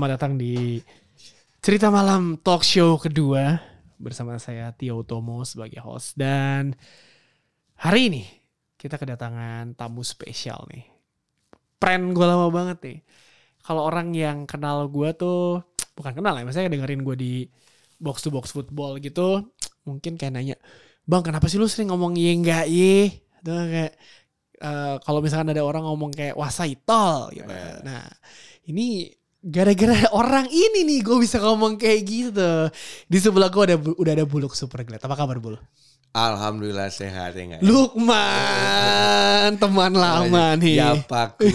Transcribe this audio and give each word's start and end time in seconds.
Selamat 0.00 0.16
datang 0.16 0.40
di 0.40 0.80
Cerita 1.60 1.92
Malam 1.92 2.40
Talk 2.40 2.64
Show 2.64 2.96
kedua 2.96 3.60
bersama 4.00 4.40
saya 4.40 4.72
Tio 4.72 5.04
Tomo 5.04 5.44
sebagai 5.44 5.76
host 5.84 6.16
dan 6.16 6.72
hari 7.76 8.08
ini 8.08 8.24
kita 8.80 8.96
kedatangan 8.96 9.76
tamu 9.76 10.00
spesial 10.00 10.64
nih. 10.72 10.88
Pren 11.76 12.16
gue 12.16 12.24
lama 12.24 12.48
banget 12.48 12.80
nih. 12.80 12.98
Kalau 13.60 13.84
orang 13.84 14.16
yang 14.16 14.48
kenal 14.48 14.88
gue 14.88 15.12
tuh 15.12 15.60
bukan 15.92 16.16
kenal 16.16 16.32
ya, 16.32 16.48
maksudnya 16.48 16.72
dengerin 16.72 17.04
gue 17.04 17.16
di 17.20 17.34
box 18.00 18.24
to 18.24 18.32
box 18.32 18.56
football 18.56 18.96
gitu, 19.04 19.52
mungkin 19.84 20.16
kayak 20.16 20.32
nanya, 20.32 20.56
bang 21.04 21.20
kenapa 21.20 21.44
sih 21.44 21.60
lu 21.60 21.68
sering 21.68 21.92
ngomong 21.92 22.16
ye 22.16 22.32
enggak 22.32 22.72
ye? 22.72 23.20
Atau 23.44 23.52
kayak 23.68 23.92
eh, 24.64 24.96
kalau 25.04 25.20
misalkan 25.20 25.52
ada 25.52 25.60
orang 25.60 25.84
ngomong 25.84 26.08
kayak 26.16 26.40
wasaitol 26.40 27.36
gitu. 27.36 27.52
Nah 27.84 28.08
ini 28.64 29.19
gara-gara 29.40 30.04
orang 30.12 30.44
ini 30.52 30.84
nih 30.84 31.00
gue 31.00 31.16
bisa 31.16 31.40
ngomong 31.40 31.80
kayak 31.80 32.00
gitu. 32.04 32.68
Di 33.08 33.18
sebelah 33.18 33.48
gue 33.48 33.62
ada 33.72 33.76
udah 33.80 34.12
ada 34.12 34.24
buluk 34.28 34.52
super 34.52 34.84
glad. 34.84 35.00
Apa 35.00 35.16
kabar 35.16 35.40
bul? 35.40 35.56
Alhamdulillah 36.10 36.90
sehat 36.90 37.38
ya 37.38 37.42
nggak? 37.56 37.60
Lukman 37.62 39.56
teman 39.56 39.92
lama 39.96 40.58
nih. 40.58 40.82
Yapaku. 40.82 41.48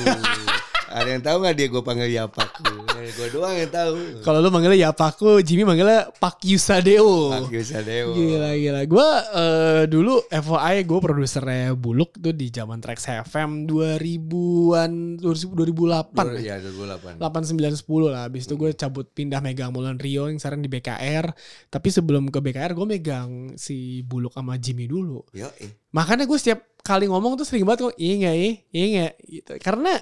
Ada 0.96 1.10
yang 1.12 1.24
tahu 1.24 1.38
nggak 1.44 1.56
dia 1.56 1.68
gue 1.68 1.84
panggil 1.84 2.08
Yapaku? 2.10 2.72
Gue 2.96 3.28
doang 3.30 3.52
yang 3.52 3.68
tahu. 3.68 4.24
Kalau 4.24 4.40
lu 4.40 4.48
manggilnya 4.48 4.88
Yapaku, 4.88 5.44
Jimmy 5.44 5.68
manggilnya 5.68 6.08
Pak 6.10 6.40
Yusadeo. 6.42 7.36
Pak 7.36 7.52
Yusadeo. 7.52 8.16
Gila 8.16 8.56
gila. 8.56 8.82
Gue 8.88 9.08
eh, 9.36 9.84
dulu 9.86 10.24
FYI 10.26 10.78
gue 10.82 11.00
produsernya 11.00 11.76
Buluk 11.76 12.16
tuh 12.16 12.32
di 12.32 12.48
zaman 12.48 12.80
Trax 12.80 13.12
FM 13.28 13.68
2000-an 13.68 14.92
2008. 15.20 16.16
Dua- 16.16 16.40
Ya 16.40 16.56
2008. 16.58 17.20
8 17.20 17.44
9 17.52 17.76
10 17.76 18.08
lah. 18.08 18.22
Habis 18.26 18.48
itu 18.48 18.56
gue 18.56 18.72
cabut 18.72 19.06
pindah 19.06 19.40
megang 19.40 19.76
Mulan 19.76 20.00
Rio 20.00 20.26
yang 20.26 20.40
sekarang 20.40 20.64
di 20.64 20.72
BKR. 20.72 21.28
Tapi 21.68 21.88
sebelum 21.92 22.32
ke 22.32 22.40
BKR 22.40 22.72
gue 22.72 22.88
megang 22.88 23.30
si 23.56 24.00
Buluk 24.02 24.32
sama 24.32 24.56
Jimmy 24.56 24.88
dulu. 24.88 25.22
Yo, 25.36 25.52
eh. 25.60 25.76
Makanya 25.92 26.24
gue 26.24 26.40
setiap 26.40 26.64
kali 26.80 27.06
ngomong 27.06 27.36
tuh 27.36 27.44
sering 27.44 27.66
banget 27.66 27.90
kok 27.90 27.98
iya 27.98 28.14
nggak 28.16 28.36
iya 28.36 28.52
iya 28.72 28.86
nggak 28.88 29.14
gitu. 29.26 29.52
Karena 29.60 29.94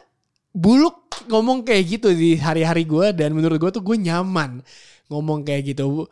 Buluk 0.53 1.09
ngomong 1.27 1.65
kayak 1.65 1.83
gitu 1.97 2.09
di 2.13 2.37
hari-hari 2.37 2.85
gue 2.85 3.09
dan 3.11 3.33
menurut 3.33 3.57
gue 3.57 3.71
tuh 3.73 3.81
gue 3.81 3.97
nyaman 3.97 4.61
ngomong 5.09 5.41
kayak 5.41 5.73
gitu. 5.73 6.05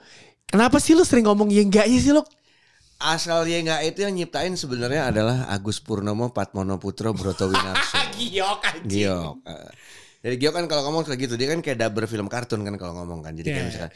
Kenapa 0.50 0.82
sih 0.82 0.98
lu 0.98 1.06
sering 1.06 1.30
ngomong 1.30 1.48
iya 1.54 1.62
nggak 1.62 1.86
iya 1.88 2.00
sih 2.02 2.12
lu? 2.12 2.26
Asal 3.02 3.46
ya 3.50 3.62
nggak 3.62 3.82
itu 3.88 4.00
yang 4.06 4.14
nyiptain 4.14 4.54
sebenarnya 4.54 5.10
adalah 5.10 5.50
Agus 5.50 5.82
Purnomo 5.82 6.30
Patmono 6.30 6.78
Putro 6.78 7.14
Broto 7.14 7.50
Winarso. 7.50 7.98
Giok 8.18 8.62
anjing. 8.62 9.10
Giok. 9.10 9.36
Eh, 9.46 9.70
Jadi 10.22 10.36
Giok 10.38 10.54
kan 10.54 10.66
kalau 10.70 10.82
ngomong 10.90 11.06
kayak 11.06 11.18
gitu 11.26 11.34
dia 11.38 11.50
kan 11.50 11.62
kayak 11.66 11.78
dubber 11.82 12.06
film 12.06 12.30
kartun 12.30 12.62
kan 12.62 12.78
kalau 12.78 12.94
ngomong 12.98 13.26
kan. 13.26 13.34
Jadi 13.34 13.50
Iya. 13.50 13.56
kayak 13.58 13.68
misalkan 13.70 13.92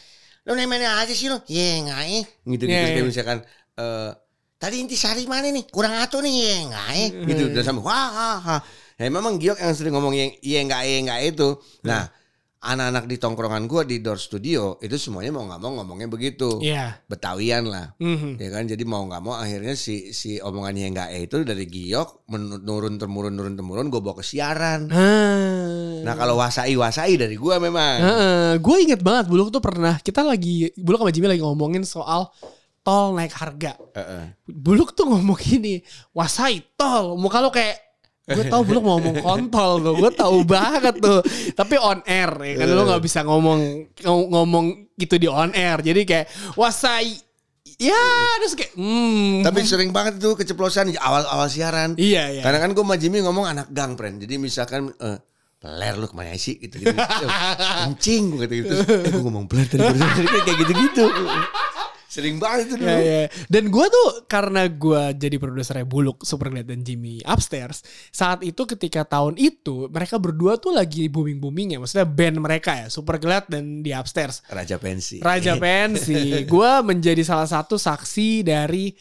lu 0.46 0.54
namanya 0.54 0.90
aja 1.02 1.14
sih 1.14 1.26
lu. 1.30 1.38
Iya 1.50 1.90
nggak 1.90 2.02
eh. 2.06 2.24
Gitu 2.50 2.64
gitu 2.66 2.74
Iya, 2.74 2.82
kayak 2.86 2.98
iya. 2.98 3.06
misalkan 3.06 3.38
eh 3.78 4.12
tadi 4.58 4.76
inti 4.82 4.98
sari 4.98 5.26
mana 5.30 5.50
nih? 5.54 5.66
Kurang 5.70 5.94
atuh 6.02 6.22
nih 6.26 6.34
iya 6.34 6.56
nggak 6.66 6.88
eh. 6.98 7.10
Gitu 7.30 7.44
dan 7.54 7.62
sampai 7.62 7.84
wah 7.86 8.10
wah, 8.10 8.38
wah. 8.42 8.62
Ya 8.96 9.12
memang 9.12 9.36
Giok 9.36 9.60
yang 9.60 9.76
sering 9.76 9.92
ngomong 9.92 10.16
yang 10.16 10.32
iya 10.40 10.64
nggak 10.64 10.82
iya 10.88 10.98
nggak 11.04 11.22
itu. 11.36 11.50
Nah 11.84 12.08
anak-anak 12.66 13.06
di 13.06 13.22
tongkrongan 13.22 13.70
gua 13.70 13.86
di 13.86 14.02
Door 14.02 14.18
Studio 14.18 14.82
itu 14.82 14.96
semuanya 14.98 15.36
mau 15.36 15.46
nggak 15.46 15.60
mau 15.60 15.72
ngomongnya 15.84 16.08
begitu. 16.08 16.64
Iya. 16.64 17.04
Betawian 17.06 17.68
lah. 17.68 17.92
Mhm. 18.00 18.40
Ya 18.40 18.50
kan 18.56 18.64
jadi 18.66 18.82
mau 18.88 19.04
nggak 19.04 19.22
mau 19.22 19.36
akhirnya 19.36 19.76
si 19.76 20.16
si 20.16 20.40
omongannya 20.40 20.88
yang 20.88 20.94
nggak 20.96 21.10
eh 21.12 21.22
itu 21.28 21.44
dari 21.44 21.68
Giok 21.68 22.26
menurun 22.32 22.96
temurun 22.96 23.36
turun 23.36 23.54
temurun 23.60 23.92
gue 23.92 24.00
bawa 24.00 24.16
ke 24.16 24.24
siaran. 24.24 24.88
Ah. 24.90 26.00
Nah 26.08 26.14
kalau 26.16 26.40
wasai 26.40 26.74
wasai 26.80 27.20
dari 27.20 27.36
gua 27.36 27.60
memang. 27.60 28.00
gue 28.64 28.78
inget 28.80 29.04
banget 29.04 29.28
Buluk 29.28 29.52
tuh 29.52 29.60
pernah 29.60 30.00
kita 30.00 30.24
lagi 30.24 30.72
Buluk 30.80 31.04
sama 31.04 31.12
Jimmy 31.12 31.36
lagi 31.36 31.44
ngomongin 31.44 31.84
soal 31.84 32.32
tol 32.80 33.12
naik 33.12 33.36
harga. 33.36 33.76
Heeh. 33.92 34.40
Buluk 34.48 34.94
tuh 34.96 35.10
ngomong 35.10 35.36
gini, 35.36 35.82
wasai 36.16 36.64
tol. 36.80 37.18
Muka 37.20 37.42
lo 37.42 37.50
kayak 37.50 37.95
gue 38.26 38.44
tau 38.50 38.66
Buluk 38.66 38.82
mau 38.82 38.98
ngomong 38.98 39.22
kontol 39.22 39.72
tuh, 39.80 39.94
gue 40.02 40.12
tahu 40.12 40.38
banget 40.42 40.98
tuh. 40.98 41.22
Tapi 41.54 41.78
on 41.78 42.02
air 42.04 42.32
ya 42.42 42.54
kan 42.58 42.68
lo 42.74 42.82
nggak 42.84 43.04
bisa 43.06 43.22
ngomong 43.22 43.60
ng- 44.02 44.28
ngomong 44.34 44.66
gitu 44.98 45.22
di 45.22 45.30
on 45.30 45.54
air. 45.54 45.78
Jadi 45.78 46.02
kayak 46.04 46.26
wasai, 46.58 47.22
ya 47.78 48.02
terus 48.42 48.58
kayak, 48.58 48.74
hmm. 48.74 49.46
Tapi 49.46 49.60
sering 49.62 49.94
banget 49.94 50.18
tuh 50.18 50.34
keceplosan 50.34 50.90
di 50.90 50.98
awal-awal 50.98 51.46
siaran. 51.46 51.94
iya 52.02 52.34
iya. 52.34 52.42
Karena 52.42 52.66
kan 52.66 52.74
gue 52.74 52.82
sama 52.82 52.98
Jimmy 52.98 53.22
ngomong 53.22 53.46
anak 53.46 53.70
gang, 53.70 53.94
friend. 53.94 54.18
Jadi 54.18 54.42
misalkan 54.42 54.90
eh 54.98 55.22
peler 55.56 55.94
lu 55.94 56.06
ke 56.06 56.14
mana 56.14 56.34
sih 56.34 56.58
gitu 56.58 56.82
gitu. 56.82 56.94
Kencing 57.86 58.24
gue 58.34 58.40
kata 58.42 58.54
gitu. 58.58 58.76
Eh 59.06 59.10
gue 59.14 59.22
ngomong 59.22 59.46
peler 59.46 59.70
tadi 59.70 59.86
barusan. 59.86 60.26
Kayak 60.42 60.58
gitu-gitu. 60.66 61.06
Sering 62.16 62.40
banget 62.40 62.72
itu 62.72 62.76
dulu. 62.80 62.88
Ya, 62.88 63.00
ya. 63.04 63.24
Dan 63.52 63.68
gue 63.68 63.86
tuh 63.92 64.08
karena 64.32 64.72
gue 64.72 65.04
jadi 65.20 65.36
produsernya 65.36 65.84
Buluk, 65.84 66.24
Superglad 66.24 66.64
dan 66.64 66.80
Jimmy 66.80 67.20
Upstairs. 67.28 67.84
Saat 68.16 68.40
itu 68.48 68.64
ketika 68.64 69.04
tahun 69.04 69.36
itu 69.36 69.92
mereka 69.92 70.16
berdua 70.16 70.56
tuh 70.56 70.72
lagi 70.72 71.12
booming 71.12 71.44
boomingnya, 71.44 71.84
maksudnya 71.84 72.08
band 72.08 72.40
mereka 72.40 72.72
ya, 72.80 72.88
Superglad 72.88 73.52
dan 73.52 73.84
di 73.84 73.92
Upstairs. 73.92 74.48
Raja 74.48 74.80
pensi. 74.80 75.20
Raja 75.20 75.60
Pensi. 75.66 76.48
gue 76.48 76.72
menjadi 76.88 77.20
salah 77.26 77.50
satu 77.50 77.76
saksi 77.76 78.48
dari 78.48 78.96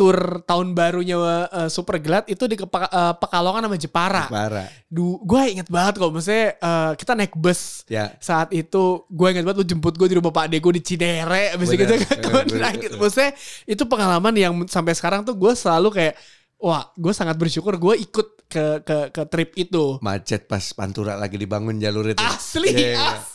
tour 0.00 0.16
tahun 0.42 0.72
barunya 0.72 1.20
uh, 1.20 1.68
Superglad 1.68 2.24
itu 2.24 2.40
di 2.44 2.56
Kepa- 2.56 2.88
eh, 2.88 3.14
Pekalongan 3.14 3.68
sama 3.68 3.76
Jepara. 3.76 4.24
Parah. 4.26 4.64
Du, 4.88 5.20
gue 5.20 5.42
inget 5.50 5.68
banget 5.68 6.00
kok, 6.00 6.08
maksudnya 6.08 6.56
eh, 6.56 6.92
kita 6.96 7.12
naik 7.12 7.36
bus 7.36 7.84
Ya. 7.84 8.16
saat 8.16 8.48
itu 8.50 9.04
gue 9.04 9.28
inget 9.28 9.44
banget 9.44 9.60
lu 9.60 9.66
jemput 9.66 9.92
gue 9.92 10.08
di 10.08 10.16
rumah 10.16 10.30
Pak 10.30 10.48
Ade 10.48 10.56
gue 10.56 10.72
di 10.72 10.82
Cinere 10.82 11.52
abis 11.52 11.68
Bener, 11.68 12.00
bener, 12.00 12.08
bener, 12.24 12.56
naik 12.56 12.80
maksudnya 12.94 13.30
itu 13.64 13.82
pengalaman 13.84 14.32
yang 14.32 14.54
sampai 14.64 14.94
sekarang 14.94 15.20
tuh 15.20 15.34
gue 15.34 15.52
selalu 15.52 15.90
kayak 15.90 16.14
wah 16.56 16.88
gue 16.92 17.10
sangat 17.10 17.34
bersyukur 17.34 17.76
gue 17.76 17.94
ikut 18.00 18.26
ke 18.46 18.82
ke 18.82 18.96
ke 19.10 19.22
trip 19.26 19.54
itu 19.54 19.98
Macet 20.00 20.44
pas 20.44 20.60
Pantura 20.70 21.14
lagi 21.14 21.34
dibangun 21.34 21.78
jalur 21.78 22.02
itu. 22.08 22.18
asli 22.18 22.66
Iya, 22.68 22.78
iya. 22.90 22.98
asli 23.14 23.29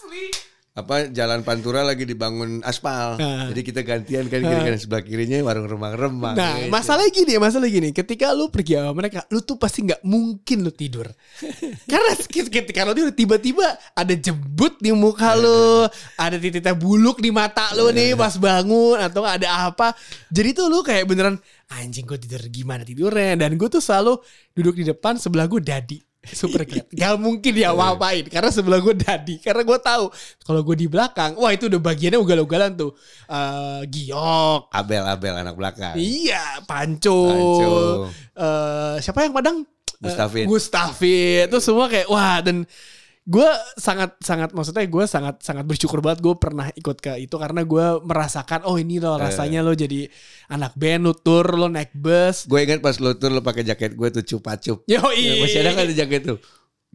apa 0.76 1.08
jalan 1.08 1.40
Pantura 1.40 1.88
lagi 1.88 2.04
dibangun 2.04 2.60
aspal. 2.60 3.16
Nah. 3.16 3.48
Jadi 3.48 3.62
kita 3.64 3.80
gantian 3.88 4.28
kan 4.28 4.44
kiri 4.44 4.60
kanan 4.60 4.76
sebelah 4.76 5.04
kirinya 5.08 5.40
warung 5.40 5.72
remang-remang. 5.72 6.36
Nah, 6.36 6.60
Gitu. 6.60 6.68
masalah 6.68 7.08
gini, 7.08 7.40
masalah 7.40 7.72
gini. 7.72 7.96
Ketika 7.96 8.36
lu 8.36 8.52
pergi 8.52 8.76
sama 8.76 8.92
mereka, 8.92 9.24
lu 9.32 9.40
tuh 9.40 9.56
pasti 9.56 9.88
nggak 9.88 10.04
mungkin 10.04 10.68
lu 10.68 10.76
tidur. 10.76 11.08
Karena 11.92 12.12
ketika 12.28 12.84
lu 12.84 12.92
tidur 12.92 13.16
tiba-tiba 13.16 13.64
ada 13.96 14.14
jembut 14.20 14.76
di 14.84 14.92
muka 14.92 15.40
lu, 15.40 15.88
ada 16.28 16.36
titiknya 16.36 16.76
buluk 16.76 17.24
di 17.24 17.32
mata 17.32 17.72
lu 17.72 17.96
nih 17.96 18.12
pas 18.20 18.36
bangun 18.36 19.00
atau 19.00 19.24
ada 19.24 19.72
apa. 19.72 19.96
Jadi 20.28 20.60
tuh 20.60 20.68
lu 20.68 20.84
kayak 20.84 21.08
beneran 21.08 21.40
anjing 21.72 22.04
gue 22.04 22.20
tidur 22.20 22.44
gimana 22.52 22.84
tidurnya 22.84 23.40
dan 23.40 23.56
gue 23.56 23.70
tuh 23.72 23.80
selalu 23.80 24.20
duduk 24.52 24.76
di 24.76 24.92
depan 24.92 25.16
sebelah 25.16 25.48
gue 25.48 25.64
dadi. 25.64 26.04
Super 26.32 26.66
keren. 26.66 26.88
Gak 26.90 27.14
mungkin 27.22 27.52
dia 27.54 27.70
apa-apain 27.76 28.26
karena 28.26 28.50
sebelah 28.50 28.80
gue 28.82 28.96
dadi. 28.98 29.38
Karena 29.38 29.62
gue 29.62 29.80
tahu 29.82 30.10
kalau 30.42 30.62
gue 30.66 30.76
di 30.76 30.88
belakang, 30.90 31.38
wah 31.38 31.52
itu 31.54 31.70
udah 31.70 31.82
bagiannya 31.82 32.20
ugal-ugalan 32.22 32.72
tuh. 32.74 32.92
Eh 33.30 33.82
giok, 33.90 34.74
Abel 34.74 35.04
Abel 35.06 35.36
anak 35.38 35.56
belakang. 35.58 35.96
Iya, 36.00 36.66
Panco. 36.66 37.30
Panco. 37.30 37.76
Eh, 38.36 38.96
siapa 39.04 39.28
yang 39.28 39.36
Padang? 39.36 39.58
Mustafid. 40.02 40.46
Eh, 40.46 40.50
Mustafid. 40.50 41.46
Itu 41.50 41.60
semua 41.64 41.88
kayak 41.88 42.08
wah 42.12 42.40
dan 42.44 42.68
gue 43.26 43.50
sangat 43.76 44.14
sangat 44.20 44.54
maksudnya 44.54 44.86
gue 44.86 45.04
sangat 45.06 45.42
sangat 45.42 45.66
bersyukur 45.66 45.98
banget 45.98 46.22
gue 46.22 46.36
pernah 46.36 46.70
ikut 46.72 46.94
ke 46.96 47.18
itu 47.18 47.34
karena 47.36 47.62
gue 47.62 47.86
merasakan 48.00 48.62
oh 48.64 48.78
ini 48.78 48.98
loh 48.98 49.18
rasanya 49.18 49.60
lo 49.60 49.74
jadi 49.74 50.06
anak 50.48 50.74
band 50.74 51.02
lo 51.02 51.14
tour 51.16 51.42
lo 51.52 51.66
naik 51.66 51.90
bus 51.92 52.46
Gue 52.46 52.62
ingat 52.62 52.80
pas 52.80 52.94
lo 52.96 53.14
tur 53.14 53.30
lo 53.30 53.42
pakai 53.42 53.64
jaket 53.64 53.94
gue 53.94 54.08
tuh 54.12 54.24
cupa-cup. 54.28 54.86
yo 54.86 55.02
Ya, 55.10 55.42
masih 55.42 55.58
ada 55.60 55.74
kan 55.74 55.90
jaket 55.90 56.22
tuh? 56.24 56.38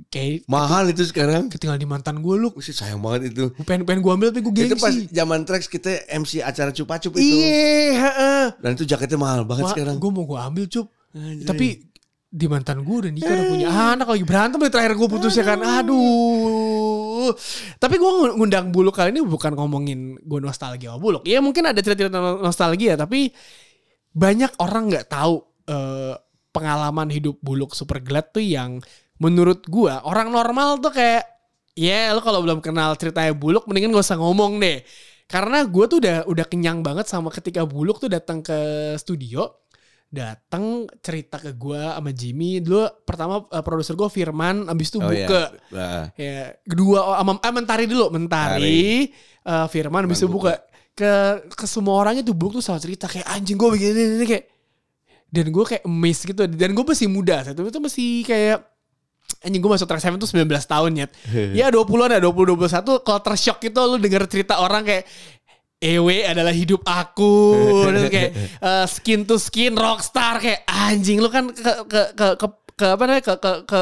kayak 0.08 0.46
Mahal 0.46 0.88
itu 0.88 1.02
sekarang. 1.04 1.50
ketinggal 1.50 1.76
di 1.76 1.84
mantan 1.84 2.18
gue 2.18 2.32
lu 2.32 2.48
Masih 2.54 2.72
sayang 2.72 3.00
banget 3.00 3.34
itu. 3.34 3.50
pengen 3.62 3.82
pengen 3.82 4.00
gue 4.00 4.12
ambil 4.14 4.28
tapi 4.30 4.40
gue 4.40 4.52
Itu 4.64 4.78
pas 4.78 4.88
gengsi 4.88 5.10
zaman 5.10 5.42
Trax 5.42 5.66
kita 5.66 5.90
MC 6.08 6.40
acara 6.40 6.70
cupa-cup 6.70 7.12
itu. 7.12 7.26
iya 7.26 7.90
heeh. 7.98 8.44
Dan 8.56 8.70
itu 8.72 8.86
jaketnya 8.86 9.18
mahal 9.18 9.42
banget 9.42 9.66
Wah, 9.66 9.72
sekarang. 9.74 9.98
gue 9.98 10.10
mau 10.10 10.24
gue 10.24 10.38
ambil 10.38 10.64
cup 10.66 10.86
Anjay. 11.10 11.42
tapi 11.44 11.66
di 12.30 12.46
mantan 12.46 12.86
gue 12.86 12.96
udah 13.06 13.10
nikah 13.10 13.34
udah 13.34 13.46
punya 13.50 13.68
anak. 13.68 14.06
Lagi 14.06 14.24
berantem 14.24 14.58
nih 14.62 14.70
terakhir 14.70 14.94
gue 14.94 15.08
putus 15.10 15.34
ya 15.34 15.44
kan. 15.44 15.58
Aduh. 15.58 17.34
Tapi 17.76 17.94
gue 17.98 18.10
ngundang 18.38 18.70
buluk 18.70 18.94
kali 18.94 19.10
ini 19.10 19.20
bukan 19.26 19.58
ngomongin 19.58 20.14
gue 20.22 20.38
nostalgia 20.38 20.94
sama 20.94 21.02
buluk. 21.02 21.22
Ya 21.26 21.42
mungkin 21.42 21.66
ada 21.66 21.82
cerita-cerita 21.82 22.22
nostalgia 22.38 22.94
tapi 22.94 23.34
banyak 24.14 24.54
orang 24.62 24.90
nggak 24.90 25.10
tahu 25.10 25.42
eh, 25.66 26.14
pengalaman 26.54 27.10
hidup 27.10 27.38
buluk 27.42 27.74
super 27.74 27.98
glad 27.98 28.30
tuh 28.30 28.42
yang 28.42 28.78
menurut 29.20 29.66
gue 29.66 29.90
orang 29.90 30.30
normal 30.30 30.78
tuh 30.78 30.90
kayak 30.94 31.26
ya 31.78 32.10
lo 32.14 32.22
kalau 32.22 32.42
belum 32.42 32.58
kenal 32.62 32.94
ceritanya 32.98 33.30
buluk 33.36 33.68
mendingan 33.68 33.94
gak 33.94 34.06
usah 34.06 34.18
ngomong 34.18 34.58
deh. 34.62 34.82
Karena 35.30 35.62
gue 35.62 35.84
tuh 35.86 35.98
udah 36.02 36.26
udah 36.26 36.46
kenyang 36.46 36.82
banget 36.82 37.06
sama 37.06 37.30
ketika 37.30 37.62
buluk 37.62 38.02
tuh 38.02 38.10
datang 38.10 38.42
ke 38.42 38.58
studio 38.98 39.46
datang 40.10 40.90
cerita 40.98 41.38
ke 41.38 41.54
gue 41.54 41.78
sama 41.78 42.10
Jimmy. 42.10 42.58
Dulu 42.58 43.06
pertama 43.06 43.46
eh, 43.46 43.62
produser 43.62 43.94
gue 43.94 44.10
Firman 44.10 44.66
abis 44.66 44.90
itu 44.90 44.98
Oh 44.98 45.08
iya. 45.08 45.24
buka 45.24 45.42
Nah, 45.70 46.04
ya 46.18 46.58
kedua 46.66 46.98
oh, 47.06 47.16
sama 47.16 47.32
eh, 47.38 47.52
mentari 47.54 47.84
dulu 47.86 48.10
mentari. 48.10 49.08
Eh, 49.40 49.66
Firman 49.70 50.10
abis 50.10 50.26
itu 50.26 50.28
buka 50.28 50.58
ke 50.98 51.12
ke 51.54 51.66
semua 51.70 52.02
orang 52.02 52.18
itu 52.18 52.34
Buluk 52.34 52.58
tuh 52.58 52.62
selalu 52.66 52.82
cerita 52.90 53.06
kayak 53.06 53.30
anjing 53.30 53.56
gue 53.56 53.68
begini 53.70 54.00
ini 54.20 54.26
kayak. 54.26 54.44
Dan 55.30 55.46
gue 55.54 55.62
kayak 55.62 55.86
amazed 55.86 56.26
gitu. 56.26 56.42
Dan 56.50 56.74
gue 56.74 56.84
masih 56.84 57.06
muda 57.06 57.46
saat 57.46 57.54
itu 57.54 57.78
masih 57.78 58.26
kayak 58.26 58.66
anjing 59.46 59.62
gue 59.62 59.70
masuk 59.70 59.86
track 59.86 60.02
7 60.02 60.18
tuh 60.18 60.26
19 60.26 60.50
tahun 60.50 60.90
ya 61.00 61.06
ya 61.54 61.66
20-an 61.70 62.18
ya 62.18 62.20
20 62.20 62.58
21 62.58 63.06
culture 63.06 63.38
shock 63.38 63.58
gitu 63.62 63.80
lu 63.86 63.96
denger 64.02 64.26
cerita 64.26 64.58
orang 64.58 64.82
kayak 64.82 65.06
EW 65.80 66.28
adalah 66.28 66.52
hidup 66.52 66.84
aku 66.84 67.56
dan 67.96 68.12
kayak 68.12 68.30
eh, 68.36 68.86
skin 68.86 69.24
to 69.24 69.40
skin 69.40 69.72
rockstar 69.72 70.36
kayak 70.36 70.68
anjing 70.68 71.24
lu 71.24 71.32
kan 71.32 71.48
ke 71.48 71.72
ke 71.88 72.02
ke, 72.12 72.26
ke 72.36 72.46
ke 72.80 72.86
apa 72.96 73.02
namanya 73.04 73.24
ke, 73.28 73.34
ke, 73.36 73.52
ke 73.68 73.80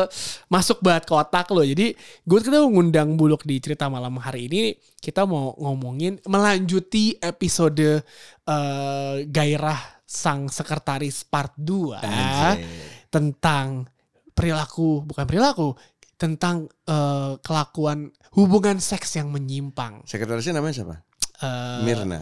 masuk 0.50 0.82
banget 0.82 1.06
ke 1.06 1.14
otak 1.14 1.46
lo 1.54 1.62
jadi 1.62 1.94
gue 2.26 2.38
kita 2.42 2.58
ngundang 2.66 3.14
buluk 3.14 3.46
di 3.46 3.62
cerita 3.62 3.86
malam 3.86 4.18
hari 4.18 4.50
ini 4.50 4.74
kita 4.98 5.22
mau 5.22 5.54
ngomongin 5.54 6.18
melanjuti 6.26 7.14
episode 7.22 8.02
eh, 8.42 9.16
gairah 9.22 10.02
sang 10.02 10.50
sekretaris 10.50 11.22
part 11.22 11.54
2 11.54 12.02
Anjay. 12.02 12.66
tentang 13.06 13.86
perilaku 14.34 15.06
bukan 15.06 15.24
perilaku 15.30 15.78
tentang 16.18 16.66
eh, 16.66 17.38
kelakuan 17.38 18.10
hubungan 18.34 18.82
seks 18.82 19.14
yang 19.14 19.30
menyimpang 19.30 20.02
Sekretarisnya 20.10 20.58
namanya 20.58 20.74
siapa? 20.82 21.07
Eh, 21.38 21.80
Mirna. 21.82 22.20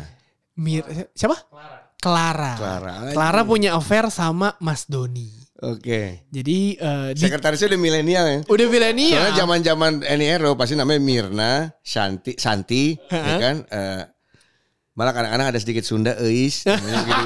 Mir 0.56 0.84
siapa 1.12 1.36
Clara 1.96 2.52
Clara. 2.56 2.92
Clara 3.12 3.40
punya 3.42 3.76
affair 3.76 4.08
sama 4.08 4.56
Mas 4.58 4.84
Doni 4.86 5.32
Oke. 5.60 6.28
jadi 6.28 6.58
eh, 6.76 7.08
di- 7.12 7.20
Sekretarisnya 7.24 7.72
udah 7.72 7.80
milenial 7.80 8.24
ya. 8.28 8.38
udah 8.44 8.66
milenial 8.68 9.16
Soalnya 9.16 9.36
zaman-zaman 9.36 9.92
Eniero 10.04 10.52
pasti 10.52 10.76
namanya 10.76 11.00
Mirna, 11.00 11.52
Shanti, 11.80 12.36
Santi, 12.36 12.92
ya 13.08 13.36
kan? 13.36 13.56
Eh, 13.64 14.02
malah 14.92 15.12
kadang-kadang 15.12 15.48
ada 15.48 15.60
sedikit 15.60 15.80
Sunda, 15.80 16.12
Eis. 16.20 16.60
gitu. 16.68 17.24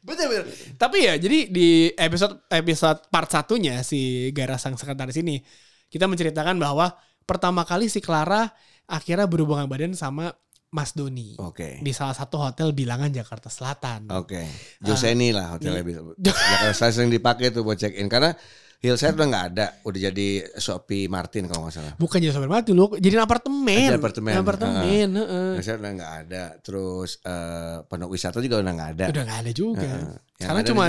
Betul 0.00 0.26
betul. 0.32 0.44
Tapi 0.74 0.98
ya 1.04 1.14
jadi 1.14 1.38
di 1.46 1.68
episode 1.92 2.40
episode 2.48 3.04
part 3.12 3.28
satunya 3.28 3.84
si 3.84 4.30
Gara 4.32 4.56
sang 4.56 4.74
sekretaris 4.74 5.18
ini 5.20 5.44
kita 5.86 6.08
menceritakan 6.08 6.56
bahwa 6.56 6.94
pertama 7.22 7.62
kali 7.68 7.92
si 7.92 8.00
Clara 8.00 8.48
akhirnya 8.90 9.30
berhubungan 9.30 9.70
badan 9.70 9.94
sama 9.94 10.34
Mas 10.70 10.94
Doni 10.94 11.34
Oke. 11.38 11.82
di 11.82 11.90
salah 11.90 12.14
satu 12.14 12.38
hotel 12.38 12.70
bilangan 12.70 13.10
Jakarta 13.10 13.50
Selatan. 13.50 14.06
Oke. 14.14 14.46
Joseni 14.82 15.34
lah 15.34 15.58
hotelnya 15.58 15.82
bisa. 15.82 16.02
Jakarta 16.14 16.70
saya 16.74 16.90
sering 16.94 17.10
dipakai 17.10 17.50
tuh 17.50 17.66
buat 17.66 17.78
check 17.78 17.98
in 17.98 18.06
karena 18.06 18.34
Hillside 18.80 19.12
udah 19.12 19.28
nggak 19.28 19.46
ada, 19.52 19.66
udah 19.84 20.00
jadi 20.08 20.28
Shopee 20.56 21.04
Martin 21.04 21.44
kalau 21.52 21.68
nggak 21.68 21.74
salah. 21.76 21.92
Bukan 22.00 22.16
jadi 22.16 22.32
sobat 22.32 22.48
mati 22.48 22.72
lu, 22.72 22.88
jadi 22.96 23.20
apartemen. 23.20 23.92
Jadi 23.92 24.00
apartemen. 24.00 24.34
Apartemen, 24.40 25.08
heeh. 25.20 25.50
Hillside 25.60 25.80
udah 25.84 25.92
nggak 26.00 26.12
ada. 26.24 26.44
Terus 26.64 27.20
eh 27.20 27.76
pondok 27.84 28.08
wisata 28.16 28.40
juga 28.40 28.64
udah 28.64 28.72
nggak 28.72 28.90
ada. 28.96 29.06
Udah 29.12 29.24
gak 29.28 29.38
ada 29.44 29.52
juga. 29.52 29.92
Sekarang 30.40 30.62
ada 30.64 30.68
cuma 30.72 30.84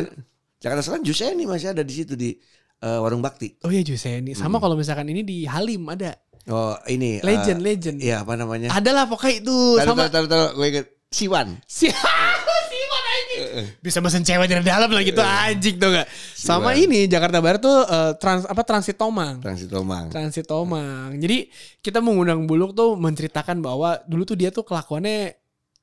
Jakarta 0.64 0.82
Selatan 0.88 1.04
Joseni 1.04 1.44
masih 1.44 1.76
ada 1.76 1.84
di 1.84 1.92
situ 1.92 2.14
di 2.16 2.32
eh, 2.80 3.00
warung 3.04 3.20
Bakti. 3.20 3.60
Oh 3.68 3.72
iya 3.74 3.84
Juseni. 3.84 4.40
Sama 4.40 4.64
kalau 4.64 4.80
misalkan 4.80 5.12
ini 5.12 5.28
di 5.28 5.44
Halim 5.44 5.92
ada. 5.92 6.16
Oh 6.48 6.74
ini. 6.86 7.18
eh, 7.18 7.26
Legend, 7.26 7.60
legend. 7.60 7.98
Iya 8.00 8.24
apa 8.24 8.34
namanya? 8.34 8.74
Ada 8.74 8.90
lah 8.92 9.06
pokoknya 9.06 9.36
itu 9.40 9.56
Taruh, 9.78 9.86
sama 9.86 10.02
taruh, 10.08 10.12
taruh, 10.12 10.30
taruh, 10.30 10.50
gue 10.56 10.68
inget. 10.68 10.88
Siwan. 11.12 11.60
si 11.68 11.92
Siwan 12.72 13.04
anjing. 13.06 13.42
Bisa 13.78 14.00
mesen 14.00 14.24
cewek 14.24 14.48
dari 14.48 14.64
dalam 14.64 14.88
lah 14.88 15.04
gitu 15.04 15.20
anjing 15.20 15.76
tuh 15.76 15.92
gak. 15.92 16.08
Sama 16.34 16.72
Siwan. 16.72 16.84
ini 16.88 17.00
Jakarta 17.06 17.44
Barat 17.44 17.60
tuh 17.60 17.84
eh, 17.84 18.12
trans 18.16 18.48
apa 18.48 18.64
transit 18.64 18.96
Tomang. 18.96 19.44
Transit 19.44 19.68
Tomang. 19.68 20.08
Transit 20.08 20.48
Tomang. 20.48 21.20
Jadi 21.20 21.52
kita 21.80 22.00
mengundang 22.00 22.48
Buluk 22.48 22.72
tuh 22.72 22.96
menceritakan 22.96 23.60
bahwa 23.60 24.00
dulu 24.08 24.24
tuh 24.24 24.40
dia 24.40 24.50
tuh 24.50 24.64
kelakuannya 24.64 25.36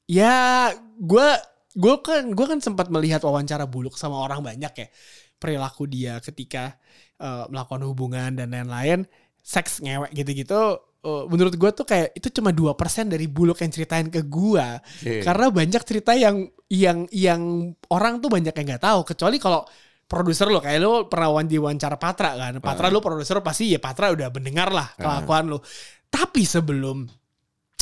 ya 0.09 0.73
gue 0.97 1.29
gue 1.77 1.95
kan 2.01 2.33
gue 2.33 2.47
kan 2.49 2.59
sempat 2.59 2.89
melihat 2.89 3.21
wawancara 3.21 3.69
Buluk 3.69 3.95
sama 3.95 4.17
orang 4.19 4.41
banyak 4.41 4.73
ya 4.75 4.89
perilaku 5.37 5.85
dia 5.85 6.19
ketika 6.19 6.75
eh, 7.21 7.45
melakukan 7.47 7.85
hubungan 7.85 8.33
dan 8.33 8.49
lain-lain 8.51 9.05
seks 9.49 9.81
ngewek 9.81 10.13
gitu-gitu 10.13 10.61
eh, 11.01 11.25
menurut 11.25 11.57
gue 11.57 11.71
tuh 11.73 11.87
kayak 11.87 12.13
itu 12.13 12.29
cuma 12.29 12.53
2% 12.53 12.77
dari 13.09 13.25
Buluk 13.25 13.57
yang 13.59 13.73
ceritain 13.73 14.13
ke 14.13 14.21
gue 14.23 14.67
Iya. 15.01 15.25
karena 15.25 15.47
banyak 15.49 15.83
cerita 15.83 16.13
yang 16.13 16.45
yang 16.69 17.09
yang 17.09 17.41
orang 17.89 18.21
tuh 18.21 18.29
banyak 18.29 18.53
yang 18.53 18.67
nggak 18.69 18.85
tahu. 18.85 19.01
Kecuali 19.09 19.41
kalau 19.41 19.65
produser 20.05 20.49
lo 20.49 20.61
kayak 20.61 20.81
lo 20.81 20.93
pernah 21.09 21.33
wan- 21.33 21.49
diwawancara 21.49 21.97
Patra 21.97 22.37
kan. 22.37 22.61
Patra 22.61 22.89
lo 22.89 23.01
produser 23.01 23.41
pasti 23.41 23.73
ya 23.73 23.81
Patra 23.81 24.13
udah 24.13 24.29
mendengar 24.29 24.69
lah 24.69 24.93
kelakuan 25.01 25.49
lo. 25.49 25.65
Tapi 26.09 26.45
sebelum 26.45 27.09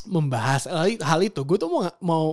membahas 0.07 0.71
hal 0.71 1.03
hal 1.03 1.21
itu 1.21 1.43
gue 1.43 1.59
tuh 1.59 1.67
mau 1.67 1.83
mau 1.99 2.27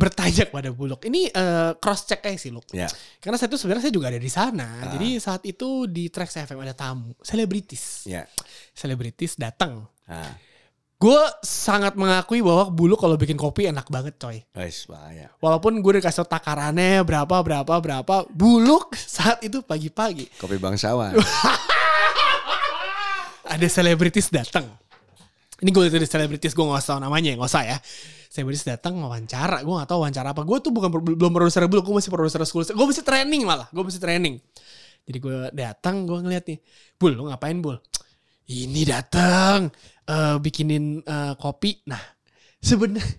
bertanya 0.00 0.48
kepada 0.48 0.72
Bulog 0.72 1.04
ini 1.04 1.28
cross 1.76 2.08
check 2.08 2.24
aja 2.24 2.40
sih 2.40 2.48
lo 2.48 2.64
Ya. 2.72 2.88
karena 3.20 3.36
saya 3.36 3.52
tuh 3.52 3.60
sebenarnya 3.60 3.84
saya 3.84 3.92
juga 3.92 4.08
ada 4.08 4.16
di 4.16 4.32
sana 4.32 4.68
jadi 4.88 5.20
saat 5.20 5.44
itu 5.44 5.84
di 5.84 6.08
Trax 6.08 6.40
FM 6.40 6.64
ada 6.64 6.72
tamu 6.72 7.12
selebritis 7.20 8.08
Ya. 8.08 8.24
selebritis 8.72 9.36
datang 9.36 9.84
Nah, 10.08 10.34
gue 10.98 11.22
sangat 11.40 11.94
mengakui 11.94 12.42
bahwa 12.42 12.66
Bulog 12.66 12.98
kalau 12.98 13.14
bikin 13.14 13.38
kopi 13.38 13.70
enak 13.70 13.86
banget 13.86 14.18
coy 14.18 14.42
guys, 14.50 14.84
bahaya. 14.84 15.30
Walaupun 15.38 15.78
gue 15.78 15.90
udah 15.96 16.02
kasih 16.02 16.26
takarannya 16.26 17.06
berapa 17.06 17.30
berapa 17.40 17.74
berapa 17.78 18.26
buluk 18.28 18.90
saat 18.98 19.38
itu 19.40 19.62
pagi-pagi 19.62 20.26
Kopi 20.36 20.58
bangsawan. 20.58 21.14
ada 23.54 23.66
selebritis 23.66 24.30
datang. 24.30 24.66
Ini 25.60 25.68
gue 25.68 25.82
lihat 25.86 26.08
selebritis 26.08 26.56
gue 26.56 26.64
gak 26.64 26.80
usah 26.80 26.96
tahu 26.96 27.00
namanya 27.04 27.36
nggak 27.36 27.50
usah 27.50 27.64
ya. 27.66 27.76
Selebritis 28.30 28.62
datang 28.62 28.94
wawancara, 29.02 29.66
gue 29.66 29.74
gak 29.74 29.90
tahu 29.90 30.06
wawancara 30.06 30.30
apa. 30.30 30.46
Gue 30.46 30.62
tuh 30.62 30.70
bukan 30.70 30.86
belum 31.02 31.34
produser 31.34 31.66
buluk, 31.66 31.82
gue 31.82 31.98
masih 31.98 32.14
produser 32.14 32.38
school. 32.46 32.62
Gue 32.62 32.86
masih 32.86 33.02
training 33.02 33.42
malah, 33.42 33.66
gue 33.74 33.82
masih 33.82 33.98
training. 33.98 34.38
Jadi 35.02 35.18
gue 35.18 35.50
datang, 35.50 36.06
gue 36.06 36.14
ngeliat 36.22 36.46
nih, 36.46 36.62
bul, 36.94 37.10
lu 37.18 37.26
ngapain 37.26 37.58
bul? 37.58 37.74
Ini 38.46 38.86
datang, 38.86 39.74
eh, 40.06 40.36
bikinin 40.38 41.02
eh, 41.02 41.34
kopi. 41.34 41.82
Nah, 41.90 41.98
sebenarnya. 42.62 43.18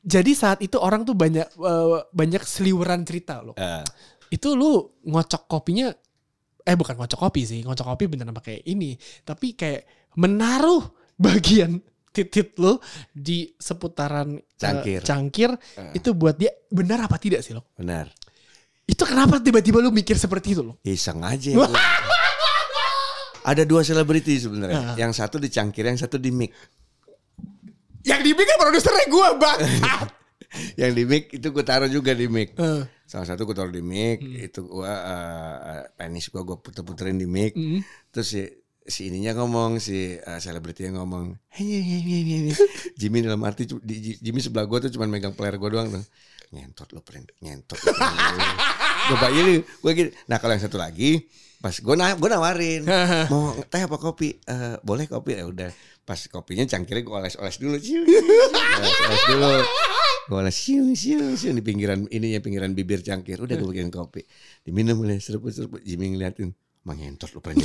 Jadi 0.00 0.32
saat 0.32 0.64
itu 0.64 0.80
orang 0.80 1.04
tuh 1.04 1.12
banyak 1.12 1.44
eh, 1.44 1.98
banyak 2.08 2.40
seliweran 2.40 3.04
cerita 3.04 3.44
loh. 3.44 3.52
Eh, 3.60 3.84
Itu 4.32 4.56
lu 4.56 4.96
ngocok 5.04 5.44
kopinya 5.44 5.92
eh 6.64 6.76
bukan 6.80 6.96
ngocok 6.96 7.20
kopi 7.20 7.44
sih, 7.44 7.60
ngocok 7.60 7.84
kopi 7.92 8.08
beneran 8.08 8.32
pakai 8.32 8.64
ini, 8.64 8.96
tapi 9.20 9.52
kayak 9.52 9.84
menaruh 10.16 10.80
bagian 11.20 11.76
titit 12.14 12.54
lu 12.56 12.78
di 13.10 13.50
seputaran 13.58 14.38
eh, 14.38 14.46
Cangkir. 14.54 15.00
cangkir 15.02 15.50
itu 15.90 16.14
buat 16.14 16.38
dia 16.38 16.54
benar 16.70 17.02
apa 17.02 17.18
tidak 17.18 17.42
sih 17.42 17.50
lo? 17.50 17.66
benar. 17.74 18.06
Itu 18.86 19.02
kenapa 19.02 19.40
tiba-tiba 19.40 19.82
lu 19.82 19.90
mikir 19.90 20.14
seperti 20.14 20.54
itu 20.54 20.62
lo? 20.62 20.78
Iseng 20.80 21.18
aja. 21.20 21.50
gua. 21.50 21.66
Ada 23.44 23.64
dua 23.64 23.84
selebriti 23.84 24.40
sebenarnya. 24.40 24.80
Ah. 24.80 24.96
Yang 24.96 25.20
satu 25.20 25.36
di 25.36 25.48
cangkir, 25.48 25.84
yang 25.84 26.00
satu 26.00 26.16
di 26.16 26.32
mic. 26.32 26.48
Yang 28.00 28.20
dibikin 28.24 28.56
produsernya 28.56 29.06
gue 29.06 29.28
bang. 29.36 29.58
Yang 30.80 30.92
di 30.94 31.02
mic 31.04 31.24
itu 31.34 31.46
gue 31.50 31.64
taruh 31.66 31.90
juga 31.90 32.14
di 32.14 32.30
mic. 32.30 32.54
Eh, 32.54 32.82
Salah 33.04 33.26
satu 33.26 33.42
gue 33.42 33.52
taruh 33.52 33.68
di 33.68 33.82
mic, 33.82 34.22
Hmm. 34.22 34.38
itu 34.38 34.60
gue 34.62 34.86
uh, 34.86 35.82
penis 35.92 36.30
gue 36.30 36.40
gue 36.40 36.56
puter-puterin 36.56 37.18
di 37.18 37.26
mic. 37.26 37.52
Hmm. 37.52 37.82
Terus 38.08 38.28
si 38.84 39.08
ininya 39.08 39.32
ngomong, 39.40 39.80
si 39.80 40.16
uh, 40.20 40.36
selebriti 40.36 40.84
yang 40.84 41.00
ngomong, 41.00 41.32
Jimmy 43.00 43.24
dalam 43.24 43.40
arti 43.42 43.64
di, 43.80 43.96
Ji- 44.00 44.18
Jimmy 44.20 44.44
sebelah 44.44 44.68
gue 44.68 44.88
tuh 44.88 44.90
cuma 44.92 45.08
megang 45.08 45.32
player 45.32 45.56
gue 45.56 45.70
doang 45.72 45.88
tuh. 45.88 46.04
Nyentot 46.54 46.86
lo 46.94 47.00
friend, 47.02 47.32
nyentot. 47.42 47.80
gue 47.80 49.16
bayangin, 49.24 49.64
gue 49.64 49.92
gini. 49.96 50.10
Nah 50.30 50.38
kalau 50.38 50.54
yang 50.54 50.62
satu 50.62 50.78
lagi, 50.78 51.26
pas 51.58 51.74
gue 51.74 51.94
na 51.96 52.14
gue 52.14 52.28
nawarin, 52.30 52.84
mau 53.32 53.58
teh 53.66 53.82
apa 53.82 53.96
kopi? 53.98 54.38
Eh, 54.44 54.76
boleh 54.84 55.10
kopi 55.10 55.34
ya 55.34 55.48
udah. 55.48 55.72
Pas 56.04 56.20
kopinya 56.28 56.62
cangkirnya 56.68 57.02
gue 57.02 57.14
oles-oles 57.16 57.56
dulu, 57.58 57.76
cium, 57.80 58.04
oles-oles 58.06 59.22
dulu. 59.32 59.52
Gue 60.24 60.38
oles 60.40 60.56
siung 60.56 60.92
siung 60.94 61.34
siung 61.34 61.56
di 61.58 61.64
pinggiran 61.64 62.06
ininya 62.06 62.38
pinggiran 62.38 62.70
bibir 62.76 63.02
cangkir. 63.02 63.40
Udah 63.40 63.56
gue 63.58 63.68
bikin 63.74 63.90
kopi. 63.90 64.22
Diminum 64.62 65.00
oleh 65.02 65.18
seruput-seruput. 65.18 65.82
Jimmy 65.82 66.14
ngeliatin, 66.14 66.52
Mang 66.84 67.00
ngentot 67.00 67.32
lu 67.32 67.40
friend. 67.40 67.64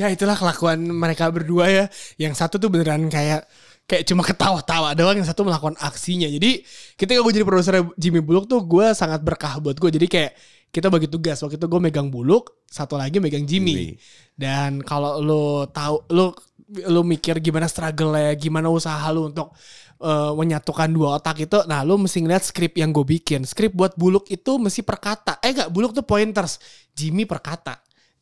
ya 0.00 0.06
itulah 0.06 0.38
kelakuan 0.38 0.78
mereka 0.86 1.26
berdua 1.34 1.66
ya. 1.66 1.84
Yang 2.14 2.38
satu 2.38 2.62
tuh 2.62 2.70
beneran 2.70 3.10
kayak 3.10 3.50
kayak 3.90 4.06
cuma 4.06 4.22
ketawa-tawa 4.22 4.94
doang. 4.94 5.18
Yang 5.18 5.34
satu 5.34 5.42
melakukan 5.42 5.74
aksinya. 5.82 6.30
Jadi 6.30 6.62
ketika 6.94 7.18
gue 7.18 7.32
jadi 7.34 7.46
produser 7.46 7.82
Jimmy 7.98 8.22
Bullock 8.22 8.46
tuh 8.46 8.62
gue 8.62 8.94
sangat 8.94 9.18
berkah 9.26 9.58
buat 9.58 9.74
gue. 9.74 9.90
Jadi 9.90 10.06
kayak 10.06 10.32
kita 10.70 10.86
bagi 10.92 11.10
tugas. 11.10 11.42
Waktu 11.42 11.58
itu 11.58 11.66
gue 11.66 11.80
megang 11.82 12.06
Bullock, 12.06 12.62
satu 12.70 12.94
lagi 12.94 13.18
megang 13.18 13.42
Jimmy. 13.42 13.74
Jimmy. 13.74 13.98
Dan 14.38 14.86
kalau 14.86 15.18
lo 15.18 15.66
tahu 15.72 16.06
lo 16.14 16.38
lu 16.66 17.06
mikir 17.06 17.38
gimana 17.38 17.70
struggle 17.70 18.14
ya, 18.18 18.34
gimana 18.34 18.66
usaha 18.66 19.06
lu 19.14 19.30
untuk 19.30 19.54
eh, 20.00 20.32
menyatukan 20.36 20.88
dua 20.92 21.20
otak 21.20 21.40
itu, 21.44 21.58
nah 21.68 21.80
lu 21.86 21.96
mesti 22.00 22.20
ngeliat 22.24 22.44
skrip 22.44 22.76
yang 22.76 22.92
gue 22.92 23.04
bikin. 23.04 23.44
Skrip 23.44 23.72
buat 23.72 23.96
buluk 23.96 24.28
itu 24.32 24.60
mesti 24.60 24.80
per 24.84 25.00
kata. 25.00 25.40
Eh 25.40 25.52
enggak, 25.52 25.68
buluk 25.72 25.92
tuh 25.96 26.04
pointers. 26.04 26.60
Jimmy 26.92 27.24
per 27.28 27.40
kata. 27.40 27.76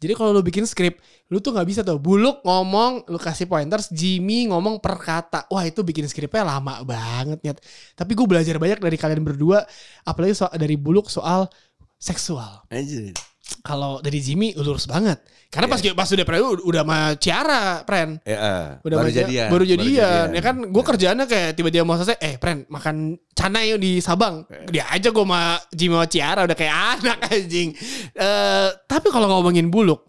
Jadi 0.05 0.13
kalau 0.21 0.37
lu 0.37 0.45
bikin 0.45 0.69
skrip, 0.69 1.01
lu 1.33 1.41
tuh 1.41 1.57
nggak 1.57 1.65
bisa 1.65 1.81
tuh. 1.81 1.97
Buluk 1.97 2.45
ngomong, 2.45 3.09
lu 3.09 3.17
kasih 3.17 3.49
pointers, 3.49 3.89
Jimmy 3.89 4.53
ngomong 4.53 4.77
per 4.77 5.01
kata. 5.01 5.49
Wah 5.49 5.65
itu 5.65 5.81
bikin 5.81 6.05
skripnya 6.05 6.45
lama 6.45 6.85
banget 6.85 7.41
nyet. 7.41 7.59
Tapi 7.97 8.13
gue 8.13 8.27
belajar 8.29 8.61
banyak 8.61 8.85
dari 8.85 9.01
kalian 9.01 9.25
berdua, 9.25 9.65
apalagi 10.05 10.37
soal 10.37 10.53
dari 10.61 10.77
buluk 10.77 11.09
soal 11.09 11.49
seksual. 11.97 12.69
Anjir. 12.69 13.17
Kalau 13.61 14.01
dari 14.01 14.21
Jimmy 14.21 14.57
lurus 14.57 14.89
banget. 14.89 15.21
Karena 15.53 15.69
pas 15.69 15.79
pas 15.79 16.09
udah 16.11 16.27
pren 16.27 16.41
udah 16.43 16.83
sama 16.83 16.99
Ciara, 17.21 17.85
pren. 17.85 18.19
Ya, 18.25 18.39
eh, 18.41 18.67
Udah 18.83 18.97
baru 18.99 19.11
jadian. 19.13 19.49
Baru 19.53 19.65
jadian. 19.65 20.27
Ya 20.33 20.43
kan 20.43 20.57
gue 20.65 20.83
kerjaannya 20.83 21.27
kayak 21.29 21.51
tiba-tiba 21.55 21.85
mau 21.85 21.95
selesai, 21.95 22.19
eh 22.19 22.35
pren 22.41 22.65
makan 22.67 23.15
cana 23.37 23.61
yuk 23.63 23.79
di 23.79 24.01
Sabang. 24.01 24.49
Dia 24.73 24.89
aja 24.91 25.13
gue 25.13 25.25
sama 25.25 25.61
Jimmy 25.71 25.95
sama 25.95 26.09
Ciara 26.09 26.41
udah 26.43 26.57
kayak 26.57 26.75
anak 26.99 27.19
anjing. 27.31 27.71
Eh 28.17 28.69
tapi 28.89 29.09
kalau 29.13 29.29
ngomongin 29.31 29.69
buluk, 29.71 30.03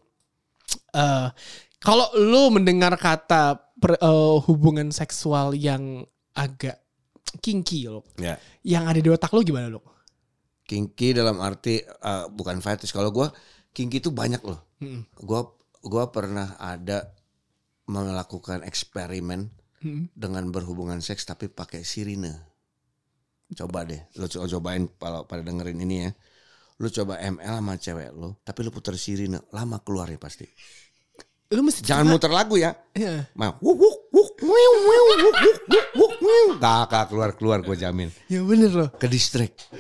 eh 0.92 1.28
kalau 1.78 2.08
lu 2.18 2.50
mendengar 2.50 2.96
kata 2.98 3.60
per- 3.78 4.00
eh, 4.00 4.36
hubungan 4.50 4.90
seksual 4.90 5.54
yang 5.54 6.02
agak 6.34 6.82
kinky 7.44 7.86
loh, 7.86 8.02
Ya. 8.18 8.40
yang 8.64 8.88
ada 8.88 8.98
di 8.98 9.12
otak 9.12 9.30
lu 9.30 9.44
gimana 9.44 9.68
lo? 9.70 9.84
Kinky 10.70 11.14
dalam 11.20 11.38
arti 11.48 11.76
eh, 11.86 12.26
bukan 12.38 12.58
fetish. 12.66 12.94
Kalau 12.98 13.10
gua 13.18 13.28
kinky 13.76 13.98
itu 14.04 14.10
banyak 14.22 14.42
loh. 14.50 14.60
Gua 15.30 15.42
gua 15.86 16.06
pernah 16.16 16.58
ada 16.60 17.00
melakukan 17.90 18.62
eksperimen 18.72 19.42
Mm-mm. 19.84 20.10
dengan 20.24 20.50
berhubungan 20.56 21.00
seks 21.04 21.24
tapi 21.30 21.46
pakai 21.52 21.82
sirine. 21.92 22.34
Coba 23.60 23.80
deh, 23.90 24.02
lu 24.20 24.26
co- 24.34 24.48
cobain 24.54 24.84
kalau 25.02 25.22
pada 25.30 25.42
dengerin 25.48 25.80
ini 25.86 25.96
ya. 26.10 26.12
Lu 26.82 26.88
coba 26.98 27.14
ML 27.22 27.56
sama 27.62 27.76
cewek 27.86 28.10
lu, 28.22 28.30
tapi 28.48 28.60
lu 28.66 28.72
puter 28.76 28.96
sirine, 29.06 29.40
lama 29.58 29.78
keluar 29.86 30.08
ya 30.14 30.20
pasti. 30.26 30.46
Lu 31.54 31.62
mesti 31.62 31.86
Jangan 31.86 32.10
muter 32.10 32.34
lagu 32.34 32.58
ya. 32.58 32.74
Iya. 32.98 33.30
Mah, 33.38 33.54
wuk 33.62 33.78
wuk 33.78 33.98
wuk 34.10 34.32
wiu, 34.42 34.72
wuk 34.82 35.02
wuk 35.22 35.36
wuk 35.70 35.88
wuk 35.94 36.14
wiu. 36.18 36.46
Kakak 36.58 37.14
keluar 37.14 37.30
keluar 37.38 37.60
gue 37.62 37.78
jamin. 37.78 38.10
Ya 38.26 38.42
bener 38.42 38.72
loh. 38.74 38.90
Ke 38.98 39.06
distract. 39.06 39.70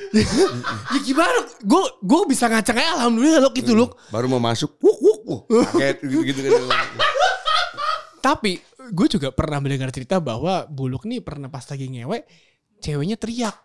Ya 0.93 0.99
gimana? 1.01 1.49
Gue 1.65 1.83
gue 2.05 2.21
bisa 2.29 2.45
ngacang 2.45 2.77
aja 2.77 3.01
alhamdulillah 3.01 3.41
lo 3.41 3.49
gitu 3.57 3.73
loh. 3.73 3.97
Baru 4.13 4.29
mau 4.29 4.37
masuk, 4.37 4.77
wuk 4.77 4.97
wuk 5.01 5.19
wuk. 5.25 5.41
Kaget 5.73 5.97
gitu 6.05 6.39
gitu. 6.45 6.61
Tapi 8.21 8.61
gue 8.93 9.07
juga 9.09 9.33
pernah 9.33 9.57
mendengar 9.57 9.89
cerita 9.89 10.21
bahwa 10.21 10.69
Buluk 10.69 11.09
nih 11.09 11.21
pernah 11.25 11.49
pas 11.49 11.65
lagi 11.65 11.89
ngewe, 11.89 12.25
ceweknya 12.77 13.17
teriak. 13.17 13.57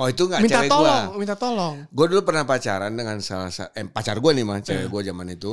Oh 0.00 0.08
itu 0.08 0.24
nggak 0.24 0.40
minta 0.40 0.64
cewek 0.64 0.72
tolong, 0.72 1.04
gue. 1.04 1.18
minta 1.20 1.36
tolong. 1.36 1.74
Gue 1.92 2.06
dulu 2.08 2.20
pernah 2.24 2.44
pacaran 2.48 2.92
dengan 2.92 3.20
salah 3.20 3.52
satu 3.52 3.72
eh, 3.76 3.84
pacar 3.84 4.16
gue 4.16 4.32
nih 4.32 4.44
mah 4.44 4.60
cewek 4.64 4.88
gue 4.88 5.00
zaman 5.08 5.28
itu. 5.36 5.52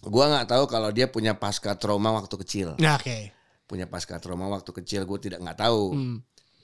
Gue 0.00 0.24
nggak 0.24 0.48
tahu 0.48 0.64
kalau 0.70 0.88
dia 0.94 1.10
punya 1.10 1.36
pasca 1.36 1.76
trauma 1.76 2.14
waktu 2.16 2.34
kecil. 2.40 2.68
Nah 2.80 2.96
oke. 2.96 3.34
Punya 3.68 3.86
pasca 3.86 4.16
trauma 4.22 4.48
waktu 4.48 4.70
kecil 4.82 5.04
gue 5.04 5.18
tidak 5.20 5.44
nggak 5.44 5.58
tahu. 5.60 5.82
Hmm. 5.92 6.18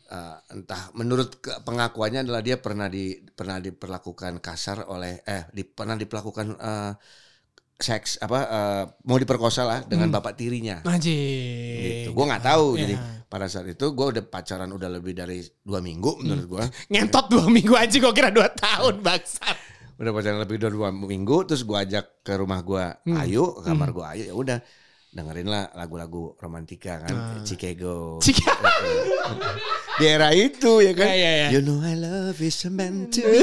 Eh, 0.06 0.36
entah 0.54 0.94
menurut 0.94 1.42
pengakuannya 1.42 2.22
adalah 2.22 2.38
dia 2.38 2.62
pernah 2.62 2.86
di 2.86 3.18
pernah 3.18 3.58
diperlakukan 3.58 4.38
kasar 4.38 4.86
oleh 4.86 5.18
eh 5.26 5.50
di, 5.50 5.66
pernah 5.66 5.98
diperlakukan 5.98 6.46
eh, 6.54 6.92
seks 7.76 8.22
apa 8.22 8.38
eh, 8.46 8.84
mau 9.04 9.18
diperkosa 9.18 9.66
lah 9.66 9.80
dengan 9.82 10.14
bapak 10.14 10.38
tirinya. 10.38 10.80
Anjing. 10.86 12.06
Gitu. 12.06 12.08
Gue 12.14 12.24
nggak 12.24 12.44
tahu. 12.46 12.78
Iya. 12.78 12.80
Jadi 12.86 12.94
pada 13.26 13.46
saat 13.50 13.66
itu 13.66 13.86
gue 13.92 14.06
udah 14.16 14.24
pacaran 14.24 14.70
udah 14.70 14.86
lebih 14.86 15.12
dari 15.12 15.42
dua 15.66 15.82
minggu 15.82 16.22
menurut 16.22 16.46
gue. 16.46 16.64
Ngentot 16.94 17.26
dua 17.26 17.50
minggu 17.50 17.74
aja 17.74 17.96
gue 17.98 18.12
kira 18.14 18.30
dua 18.30 18.46
tahun 18.54 19.02
bangsat. 19.02 19.75
Udah 19.96 20.12
pacaran 20.12 20.40
lebih 20.44 20.60
dari 20.60 20.76
dua 20.76 20.92
minggu 20.92 21.48
terus 21.48 21.64
gua 21.64 21.80
ajak 21.84 22.20
ke 22.20 22.32
rumah 22.36 22.60
gua 22.60 23.00
Ayu 23.08 23.56
ke 23.60 23.72
kamar 23.72 23.90
gua 23.96 24.12
Ayu 24.12 24.28
ya 24.28 24.34
udah 24.36 24.58
dengerin 25.16 25.48
lah 25.48 25.72
lagu-lagu 25.72 26.36
romantika 26.36 27.00
kan 27.00 27.40
Chicago. 27.40 28.20
Cika. 28.20 28.52
di 29.98 30.04
era 30.04 30.28
itu 30.36 30.84
ya 30.84 30.92
kan? 30.92 31.08
Ya, 31.08 31.16
ya, 31.16 31.32
ya. 31.40 31.48
you 31.56 31.64
know 31.64 31.80
I 31.80 31.96
love 31.96 32.36
is 32.44 32.60
meant 32.68 33.16
to 33.16 33.24
be. 33.24 33.40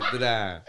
Gitu 0.00 0.16
dah. 0.16 0.64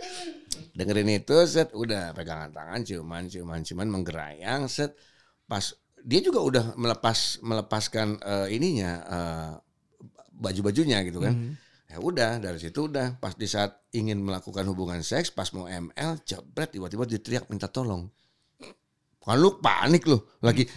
Dengerin 0.76 1.24
itu 1.24 1.38
set 1.48 1.72
udah 1.72 2.12
pegangan 2.12 2.52
tangan 2.52 2.84
ciuman 2.84 3.32
ciuman 3.32 3.64
ciuman 3.64 3.88
menggerayang 3.88 4.68
set. 4.68 5.00
Pas 5.48 5.72
dia 6.04 6.20
juga 6.20 6.44
udah 6.44 6.66
melepas 6.76 7.40
melepaskan 7.40 8.20
eh, 8.20 8.48
ininya 8.52 8.92
eh, 9.08 9.52
baju-bajunya 10.38 11.02
gitu 11.08 11.24
kan 11.24 11.58
ya 11.88 11.98
udah 12.04 12.44
dari 12.44 12.60
situ 12.60 12.92
udah 12.92 13.16
pas 13.18 13.32
di 13.32 13.48
saat 13.48 13.80
ingin 13.96 14.20
melakukan 14.20 14.68
hubungan 14.68 15.00
seks 15.00 15.32
pas 15.32 15.48
mau 15.56 15.72
ML 15.72 16.20
jebret 16.28 16.76
tiba-tiba 16.76 17.08
diteriak 17.08 17.48
minta 17.48 17.72
tolong 17.72 18.12
kan 19.24 19.40
lu 19.40 19.60
panik 19.60 20.04
lu 20.08 20.20
lagi 20.44 20.68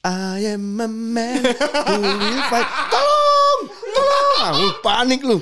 I 0.00 0.54
am 0.54 0.80
a 0.80 0.88
man 0.88 1.42
who 1.44 1.98
will 2.02 2.42
fight 2.46 2.70
tolong 2.88 3.60
tolong 3.94 4.54
lu 4.58 4.68
panik 4.82 5.20
lu 5.26 5.38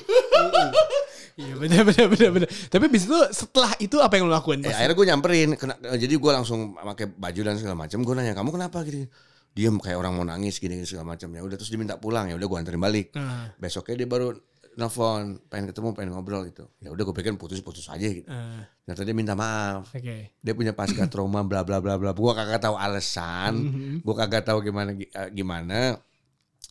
Iya 1.38 1.54
benar 1.54 1.86
benar 1.86 2.06
benar 2.10 2.30
benar. 2.34 2.48
Tapi 2.50 2.90
bis 2.90 3.06
itu 3.06 3.14
setelah 3.30 3.70
itu 3.78 3.94
apa 4.02 4.18
yang 4.18 4.26
lo 4.26 4.34
lakuin? 4.34 4.58
Ya, 4.58 4.74
akhirnya 4.74 4.98
gue 4.98 5.06
nyamperin, 5.06 5.50
kena, 5.54 5.78
jadi 5.94 6.10
gue 6.18 6.32
langsung 6.34 6.74
pakai 6.74 7.06
baju 7.14 7.40
dan 7.46 7.54
segala 7.54 7.78
macam. 7.78 8.02
Gue 8.02 8.14
nanya 8.18 8.34
kamu 8.34 8.50
kenapa 8.58 8.82
gitu? 8.82 9.06
Diem 9.54 9.78
kayak 9.78 10.02
orang 10.02 10.18
mau 10.18 10.26
nangis 10.26 10.58
gini, 10.58 10.82
gini 10.82 10.86
segala 10.90 11.14
macam. 11.14 11.30
Ya 11.30 11.46
udah 11.46 11.54
terus 11.54 11.70
diminta 11.70 11.94
pulang 11.94 12.26
ya 12.26 12.34
udah 12.34 12.42
gue 12.42 12.58
anterin 12.58 12.82
balik. 12.82 13.14
Nah, 13.14 13.54
Besoknya 13.54 14.02
dia 14.02 14.08
baru 14.10 14.34
nelfon, 14.78 15.42
pengen 15.50 15.66
ketemu, 15.68 15.90
pengen 15.90 16.14
ngobrol 16.14 16.46
gitu. 16.46 16.70
Ya 16.78 16.94
udah 16.94 17.02
gue 17.02 17.12
pikir 17.12 17.34
putus-putus 17.34 17.90
aja 17.90 18.06
gitu. 18.06 18.24
eh, 18.24 18.62
Ternyata 18.86 19.02
dia 19.02 19.12
minta 19.12 19.34
maaf. 19.34 19.90
Oke. 19.90 20.30
Dia 20.32 20.52
punya 20.54 20.70
pasca 20.70 21.02
trauma 21.12 21.42
bla 21.42 21.66
bla 21.66 21.82
bla 21.82 21.98
bla. 21.98 22.14
Gue 22.14 22.30
kagak 22.30 22.62
tahu 22.62 22.78
alasan, 22.78 23.58
Mhm. 23.58 23.94
gue 24.00 24.14
kagak 24.14 24.46
tahu 24.46 24.62
gimana 24.62 24.94
gi- 24.94 25.10
eh, 25.10 25.28
gimana. 25.30 25.98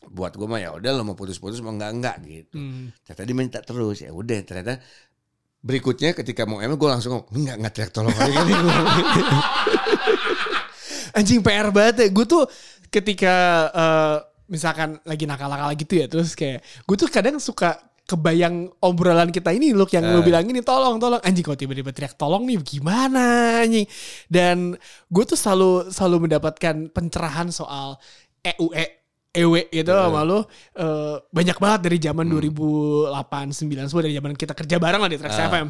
Buat 0.08 0.34
gue 0.34 0.46
mah 0.46 0.56
ya 0.56 0.72
udah 0.72 0.90
lo 0.90 1.02
mau 1.02 1.12
putus-putus 1.12 1.60
mau 1.60 1.68
enggak 1.70 1.90
enggak 1.92 2.16
gitu. 2.24 2.56
Hmm. 2.56 2.88
Ternyata 3.04 3.22
dia 3.22 3.36
minta 3.36 3.58
terus 3.60 4.00
ya 4.00 4.08
udah 4.08 4.38
ternyata 4.40 4.80
berikutnya 5.58 6.14
ketika 6.14 6.46
mau 6.46 6.62
emang 6.62 6.78
gue 6.78 6.86
langsung 6.88 7.12
ngomong 7.12 7.28
enggak 7.34 7.56
enggak 7.58 7.72
teriak 7.74 7.90
tolong 7.90 8.14
lagi 8.14 8.30
kali 8.38 8.52
Anjing 11.12 11.40
PR 11.40 11.68
banget 11.70 11.94
ya. 11.98 12.08
Gue 12.08 12.24
tuh 12.24 12.44
ketika 12.88 13.34
eh, 13.68 14.16
misalkan 14.48 14.96
lagi 15.02 15.24
nakal-nakal 15.26 15.74
gitu 15.74 15.94
ya. 15.98 16.06
Terus 16.06 16.32
kayak 16.32 16.62
gue 16.62 16.96
tuh 16.96 17.08
kadang 17.10 17.36
suka 17.42 17.76
kebayang 18.08 18.72
obrolan 18.80 19.28
kita 19.28 19.52
ini 19.52 19.76
loh 19.76 19.84
yang 19.86 20.00
lo 20.08 20.20
Eh. 20.20 20.24
bilang 20.24 20.42
ini 20.42 20.64
tolong 20.64 20.96
tolong 20.96 21.20
anjing 21.20 21.44
kalau 21.44 21.54
tiba-tiba 21.54 21.92
teriak 21.92 22.16
tolong 22.16 22.42
nih 22.42 22.56
gimana 22.58 23.24
anjing 23.60 23.84
dan 24.26 24.80
gue 25.06 25.24
tuh 25.24 25.36
selalu 25.36 25.92
selalu 25.92 26.24
mendapatkan 26.24 26.88
pencerahan 26.88 27.52
soal 27.52 28.00
EUE 28.40 28.84
EW 29.28 29.54
gitu 29.68 29.92
Eh. 29.92 30.00
sama 30.00 30.24
lo 30.24 30.48
eh, 30.72 31.20
banyak 31.28 31.60
banget 31.60 31.80
dari 31.84 31.98
zaman 32.00 32.24
2008 32.26 33.12
9 33.52 33.86
semua 33.86 34.02
dari 34.02 34.16
zaman 34.16 34.32
kita 34.32 34.56
kerja 34.56 34.76
bareng 34.76 35.04
lah 35.04 35.10
di 35.12 35.18
Trax 35.20 35.36
Ah. 35.36 35.46
FM 35.46 35.68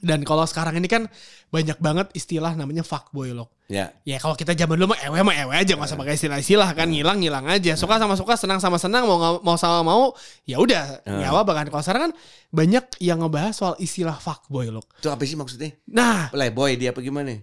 dan 0.00 0.24
kalau 0.24 0.42
sekarang 0.42 0.76
ini 0.76 0.84
kan 0.84 1.04
banyak 1.48 1.76
banget 1.76 2.08
istilah 2.12 2.52
namanya 2.52 2.80
fuckboy 2.80 3.30
loh 3.30 3.52
ya. 3.66 3.92
Ya 4.02 4.16
kalau 4.16 4.32
kita 4.32 4.52
zaman 4.52 4.76
dulu 4.76 4.92
mah 4.92 5.00
ewe 5.04 5.20
mah 5.20 5.36
ewe 5.36 5.54
aja 5.54 5.76
nggak 5.76 5.86
usah 5.86 5.96
pakai 5.96 6.16
istilah-istilah 6.16 6.68
kan 6.72 6.88
ngilang 6.88 7.20
ngilang 7.20 7.46
aja. 7.46 7.76
Suka 7.76 7.96
sama 7.96 8.16
suka 8.16 8.34
senang 8.34 8.58
sama 8.58 8.76
senang 8.76 9.04
mau 9.04 9.38
mau 9.40 9.54
sama 9.54 9.80
mau 9.80 10.12
ya 10.42 10.56
udah 10.56 11.04
Hmm. 11.04 11.20
nyawa 11.20 11.44
bahkan 11.44 11.68
kalau 11.68 11.80
sekarang 11.80 12.02
kan 12.08 12.12
banyak 12.48 12.84
yang 12.98 13.20
ngebahas 13.20 13.52
soal 13.52 13.74
istilah 13.76 14.16
fuckboy 14.16 14.68
loh. 14.68 14.82
itu 14.96 15.06
apa 15.06 15.22
sih 15.22 15.36
maksudnya? 15.36 15.70
Nah. 15.86 16.28
Playboy 16.28 16.74
dia 16.74 16.90
apa 16.90 16.98
gimana? 16.98 17.38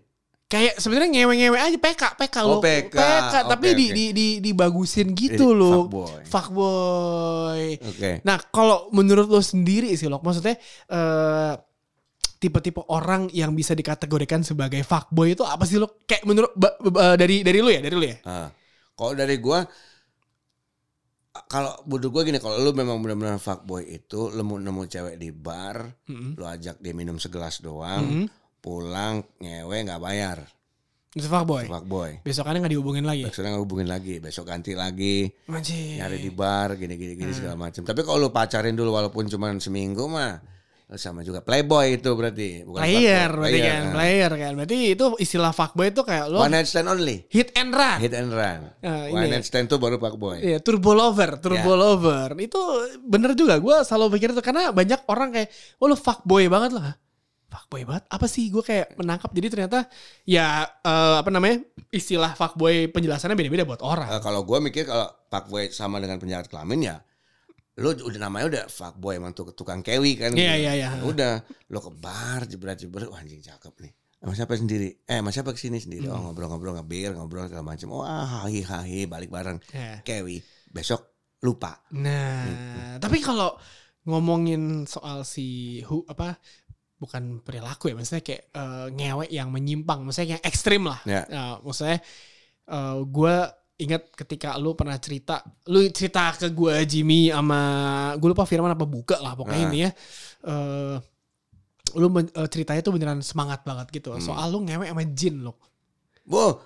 Kayak 0.48 0.80
sebenarnya 0.80 1.12
ngewe-ngewe 1.12 1.60
aja 1.60 1.76
PK 1.76 2.04
PK 2.16 2.36
Oh, 2.40 2.48
loh 2.48 2.60
PK, 2.64 2.96
tapi 3.44 3.68
oke, 3.68 3.76
di, 3.76 3.86
di 3.92 4.06
di 4.12 4.28
dibagusin 4.40 5.12
gitu 5.12 5.52
Jadi 5.52 5.60
loh 5.60 5.92
fuckboy. 5.92 6.24
fuckboy. 6.24 7.64
oke. 7.78 8.12
Nah 8.24 8.38
kalau 8.48 8.88
menurut 8.92 9.28
lo 9.28 9.40
sendiri 9.40 9.92
sih 9.94 10.08
lo 10.08 10.20
maksudnya 10.20 10.56
eh 10.88 11.54
tipe-tipe 12.38 12.82
orang 12.88 13.27
yang 13.32 13.51
bisa 13.51 13.74
dikategorikan 13.74 14.41
sebagai 14.41 14.82
fuckboy 14.82 15.34
itu 15.34 15.41
apa 15.41 15.63
sih 15.63 15.75
lo? 15.75 15.98
Kayak 16.03 16.24
menurut 16.24 16.51
ba- 16.53 16.77
ba- 16.79 17.13
dari 17.13 17.41
dari 17.41 17.60
lu 17.60 17.67
ya 17.67 17.79
dari 17.79 17.94
lu 17.94 18.06
ya? 18.06 18.17
Ah. 18.24 18.50
kalau 18.94 19.13
dari 19.13 19.38
gua 19.38 19.62
kalau 21.46 21.70
menurut 21.86 22.10
gua 22.12 22.22
gini 22.24 22.38
kalau 22.38 22.58
lu 22.58 22.74
memang 22.74 22.98
benar-benar 22.98 23.38
fuckboy 23.38 23.86
itu 23.88 24.29
lu 24.29 24.41
nemu 24.58 24.84
cewek 24.86 25.15
di 25.15 25.29
bar 25.29 25.86
Mm-mm. 26.06 26.34
lu 26.34 26.44
ajak 26.44 26.77
dia 26.77 26.94
minum 26.94 27.15
segelas 27.15 27.58
doang 27.60 28.25
Mm-mm. 28.25 28.27
pulang 28.58 29.22
ngewe 29.38 29.77
nggak 29.79 30.01
bayar 30.01 30.50
Itu 31.10 31.25
fuckboy. 31.25 31.65
fuckboy 31.65 32.12
Besokannya 32.22 32.60
nggak 32.60 32.74
dihubungin 32.74 33.06
lagi. 33.06 33.22
besok 33.24 33.41
nggak 33.44 33.62
hubungin 33.62 33.86
lagi 33.88 34.17
besok 34.17 34.46
ganti 34.46 34.74
lagi 34.74 35.29
Anjir. 35.46 35.98
nyari 35.98 36.17
di 36.20 36.32
bar 36.32 36.74
gini 36.74 36.94
gini 36.98 37.13
Hmm. 37.24 37.34
segala 37.34 37.56
macam 37.56 37.82
tapi 37.82 38.01
kalau 38.01 38.17
lu 38.20 38.29
pacarin 38.29 38.74
dulu 38.74 38.89
walaupun 38.91 39.25
cuma 39.25 39.53
seminggu 39.58 40.06
mah 40.06 40.41
Sama 40.88 41.20
juga 41.20 41.44
playboy 41.44 42.00
itu 42.00 42.08
berarti, 42.15 42.63
bukan 42.63 42.79
player 42.79 43.27
fuckboy. 43.27 43.39
berarti 43.44 43.60
Player, 43.60 43.67
kan, 43.67 43.84
ah. 43.84 43.91
player 43.91 44.32
kan. 44.34 44.51
Berarti 44.56 44.77
itu 44.88 45.06
istilah 45.20 45.51
fuckboy 45.51 45.91
itu 45.91 46.00
kayak 46.00 46.25
lo 46.32 46.39
One 46.39 46.56
night 46.56 46.63
stand 46.63 46.88
only. 46.88 47.27
hit 47.27 47.51
and 47.60 47.75
run. 47.75 48.00
Hit 48.00 48.15
and 48.15 48.32
run. 48.32 48.72
Ah, 48.79 49.12
One 49.12 49.27
ini. 49.27 49.36
night 49.36 49.44
stand 49.44 49.67
tuh 49.67 49.75
baru 49.77 50.00
fuckboy. 50.00 50.39
Iya, 50.39 50.63
turbo 50.63 50.96
lover, 50.96 51.44
turbo 51.44 51.60
Ya. 51.60 51.75
lover. 51.75 52.29
Itu 52.39 52.56
bener 53.03 53.36
juga. 53.36 53.60
Gue 53.60 53.84
selalu 53.84 54.15
pikir 54.15 54.32
itu 54.32 54.39
karena 54.39 54.72
banyak 54.72 55.03
orang 55.06 55.36
kayak, 55.36 55.51
oh 55.75 55.91
lo 55.91 56.00
fuckboy 56.00 56.48
banget 56.48 56.72
lah. 56.72 56.96
Fuckboy 57.48 57.84
banget. 57.84 58.08
Apa 58.08 58.24
sih? 58.25 58.48
Gue 58.48 58.63
kayak 58.63 58.96
menangkap. 58.96 59.27
Jadi 59.32 59.48
ternyata 59.50 59.91
ya 60.24 60.63
eh, 60.63 61.15
apa 61.20 61.27
namanya 61.27 61.67
istilah 61.91 62.32
fuckboy 62.32 62.88
penjelasannya 62.91 63.36
beda-beda 63.36 63.67
buat 63.67 63.84
orang. 63.84 64.08
Eh, 64.08 64.24
kalau 64.24 64.48
gue 64.48 64.60
mikir 64.63 64.88
kalau 64.88 65.12
fuckboy 65.27 65.67
sama 65.67 66.00
dengan 66.00 66.15
penjahat 66.15 66.48
kelamin 66.48 66.79
ya 66.86 66.98
lu 67.78 67.94
udah 67.94 68.20
namanya 68.20 68.46
udah 68.48 68.64
fuckboy 68.68 69.16
emang 69.16 69.32
tuh 69.32 69.54
tukang 69.54 69.80
kewi 69.80 70.18
kan 70.18 70.34
Iya, 70.34 70.54
gitu. 70.54 70.62
iya, 70.62 70.72
iya. 70.76 70.90
udah 71.00 71.34
lo 71.70 71.80
ke 71.80 71.92
bar 71.94 72.42
jebret 72.44 72.76
jebret 72.76 73.06
wah 73.06 73.18
anjing 73.18 73.38
cakep 73.40 73.74
nih 73.82 73.94
sama 74.18 74.34
siapa 74.34 74.54
sendiri 74.54 74.90
eh 75.04 75.22
sama 75.22 75.30
siapa 75.30 75.54
ke 75.54 75.60
sini 75.60 75.78
sendiri 75.78 76.06
Hmm. 76.06 76.18
oh 76.18 76.22
ngobrol-ngobrol 76.28 76.74
ngebir 76.74 77.14
ngobrol 77.14 77.46
segala 77.46 77.62
macam 77.64 77.88
oh 77.92 78.02
ah, 78.02 78.26
hahi 78.42 78.62
hahi 78.62 79.06
balik 79.06 79.30
bareng 79.30 79.62
Ya. 79.70 80.02
kewi 80.02 80.42
besok 80.68 81.06
lupa 81.38 81.86
Nah, 81.94 82.50
Gitu. 82.50 82.82
tapi 82.98 83.22
kalau 83.22 83.54
ngomongin 84.04 84.86
soal 84.86 85.22
si 85.22 85.78
hu 85.84 86.02
apa 86.08 86.42
bukan 86.98 87.46
perilaku 87.46 87.92
ya, 87.92 87.96
maksudnya 87.96 88.26
kayak 88.26 88.44
eh, 88.50 88.88
ngewek 88.90 89.30
yang 89.30 89.54
menyimpang, 89.54 90.02
maksudnya 90.02 90.42
yang 90.42 90.44
ekstrim 90.44 90.82
lah. 90.82 90.98
Ya. 91.06 91.30
Nah, 91.30 91.62
maksudnya 91.62 92.02
gue 93.06 93.36
ingat 93.78 94.10
ketika 94.12 94.58
lu 94.58 94.74
pernah 94.74 94.98
cerita, 94.98 95.40
lu 95.66 95.86
cerita 95.90 96.34
ke 96.34 96.50
gue 96.50 96.74
Jimmy 96.84 97.30
sama 97.30 97.60
gue 98.18 98.26
lupa 98.28 98.44
Firman 98.44 98.74
apa 98.74 98.84
buka 98.84 99.18
lah 99.18 99.34
pokoknya 99.34 99.58
Nah. 99.60 99.70
ini 99.70 99.80
ya. 99.80 99.92
eh, 100.44 100.96
lu 101.94 102.10
men- 102.10 102.30
eh, 102.30 102.48
ceritanya 102.48 102.82
tuh 102.82 102.92
beneran 102.92 103.22
semangat 103.22 103.62
banget 103.62 103.90
gitu. 103.92 104.12
Hmm. 104.12 104.20
Soal 104.20 104.50
lu 104.50 104.62
ngewek 104.62 104.90
sama 104.90 105.04
jin 105.08 105.42
lo. 105.42 105.62
Bo 106.24 106.60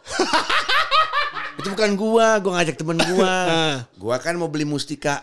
itu 1.59 1.67
bukan 1.69 1.93
gua 1.93 2.39
gua 2.39 2.51
ngajak 2.57 2.75
temen 2.75 2.97
gua 2.97 3.29
Ah. 3.53 3.75
gua 3.93 4.15
kan 4.17 4.33
mau 4.33 4.47
beli 4.47 4.63
mustika 4.63 5.21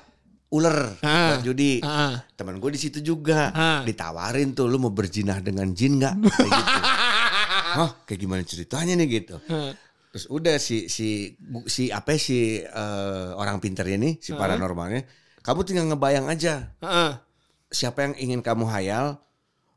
ular 0.49 0.95
Ah. 1.01 1.35
buat 1.35 1.43
judi 1.43 1.81
Ah. 1.81 2.23
temen 2.33 2.57
gue 2.57 2.71
di 2.71 2.79
situ 2.79 3.03
juga 3.03 3.51
Ah. 3.51 3.81
ditawarin 3.83 4.53
tuh 4.53 4.65
lu 4.65 4.77
mau 4.77 4.89
berjinah 4.89 5.41
dengan 5.41 5.73
jin 5.73 5.99
nggak 5.99 6.15
kayak 6.37 6.53
gitu 6.53 6.81
Hah, 7.69 7.91
kayak 8.03 8.17
gimana 8.19 8.43
ceritanya 8.43 8.95
nih 8.95 9.09
gitu. 9.21 9.37
Terus 10.09 10.25
udah 10.27 10.57
si 10.57 10.89
si 10.89 11.37
si 11.67 11.89
apa 11.89 12.13
ya, 12.13 12.19
si 12.19 12.39
eh, 12.61 13.29
orang 13.33 13.59
pinternya 13.59 13.97
nih 13.97 14.15
si 14.19 14.33
paranormalnya 14.33 15.05
kamu 15.41 15.61
tinggal 15.63 15.85
ngebayang 15.87 16.27
aja 16.27 16.73
Ah. 16.79 17.21
siapa 17.69 18.03
yang 18.03 18.15
ingin 18.17 18.41
kamu 18.41 18.65
hayal 18.67 19.21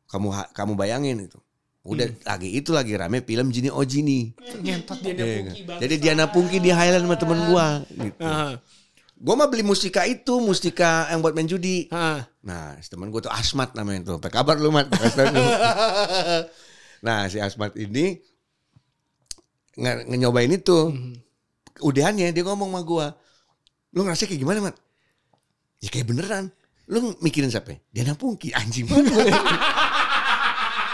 kamu 0.08 0.28
ha- 0.30 0.52
kamu 0.52 0.74
bayangin 0.74 1.20
itu 1.22 1.40
udah 1.82 2.06
lagi 2.24 2.48
itu 2.52 2.70
lagi 2.70 2.94
rame 2.94 3.20
film 3.20 3.50
Jini 3.50 3.68
Oh 3.68 3.82
Jini 3.82 4.30
Ngentot 4.38 5.02
dia 5.02 5.12
Iya, 5.12 5.26
Pungki 5.42 5.62
banget. 5.66 5.82
jadi 5.82 5.96
Diana 5.98 6.26
Pungki 6.28 6.58
di 6.58 6.70
highland 6.70 7.04
sama 7.04 7.18
temen 7.18 7.40
gua 7.46 7.82
gitu 7.90 8.22
Ah. 8.22 8.54
gua 9.18 9.34
mah 9.36 9.48
beli 9.48 9.62
mustika 9.62 10.06
itu 10.06 10.38
mustika 10.38 11.10
yang 11.10 11.20
buat 11.20 11.34
main 11.34 11.46
judi 11.46 11.90
Ah. 11.90 12.22
Nah, 12.42 12.74
si 12.78 12.88
temen 12.88 13.08
gue 13.08 13.18
tuh 13.20 13.30
Asmat 13.30 13.70
namanya 13.74 14.02
tuh. 14.04 14.16
Apa 14.18 14.34
kabar 14.34 14.58
lu, 14.58 14.74
Mat? 14.74 14.90
nah, 17.02 17.26
si 17.26 17.38
Asmat 17.38 17.74
ini 17.76 18.18
nge 19.82 20.18
nyobain 20.22 20.54
itu. 20.54 20.94
Udahannya 21.82 22.30
dia 22.30 22.44
ngomong 22.46 22.70
sama 22.70 22.82
gue. 22.86 23.08
Lu 23.98 24.06
ngerasa 24.06 24.30
kayak 24.30 24.40
gimana, 24.40 24.70
Mat? 24.70 24.76
Ya 25.82 25.90
kayak 25.90 26.08
beneran. 26.14 26.54
Lu 26.86 27.18
mikirin 27.26 27.50
siapa? 27.50 27.74
Diana 27.90 28.14
Pungki, 28.14 28.54
anjing 28.54 28.86
banget. 28.86 29.34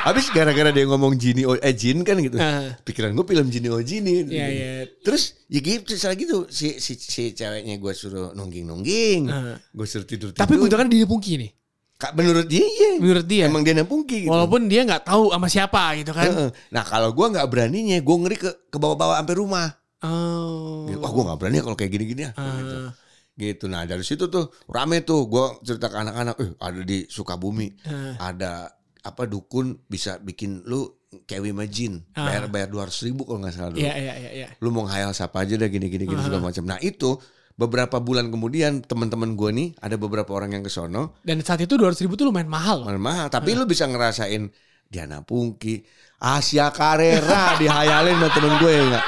Habis 0.07 0.31
gara-gara 0.31 0.71
dia 0.71 0.87
ngomong 0.87 1.19
Jini 1.19 1.43
oh, 1.43 1.59
eh 1.59 1.75
Jin 1.75 1.99
kan 2.07 2.15
gitu. 2.23 2.39
Ah. 2.39 2.79
Pikiran 2.79 3.11
gue 3.11 3.27
film 3.27 3.51
Jini 3.51 3.67
oh 3.67 3.83
Jini. 3.83 4.23
Iya, 4.23 4.47
iya. 4.47 4.71
Terus 5.03 5.35
ya 5.51 5.59
gitu, 5.59 5.99
salah 5.99 6.15
gitu. 6.15 6.47
Si, 6.47 6.79
si, 6.79 6.95
si 6.95 7.35
ceweknya 7.35 7.75
gue 7.75 7.91
suruh 7.91 8.31
nungging-nungging. 8.31 9.27
Ah. 9.27 9.59
Gue 9.75 9.83
suruh 9.83 10.07
tidur-tidur. 10.07 10.39
Tapi 10.39 10.55
beneran 10.55 10.87
dia 10.87 11.03
Pungki 11.03 11.35
nih. 11.35 11.51
Kak 11.97 12.13
menurut 12.13 12.45
dia 12.45 12.61
iya. 12.61 13.01
Menurut 13.01 13.25
dia. 13.25 13.49
Emang 13.49 13.65
dia 13.65 13.73
Pungki 13.81 14.25
gitu. 14.25 14.29
Walaupun 14.29 14.69
dia 14.69 14.85
nggak 14.85 15.09
tahu 15.09 15.33
sama 15.33 15.49
siapa 15.49 15.97
gitu 15.97 16.13
kan. 16.13 16.53
Nah 16.69 16.83
kalau 16.85 17.09
gue 17.09 17.25
nggak 17.25 17.47
beraninya, 17.49 17.97
gue 17.97 18.15
ngeri 18.21 18.37
ke 18.37 18.51
ke 18.69 18.77
bawah-bawah 18.77 19.17
sampai 19.17 19.35
rumah. 19.35 19.67
Oh. 20.05 20.85
Wah 20.93 21.09
gue 21.09 21.23
nggak 21.25 21.39
berani 21.41 21.57
kalau 21.65 21.73
kayak 21.73 21.91
gini-gini 21.91 22.29
ya. 22.29 22.31
Gitu. 22.37 22.77
Ah. 22.77 22.89
gitu. 23.33 23.65
Nah 23.65 23.81
dari 23.89 24.05
situ 24.05 24.29
tuh 24.29 24.53
rame 24.69 25.01
tuh. 25.01 25.25
Gue 25.25 25.57
cerita 25.65 25.89
ke 25.89 25.97
anak-anak, 25.97 26.35
eh 26.37 26.49
ada 26.61 26.81
di 26.85 27.09
Sukabumi, 27.09 27.73
Ah. 27.89 28.29
ada 28.29 28.69
apa 29.01 29.25
dukun 29.25 29.81
bisa 29.89 30.21
bikin 30.21 30.61
lu 30.69 30.85
kewi 31.25 31.49
majin, 31.49 32.05
Ah. 32.13 32.29
bayar 32.29 32.45
bayar 32.45 32.67
dua 32.69 32.85
ratus 32.85 33.01
ribu 33.09 33.25
kalau 33.25 33.41
nggak 33.41 33.57
salah 33.57 33.73
dulu. 33.73 33.81
Iya 33.81 33.93
iya 33.97 34.13
iya 34.21 34.31
iya. 34.37 34.47
Lu 34.61 34.69
mau 34.69 34.85
ngayal 34.85 35.17
siapa 35.17 35.41
aja 35.41 35.57
dah 35.57 35.65
gini-gini 35.65 36.05
gini 36.05 36.21
Ah. 36.21 36.25
segala 36.29 36.45
macam. 36.45 36.61
Nah 36.61 36.77
itu 36.77 37.17
beberapa 37.57 37.97
bulan 37.97 38.29
kemudian 38.29 38.85
teman-teman 38.85 39.33
gue 39.33 39.49
nih 39.49 39.69
ada 39.81 39.97
beberapa 39.97 40.29
orang 40.31 40.53
yang 40.53 40.63
ke 40.63 40.69
sono 40.69 41.17
Dan 41.25 41.41
saat 41.41 41.59
itu 41.59 41.73
200 41.73 42.05
ribu 42.05 42.13
tuh 42.13 42.29
lumayan 42.29 42.45
mahal. 42.47 42.85
loh. 42.85 42.93
mahal 43.01 43.27
tapi 43.27 43.57
lu 43.57 43.65
bisa 43.65 43.89
ngerasain 43.89 44.47
Diana 44.87 45.25
Pungki 45.25 45.81
Asia 46.17 46.69
Carrera 46.69 47.57
dihayalin 47.57 48.15
sama 48.15 48.29
temen 48.29 48.53
gue 48.61 48.71
ya 48.71 48.83
enggak 48.85 49.05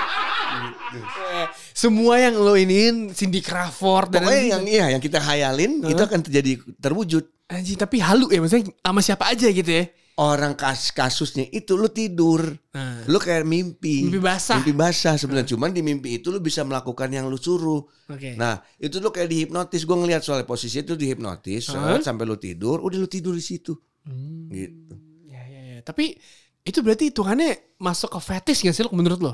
Eh, 0.89 1.45
Semua 1.71 2.17
yang 2.17 2.33
lo 2.35 2.57
iniin 2.57 3.13
Cindy 3.13 3.45
Crawford 3.45 4.09
dan 4.09 4.25
pokoknya 4.25 4.43
yang 4.57 4.63
iya 4.65 4.85
yang 4.89 4.99
kita 4.99 5.21
hayalin 5.21 5.85
itu 5.85 6.01
akan 6.01 6.25
terjadi 6.25 6.57
terwujud 6.81 7.21
anjing 7.45 7.77
tapi 7.77 8.01
halu 8.01 8.25
ya 8.27 8.41
maksudnya 8.41 8.73
sama 8.81 8.99
siapa 8.99 9.29
aja 9.29 9.47
gitu 9.47 9.69
ya. 9.69 9.85
Orang 10.19 10.51
kas 10.53 10.91
kasusnya 10.91 11.47
itu 11.47 11.73
lu 11.73 11.87
tidur 11.87 12.43
Nah. 12.69 13.01
lu 13.05 13.17
kayak 13.17 13.43
mimpi 13.43 14.03
Mimpi 14.03 14.19
basah. 14.19 14.59
mimpi 14.59 14.73
basah 14.73 15.15
sebenarnya 15.15 15.49
cuman 15.49 15.71
di 15.71 15.79
mimpi 15.79 16.15
itu 16.15 16.27
lu 16.27 16.37
bisa 16.37 16.61
melakukan 16.61 17.07
yang 17.07 17.25
lu 17.25 17.35
suruh 17.35 17.81
Oke. 18.05 18.35
nah 18.35 18.59
itu 18.75 18.99
lu 18.99 19.09
kayak 19.09 19.25
dihipnotis 19.27 19.81
gue 19.81 19.95
ngeliat 19.95 20.19
soalnya 20.19 20.43
posisi 20.43 20.77
itu 20.77 20.93
dihipnotis 20.93 21.71
Hah? 21.71 21.97
sampai 21.97 22.23
lu 22.23 22.35
tidur 22.35 22.79
udah 22.79 22.97
lu 22.97 23.07
tidur 23.07 23.31
di 23.31 23.41
situ 23.41 23.73
Hmm. 23.99 24.47
gitu 24.49 24.95
Ya 25.23 25.41
ya 25.41 25.61
ya. 25.69 25.79
Tapi 25.81 26.15
itu 26.61 26.79
berarti 26.79 27.09
hitungannya 27.09 27.75
masuk 27.77 28.11
ke 28.11 28.19
fetish 28.19 28.63
gak 28.63 28.73
sih 28.73 28.81
lo 28.81 28.91
menurut 28.91 29.19
lo? 29.19 29.33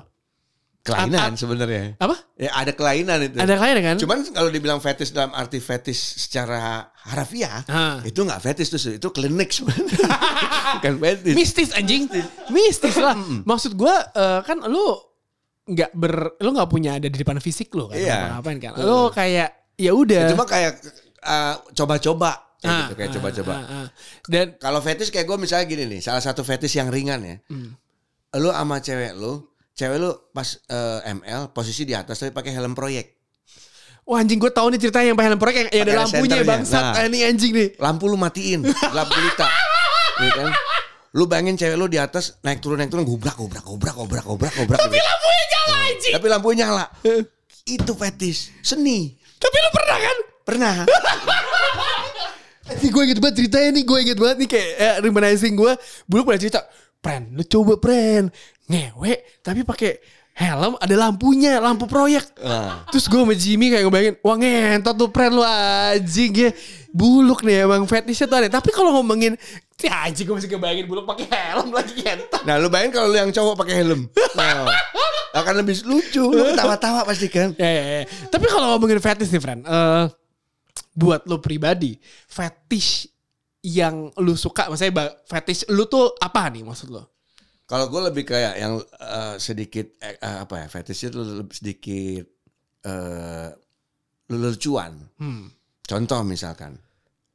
Kelainan 0.86 1.34
sebenarnya 1.34 1.98
Apa? 1.98 2.14
ya 2.38 2.54
ada 2.54 2.70
kelainan 2.72 3.18
itu 3.20 3.36
Ada 3.36 3.58
kalian 3.58 3.78
kan? 3.82 3.96
Cuman 3.98 4.18
kalau 4.30 4.48
dibilang 4.48 4.78
fetish 4.78 5.10
dalam 5.10 5.34
arti 5.34 5.58
fetish 5.58 5.98
secara 6.22 6.86
harafiah, 7.04 7.66
Ah. 7.66 7.98
itu 8.02 8.18
nggak 8.18 8.38
fetish 8.40 8.70
tuh, 8.70 8.94
itu 8.94 9.08
klinik 9.10 9.50
sebenarnya. 9.50 10.06
Bukan 10.78 10.94
fetish. 11.00 11.34
mistis 11.34 11.70
anjing 11.72 12.06
mistis 12.48 12.96
lah 12.96 13.18
maksud 13.44 13.74
gua 13.74 13.98
eh, 14.14 14.40
kan 14.42 14.62
lu 14.62 14.94
nggak 15.66 15.92
ber 15.92 16.14
lu 16.38 16.54
nggak 16.54 16.70
punya 16.70 16.96
ada 16.96 17.10
di 17.10 17.18
depan 17.18 17.42
fisik 17.42 17.74
lu 17.74 17.90
kan 17.90 17.98
Iya. 17.98 18.18
ngapain 18.38 18.58
kan 18.60 18.78
lu 18.78 19.10
kayak 19.10 19.50
ya 19.74 19.92
udah 19.92 20.30
Itu 20.30 20.38
mah 20.38 20.46
kayak 20.46 20.72
uh, 21.20 21.54
coba-coba, 21.74 22.32
kayak 22.56 22.70
Ah, 22.70 22.80
gitu, 22.86 22.94
kayak 22.96 23.10
ah, 23.10 23.16
coba-coba. 23.18 23.54
ah, 23.54 23.66
ah. 23.82 23.88
dan 24.26 24.46
Kalau 24.56 24.80
fetish 24.80 25.10
kayak 25.10 25.26
gue 25.26 25.38
misalnya 25.38 25.66
gini 25.66 25.84
nih, 25.90 26.00
salah 26.00 26.22
satu 26.22 26.42
fetish 26.42 26.78
yang 26.78 26.88
ringan 26.88 27.20
ya. 27.20 27.36
Hmm. 27.50 27.74
Lu 28.36 28.52
sama 28.52 28.78
cewek 28.78 29.18
lu, 29.18 29.42
cewek 29.76 29.98
lu 30.00 30.12
pas 30.32 30.48
uh, 30.72 31.04
ML 31.04 31.52
posisi 31.52 31.84
di 31.84 31.92
atas 31.92 32.24
tapi 32.24 32.32
pakai 32.32 32.56
helm 32.56 32.72
proyek. 32.72 33.12
wah 34.08 34.22
anjing 34.24 34.40
gue 34.40 34.48
tahu 34.54 34.72
nih 34.72 34.80
ceritanya 34.80 35.08
yang 35.12 35.18
pakai 35.20 35.36
proyek 35.36 35.58
yang 35.58 35.70
ya 35.74 35.82
ada 35.84 35.94
lampunya 36.06 36.38
senternya. 36.40 36.46
bangsat 36.48 36.84
Nah. 36.86 36.94
Ah, 36.96 37.04
ini 37.10 37.20
anjing 37.26 37.52
nih 37.52 37.68
Lampu 37.82 38.06
lu 38.08 38.16
matiin, 38.16 38.60
gelap 38.64 39.08
gulita. 39.12 39.48
Gitu 40.16 40.40
kan? 40.48 40.54
Lu 41.16 41.24
bayangin 41.28 41.56
cewek 41.60 41.76
lu 41.76 41.86
di 41.92 42.00
atas 42.00 42.40
naik 42.40 42.64
turun 42.64 42.80
naik 42.80 42.88
turun 42.94 43.04
gobrak 43.04 43.36
gobrak 43.36 43.66
gobrak 43.68 43.94
gobrak 43.98 44.24
gobrak 44.24 44.54
gobrak. 44.56 44.80
Tapi 44.80 44.96
lampunya 45.02 45.44
nyala 45.52 45.78
anjing 45.92 46.14
Tapi 46.16 46.28
lampunya 46.32 46.58
nyala. 46.64 46.86
Itu 47.66 47.92
fetish, 47.98 48.62
seni. 48.62 49.12
tapi 49.42 49.58
lu 49.60 49.70
pernah 49.74 49.98
kan 50.00 50.18
Pernah. 50.46 50.74
Anjing 52.66 52.90
gue 52.90 53.04
inget 53.06 53.20
banget 53.22 53.36
ceritanya 53.46 53.78
nih 53.78 53.84
Gue 53.86 53.98
inget 54.02 54.18
banget 54.18 54.38
nih 54.42 54.50
kayak 54.50 54.70
eh, 54.82 54.96
reminiscing 55.06 55.54
gue 55.54 55.70
Dulu 56.10 56.22
pernah 56.26 56.42
cerita 56.42 56.66
Pren 57.06 57.30
lu 57.38 57.46
coba 57.46 57.78
Pren 57.78 58.34
Ngewe 58.66 59.14
tapi 59.46 59.62
pakai 59.62 60.02
helm 60.34 60.74
ada 60.82 60.96
lampunya 60.98 61.62
Lampu 61.62 61.86
proyek 61.86 62.26
Nah. 62.42 62.90
Terus 62.90 63.06
gue 63.06 63.22
sama 63.22 63.38
Jimmy 63.38 63.70
kayak 63.70 63.86
ngebayangin 63.86 64.16
Wah 64.26 64.36
ngentot 64.42 64.96
tuh 64.98 65.10
Pren 65.14 65.32
lu 65.32 65.46
anjing 65.46 66.34
ya 66.34 66.50
Buluk 66.90 67.46
nih 67.46 67.70
emang 67.70 67.86
fetishnya 67.86 68.26
tuh 68.26 68.38
aneh 68.42 68.50
Tapi 68.50 68.74
kalau 68.74 68.90
ngomongin 68.98 69.38
Ya 69.86 70.10
anjing 70.10 70.26
gue 70.26 70.34
masih 70.34 70.50
kebayangin 70.50 70.90
buluk 70.90 71.06
pakai 71.06 71.30
helm 71.30 71.70
lagi 71.70 71.94
ngentot 71.94 72.42
Nah 72.42 72.58
lu 72.58 72.74
bayangin 72.74 72.92
kalau 72.98 73.08
lu 73.14 73.18
yang 73.22 73.30
cowok 73.30 73.54
pakai 73.60 73.76
helm. 73.86 74.10
Nah, 74.34 74.66
akan 75.46 75.54
lebih 75.62 75.84
lucu. 75.84 76.24
Lu 76.32 76.48
ketawa-tawa 76.56 77.04
pasti 77.04 77.28
kan. 77.28 77.52
ya, 77.60 77.68
ya, 77.68 77.84
ya. 77.84 78.04
Tapi 78.32 78.48
kalau 78.48 78.72
ngomongin 78.76 79.04
fetish 79.04 79.36
nih 79.36 79.42
friend 79.44 79.62
eh, 79.68 80.08
Buat 80.96 81.28
lu 81.28 81.44
pribadi 81.44 82.00
Fetish 82.32 83.12
yang 83.66 84.14
lu 84.22 84.38
suka 84.38 84.70
Maksudnya 84.70 85.26
fetish 85.26 85.66
lu 85.74 85.90
tuh 85.90 86.14
apa 86.22 86.54
nih 86.54 86.62
maksud 86.62 86.94
lu? 86.94 87.02
Kalau 87.66 87.90
gue 87.90 88.02
lebih 88.14 88.30
kayak 88.30 88.62
yang 88.62 88.78
eh, 89.02 89.36
sedikit 89.42 89.98
eh, 89.98 90.22
apa 90.22 90.66
ya 90.66 90.68
fetishnya 90.70 91.10
tuh 91.10 91.24
lebih 91.42 91.56
sedikit 91.58 92.26
eh 92.86 93.50
lucuan. 94.30 94.94
Hmm. 95.22 95.50
Contoh 95.86 96.26
misalkan, 96.26 96.74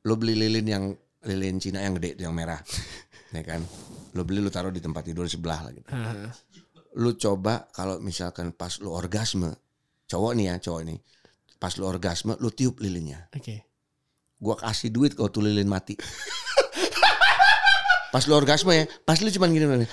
lu 0.07 0.19
beli 0.19 0.35
lilin 0.35 0.67
yang 0.67 0.85
lilin 1.23 1.63
Cina 1.63 1.83
yang 1.83 1.95
gede 1.99 2.19
itu 2.19 2.23
yang 2.27 2.35
merah. 2.35 2.59
ya 3.37 3.43
kan? 3.47 3.63
Lu 4.15 4.27
beli 4.27 4.43
lu 4.43 4.51
taruh 4.51 4.75
di 4.75 4.83
tempat 4.83 5.07
tidur 5.07 5.31
sebelah 5.31 5.71
lah 5.71 5.73
gitu. 5.75 5.87
Heeh. 5.87 6.31
Lu 6.99 7.15
coba 7.15 7.71
kalau 7.71 8.03
misalkan 8.03 8.51
pas 8.51 8.83
lu 8.83 8.91
orgasme, 8.91 9.55
cowok 10.11 10.33
nih 10.35 10.47
ya, 10.51 10.55
cowok 10.59 10.83
nih. 10.91 10.99
Pas 11.63 11.71
lu 11.79 11.87
orgasme, 11.87 12.35
lu 12.43 12.51
tiup 12.51 12.83
lilinnya. 12.83 13.31
Oke. 13.31 13.70
Gua 14.41 14.57
kasih 14.57 14.89
duit 14.89 15.13
kalau 15.13 15.29
tuh 15.29 15.45
lilin 15.45 15.69
mati. 15.69 16.01
pas 18.11 18.25
lu 18.25 18.35
orgasme 18.35 18.73
ya, 18.73 18.85
pas 19.05 19.17
lu 19.17 19.29
cuman 19.29 19.49
gini 19.49 19.63
gini. 19.63 19.87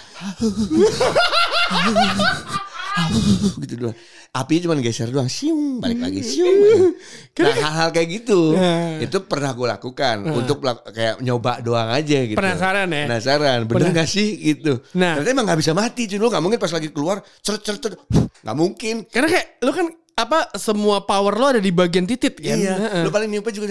gitu 3.61 3.73
doang. 3.77 3.97
Apinya 4.33 4.61
cuma 4.65 4.73
geser 4.79 5.09
doang, 5.09 5.27
siung, 5.27 5.77
balik 5.77 5.99
lagi 5.99 6.21
siung. 6.21 6.93
Nah 7.37 7.53
hal-hal 7.53 7.89
kayak 7.91 8.07
gitu, 8.11 8.53
Nah. 8.53 8.97
itu 8.97 9.17
pernah 9.23 9.53
gue 9.53 9.67
lakukan 9.67 10.15
untuk 10.27 10.57
pelak- 10.59 10.85
kayak 10.89 11.15
nyoba 11.21 11.61
doang 11.61 11.89
aja 11.89 12.17
gitu. 12.25 12.37
Penasaran 12.37 12.87
ya? 12.89 13.03
Penasaran, 13.05 13.57
bener 13.65 13.77
Pernah- 13.77 13.95
gak 13.95 14.09
sih 14.09 14.27
gitu. 14.35 14.81
Nah. 14.93 15.17
Ternyata 15.17 15.31
emang 15.31 15.45
gak 15.45 15.59
bisa 15.61 15.71
mati, 15.73 16.05
cuy. 16.05 16.17
Lu 16.17 16.27
gak 16.27 16.41
mungkin 16.41 16.57
pas 16.57 16.69
lagi 16.69 16.89
keluar, 16.89 17.21
ceret 17.39 17.61
ceret 17.61 17.79
ceret. 17.81 17.99
Gak 18.41 18.57
mungkin. 18.57 19.05
Karena 19.05 19.27
kayak 19.29 19.45
lu 19.61 19.71
kan 19.71 19.85
apa 20.17 20.49
semua 20.57 21.05
power 21.05 21.33
lo 21.37 21.45
ada 21.53 21.61
di 21.61 21.69
bagian 21.69 22.09
titit 22.09 22.41
kan? 22.41 22.57
Iya, 22.57 22.73
Heeh. 22.73 23.03
lu 23.05 23.13
paling 23.13 23.29
niupnya 23.29 23.53
juga 23.53 23.65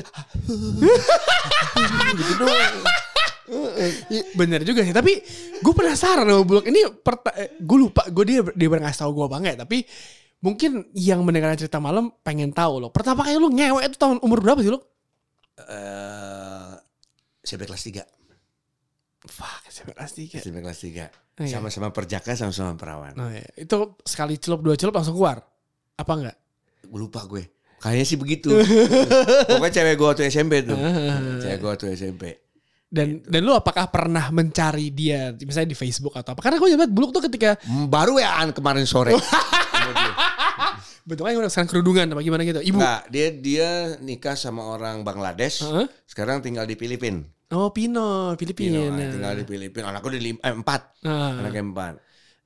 gitu 2.15 2.33
doang. 2.39 2.77
Iya, 4.11 4.23
Bener 4.35 4.63
juga 4.63 4.87
sih, 4.87 4.95
tapi 4.95 5.19
gue 5.59 5.75
penasaran 5.75 6.27
sama 6.27 6.43
Bulog 6.47 6.67
ini. 6.71 6.87
Gue 7.63 7.79
lupa, 7.79 8.07
gue 8.11 8.25
dia 8.27 8.41
dia 8.55 8.69
pernah 8.71 8.87
ngasih 8.91 9.03
tahu 9.03 9.11
gue 9.15 9.27
enggak, 9.27 9.57
tapi 9.67 9.83
mungkin 10.39 10.87
yang 10.95 11.27
mendengarkan 11.27 11.59
cerita 11.59 11.83
malam 11.83 12.15
pengen 12.23 12.55
tahu 12.55 12.79
loh. 12.79 12.91
Pertama 12.95 13.27
kali 13.27 13.39
lu 13.43 13.51
ngewe 13.51 13.83
itu 13.83 13.99
tahun 13.99 14.23
umur 14.23 14.39
berapa 14.39 14.63
sih 14.63 14.71
lo? 14.71 14.83
Eh, 15.67 16.75
SMP 17.43 17.67
kelas 17.67 17.83
3. 17.91 18.03
Fuck, 19.27 19.63
SMP 19.67 19.91
kelas 19.99 20.13
tiga. 20.15 20.39
SMP 20.39 20.63
kelas 20.63 20.79
3. 20.79 21.11
Oh, 21.37 21.45
iya. 21.45 21.59
Sama-sama 21.59 21.91
perjaka, 21.91 22.39
sama-sama 22.39 22.79
perawan. 22.79 23.13
Nah, 23.19 23.35
ya. 23.35 23.45
itu 23.59 23.77
sekali 24.07 24.39
celup 24.39 24.63
dua 24.63 24.79
celup 24.79 24.95
langsung 24.95 25.19
keluar. 25.19 25.43
Apa 25.97 26.13
enggak? 26.13 26.37
Gue 26.85 27.01
lupa 27.01 27.25
gue. 27.25 27.43
Kayaknya 27.77 28.05
sih 28.05 28.17
begitu. 28.17 28.49
Pokoknya 29.49 29.73
cewek 29.73 29.95
gue 29.97 30.07
waktu 30.07 30.23
SMP 30.29 30.61
tuh. 30.63 30.77
cewek 31.43 31.59
gue 31.59 31.69
waktu 31.69 31.87
SMP. 31.93 32.23
Dan 32.87 33.19
dan 33.25 33.41
lu 33.43 33.51
apakah 33.51 33.91
pernah 33.91 34.31
mencari 34.31 34.95
dia 34.95 35.35
misalnya 35.35 35.75
di 35.75 35.79
Facebook 35.79 36.15
atau 36.15 36.33
apa? 36.33 36.41
Karena 36.41 36.57
gue 36.57 36.69
lihat 36.71 36.93
Bulog 36.93 37.11
tuh 37.11 37.25
ketika 37.25 37.59
Hmm, 37.65 37.89
Baru 37.89 38.17
ya 38.17 38.47
kemarin 38.53 38.85
sore. 38.85 39.17
bentuknya 41.07 41.39
udah 41.39 41.47
sekarang 41.47 41.71
kerudungan 41.71 42.07
apa 42.11 42.21
gimana 42.21 42.43
gitu. 42.43 42.59
Ibu. 42.59 42.77
Enggak, 42.77 43.01
dia 43.09 43.27
dia 43.31 43.69
nikah 44.03 44.35
sama 44.35 44.67
orang 44.67 45.07
Bangladesh. 45.07 45.63
Heeh. 45.63 45.87
Sekarang 46.03 46.43
tinggal 46.43 46.67
di 46.67 46.75
Filipina. 46.75 47.23
Oh, 47.47 47.71
Pino, 47.71 48.35
Filipina. 48.35 48.91
Iya, 48.91 49.15
tinggal 49.15 49.33
di 49.39 49.45
Filipina. 49.47 49.95
Anakku 49.95 50.11
di 50.11 50.19
lim- 50.21 50.43
eh, 50.43 50.51
empat. 50.51 50.99
Ah, 51.07 51.39
Anaknya 51.39 51.63
empat. 51.65 51.95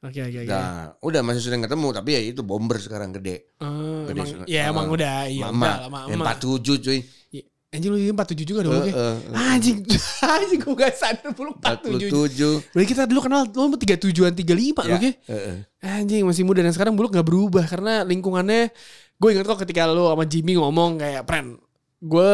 Oke, 0.00 0.16
oke, 0.18 0.38
oke. 0.40 0.48
Nah, 0.48 0.96
udah 0.98 1.20
masih 1.20 1.42
sering 1.44 1.60
ketemu 1.60 1.88
tapi 1.92 2.10
ya 2.16 2.20
itu 2.24 2.40
bomber 2.40 2.80
sekarang 2.80 3.12
gede. 3.12 3.52
Oh, 3.60 4.08
Gede 4.08 4.16
emang, 4.16 4.48
ya 4.48 4.60
emang 4.66 4.86
Ah, 4.88 4.94
udah 4.96 5.14
iya 5.28 5.44
Mama, 5.46 5.66
udah 5.66 5.80
lama 5.84 5.98
yang 6.08 6.20
47 6.24 6.80
cuy. 6.80 6.98
Iya. 7.30 7.42
Anjing 7.70 7.90
lu 7.92 7.98
47 8.00 8.42
juga. 8.42 8.60
Eh, 8.60 8.70
oke. 8.72 8.90
eh, 8.90 8.96
eh. 8.96 9.14
Anjing, 9.36 9.78
anjing 10.40 10.58
gue 10.58 10.74
gak 10.74 10.94
sadar 10.96 11.30
lu 11.30 11.52
47. 11.54 12.10
47. 12.10 12.72
Berarti 12.72 12.88
kita 12.88 13.02
dulu 13.04 13.20
kenal 13.20 13.42
lu 13.46 13.76
37-an 13.76 14.32
35 14.34 14.88
Ya, 14.88 14.96
oke. 14.96 15.10
eh, 15.12 15.12
eh. 15.30 15.56
Anjing 15.84 16.24
masih 16.24 16.42
muda 16.42 16.64
dan 16.64 16.72
sekarang 16.72 16.96
Buluk 16.96 17.12
gak 17.12 17.22
berubah 17.22 17.62
karena 17.62 18.00
lingkungannya 18.02 18.72
gue 19.20 19.28
ingat 19.30 19.44
kok 19.44 19.60
ketika 19.62 19.84
lu 19.84 20.08
sama 20.08 20.24
Jimmy 20.24 20.56
ngomong 20.56 20.96
kayak 20.96 21.28
pren 21.28 21.60
gue 22.00 22.30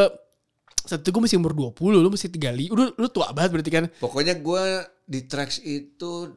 saat 0.87 1.03
itu 1.03 1.11
gue 1.11 1.19
masih 1.19 1.35
umur 1.37 1.51
20 1.51 1.99
lu 1.99 2.09
masih 2.09 2.31
35 2.31 2.71
udah 2.71 2.87
lu 2.95 3.07
tua 3.11 3.35
banget 3.35 3.51
berarti 3.59 3.71
kan 3.75 3.85
Pokoknya 3.99 4.39
gue 4.39 4.65
di 5.03 5.27
tracks 5.27 5.59
itu 5.61 6.31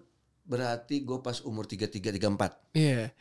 berarti 0.49 1.05
gue 1.05 1.21
pas 1.21 1.37
umur 1.45 1.69
33 1.69 2.09
34. 2.17 2.73
iya. 2.73 3.13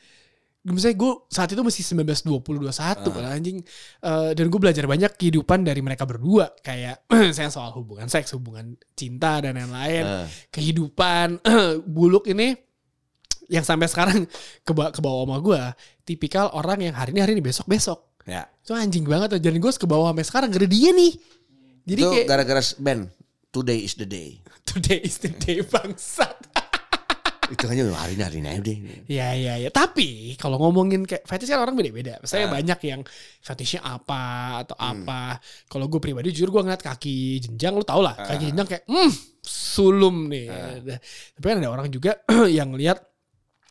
Misalnya 0.69 0.97
gue 1.01 1.13
saat 1.33 1.49
itu 1.55 1.63
masih 1.65 1.81
19 1.87 2.29
20 2.29 2.45
21 2.45 3.01
kan 3.15 3.25
anjing. 3.31 3.63
Eh, 4.05 4.31
dan 4.37 4.45
gue 4.51 4.61
belajar 4.61 4.85
banyak 4.85 5.15
kehidupan 5.17 5.65
dari 5.65 5.81
mereka 5.81 6.05
berdua. 6.05 6.51
Kayak 6.61 7.05
saya 7.37 7.49
soal 7.49 7.73
hubungan 7.79 8.11
seks 8.11 8.35
hubungan 8.37 8.77
cinta 8.99 9.39
dan 9.41 9.55
lain-lain. 9.57 10.05
Eh. 10.05 10.27
kehidupan 10.51 11.41
buluk 11.97 12.27
ini 12.29 12.57
yang 13.49 13.65
sampai 13.65 13.89
sekarang 13.89 14.29
ke 14.61 14.73
ke 14.73 15.01
bawah 15.01 15.25
sama 15.25 15.41
gue 15.41 15.63
tipikal 16.05 16.53
orang 16.53 16.85
yang 16.85 16.93
hari 16.93 17.17
ini 17.17 17.21
hari 17.25 17.33
ini 17.33 17.41
besok 17.45 17.65
besok 17.65 18.09
Ya. 18.29 18.45
itu 18.61 18.77
anjing 18.77 19.09
banget 19.09 19.33
tuh. 19.33 19.41
Jadi 19.41 19.57
gue 19.57 19.73
ke 19.73 19.89
bawah 19.89 20.13
sampai 20.13 20.27
sekarang 20.29 20.49
gara 20.53 20.69
dia 20.69 20.93
nih. 20.93 21.17
Jadi 21.89 22.01
itu 22.05 22.13
kayak 22.13 22.27
gara-gara 22.29 22.61
band 22.77 23.09
Today 23.49 23.81
is 23.81 23.97
the 23.97 24.05
day. 24.05 24.45
today 24.69 25.01
is 25.01 25.17
the 25.25 25.33
day 25.33 25.65
bangsat 25.65 26.38
itu 27.49 27.65
hanya 27.65 27.89
hari 27.97 28.15
ini 28.15 28.25
hari 28.25 28.61
deh. 28.61 28.79
ya 29.09 29.33
ya 29.33 29.55
ya 29.57 29.71
tapi 29.73 30.37
kalau 30.37 30.61
ngomongin 30.61 31.09
kayak 31.09 31.25
fetish 31.25 31.49
kan 31.49 31.65
orang 31.65 31.75
beda-beda. 31.75 32.21
Saya 32.29 32.47
Ah. 32.47 32.53
banyak 32.53 32.79
yang 32.85 33.01
fetishnya 33.41 33.81
apa 33.83 34.23
atau 34.65 34.77
apa. 34.77 35.41
Kalau 35.67 35.89
gue 35.89 36.01
pribadi 36.01 36.29
jujur 36.33 36.53
gue 36.53 36.63
ngeliat 36.65 36.85
kaki 36.85 37.41
jenjang 37.45 37.73
lu 37.73 37.85
tau 37.85 38.05
lah. 38.05 38.15
Kaki 38.17 38.53
jenjang 38.53 38.69
kayak 38.69 38.85
hmm 38.85 39.11
sulum 39.41 40.29
nih. 40.29 40.47
Tapi 41.37 41.45
kan 41.49 41.57
ada 41.61 41.71
orang 41.73 41.89
juga 41.89 42.21
yang 42.59 42.77
lihat 42.77 43.01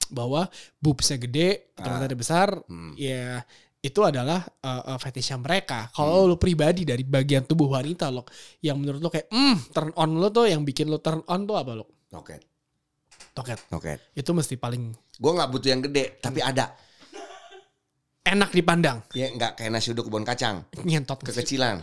bahwa 0.07 0.47
boobsnya 0.79 1.19
gede 1.19 1.75
ternyata 1.75 2.07
ada 2.07 2.17
besar 2.17 2.47
ya 2.95 3.43
itu 3.77 4.01
adalah 4.01 4.41
uh, 4.63 4.95
uh, 4.95 4.97
fetishnya 4.97 5.37
mereka. 5.37 5.91
Kalau 5.93 6.25
lu 6.25 6.35
pribadi 6.35 6.81
dari 6.81 7.05
bagian 7.05 7.45
tubuh 7.45 7.69
wanita 7.69 8.09
lo 8.09 8.25
yang 8.59 8.81
menurut 8.81 8.99
lo 9.03 9.09
kayak 9.13 9.29
hmm 9.29 9.69
turn 9.69 9.91
on 9.95 10.17
lo 10.17 10.33
tuh 10.33 10.49
yang 10.49 10.65
bikin 10.65 10.89
lo 10.89 10.97
turn 10.97 11.21
on 11.29 11.45
tuh 11.45 11.55
apa 11.59 11.71
lo? 11.77 11.85
Oke. 12.17 12.46
Toket. 13.37 13.59
Oke. 13.69 14.01
Itu 14.11 14.33
mesti 14.33 14.57
paling 14.57 14.97
Gue 15.13 15.31
nggak 15.31 15.49
butuh 15.49 15.69
yang 15.69 15.81
gede, 15.81 16.17
tapi 16.17 16.41
ada. 16.41 16.73
enak 18.27 18.51
dipandang. 18.51 18.99
Ya 19.15 19.31
nggak 19.31 19.55
kayak 19.55 19.71
nasi 19.71 19.95
uduk 19.95 20.11
kebun 20.11 20.21
kacang, 20.21 20.67
Nyentot 20.83 21.15
kekecilan. 21.21 21.79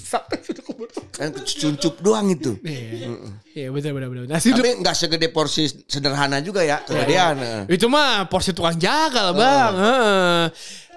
Sampai 0.00 0.40
sudah 0.40 0.64
kubur. 0.64 0.88
Kan 1.12 1.28
cuncup 1.36 2.00
doang 2.00 2.32
itu. 2.32 2.56
Iya. 2.64 3.12
Iya 3.52 3.68
benar 3.68 3.92
benar 3.92 4.08
benar. 4.08 4.24
Nasi 4.32 4.48
uduk. 4.48 4.64
Tapi 4.64 4.80
nggak 4.80 4.96
segede 4.96 5.28
porsi 5.28 5.68
sederhana 5.84 6.40
juga 6.40 6.64
ya, 6.64 6.80
kegedean. 6.80 7.36
eh. 7.36 7.62
Itu 7.68 7.92
mah 7.92 8.24
porsi 8.26 8.56
tukang 8.56 8.80
jaga 8.80 9.28
lah 9.28 9.34
bang. 9.36 9.72
Heeh. 9.76 10.42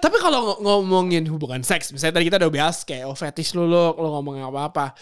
Tapi 0.00 0.16
kalau 0.16 0.56
ng- 0.56 0.60
ngomongin 0.64 1.28
hubungan 1.28 1.60
seks, 1.60 1.92
misalnya 1.92 2.16
tadi 2.16 2.24
kita 2.24 2.40
udah 2.40 2.48
bahas 2.50 2.80
kayak 2.80 3.04
oh 3.04 3.18
fetish 3.18 3.52
lu 3.52 3.68
lo, 3.68 3.92
lo 3.92 4.08
ngomong 4.16 4.40
apa-apa. 4.40 4.96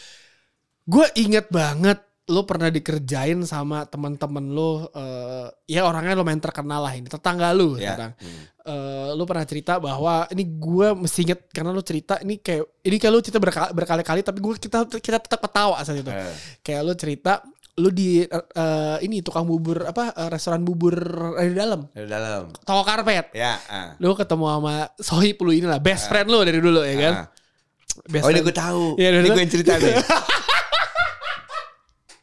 Gue 0.83 1.07
inget 1.15 1.47
banget 1.47 2.03
lo 2.27 2.43
pernah 2.43 2.67
dikerjain 2.69 3.39
sama 3.43 3.85
teman-teman 3.85 4.43
lo, 4.49 4.91
eh, 4.91 5.47
ya 5.69 5.83
orangnya 5.83 6.12
lo 6.12 6.23
main 6.23 6.37
terkenal 6.37 6.81
lah 6.81 6.93
ini, 6.93 7.07
tetangga 7.07 7.51
lu. 7.51 7.75
Ya. 7.77 7.95
sekarang. 7.95 8.12
Eh, 8.61 9.09
lo 9.12 9.23
pernah 9.23 9.43
cerita 9.43 9.79
bahwa 9.79 10.27
ini 10.29 10.43
gue 10.53 10.89
mesti 10.97 11.23
inget 11.23 11.47
karena 11.49 11.71
lo 11.71 11.81
cerita 11.81 12.19
ini 12.19 12.37
kayak 12.37 12.67
ini 12.83 12.97
kayak 12.97 13.12
lo 13.12 13.21
cerita 13.21 13.39
berka- 13.39 13.71
berkali-kali 13.71 14.21
tapi 14.21 14.39
gue 14.39 14.55
kita 14.57 14.79
kita 14.93 15.19
tetap 15.19 15.39
ketawa 15.39 15.79
saat 15.81 15.97
itu. 15.97 16.09
Eh. 16.09 16.35
Kayak 16.61 16.83
lo 16.83 16.93
cerita 16.93 17.47
lu 17.77 17.91
di 17.91 18.25
eh, 18.25 18.97
ini 19.01 19.21
tukang 19.21 19.45
bubur 19.45 19.85
apa 19.85 20.11
eh, 20.11 20.27
restoran 20.27 20.61
bubur 20.61 20.97
di 21.37 21.55
dalam 21.55 21.87
Dari 21.89 22.09
dalam. 22.09 22.51
toko 22.59 22.83
karpet 22.83 23.31
Ya. 23.33 23.55
ah. 23.62 23.95
lu 23.97 24.11
ketemu 24.12 24.45
sama 24.51 24.75
sohib 24.97 25.37
lu 25.39 25.53
inilah 25.53 25.79
best 25.79 26.09
friend 26.09 26.27
lu 26.27 26.41
dari 26.41 26.57
dulu 26.57 26.81
ya 26.81 26.97
kan 26.99 27.15
Ah. 27.15 27.27
best 28.05 28.25
Oh 28.25 28.31
ini 28.31 28.41
friend. 28.41 28.47
gue 28.47 28.57
tahu. 28.57 28.85
Iya, 28.97 29.09
ini 29.15 29.29
gue 29.29 29.39
yang 29.39 29.53
cerita 29.53 29.73
nih. 29.79 29.95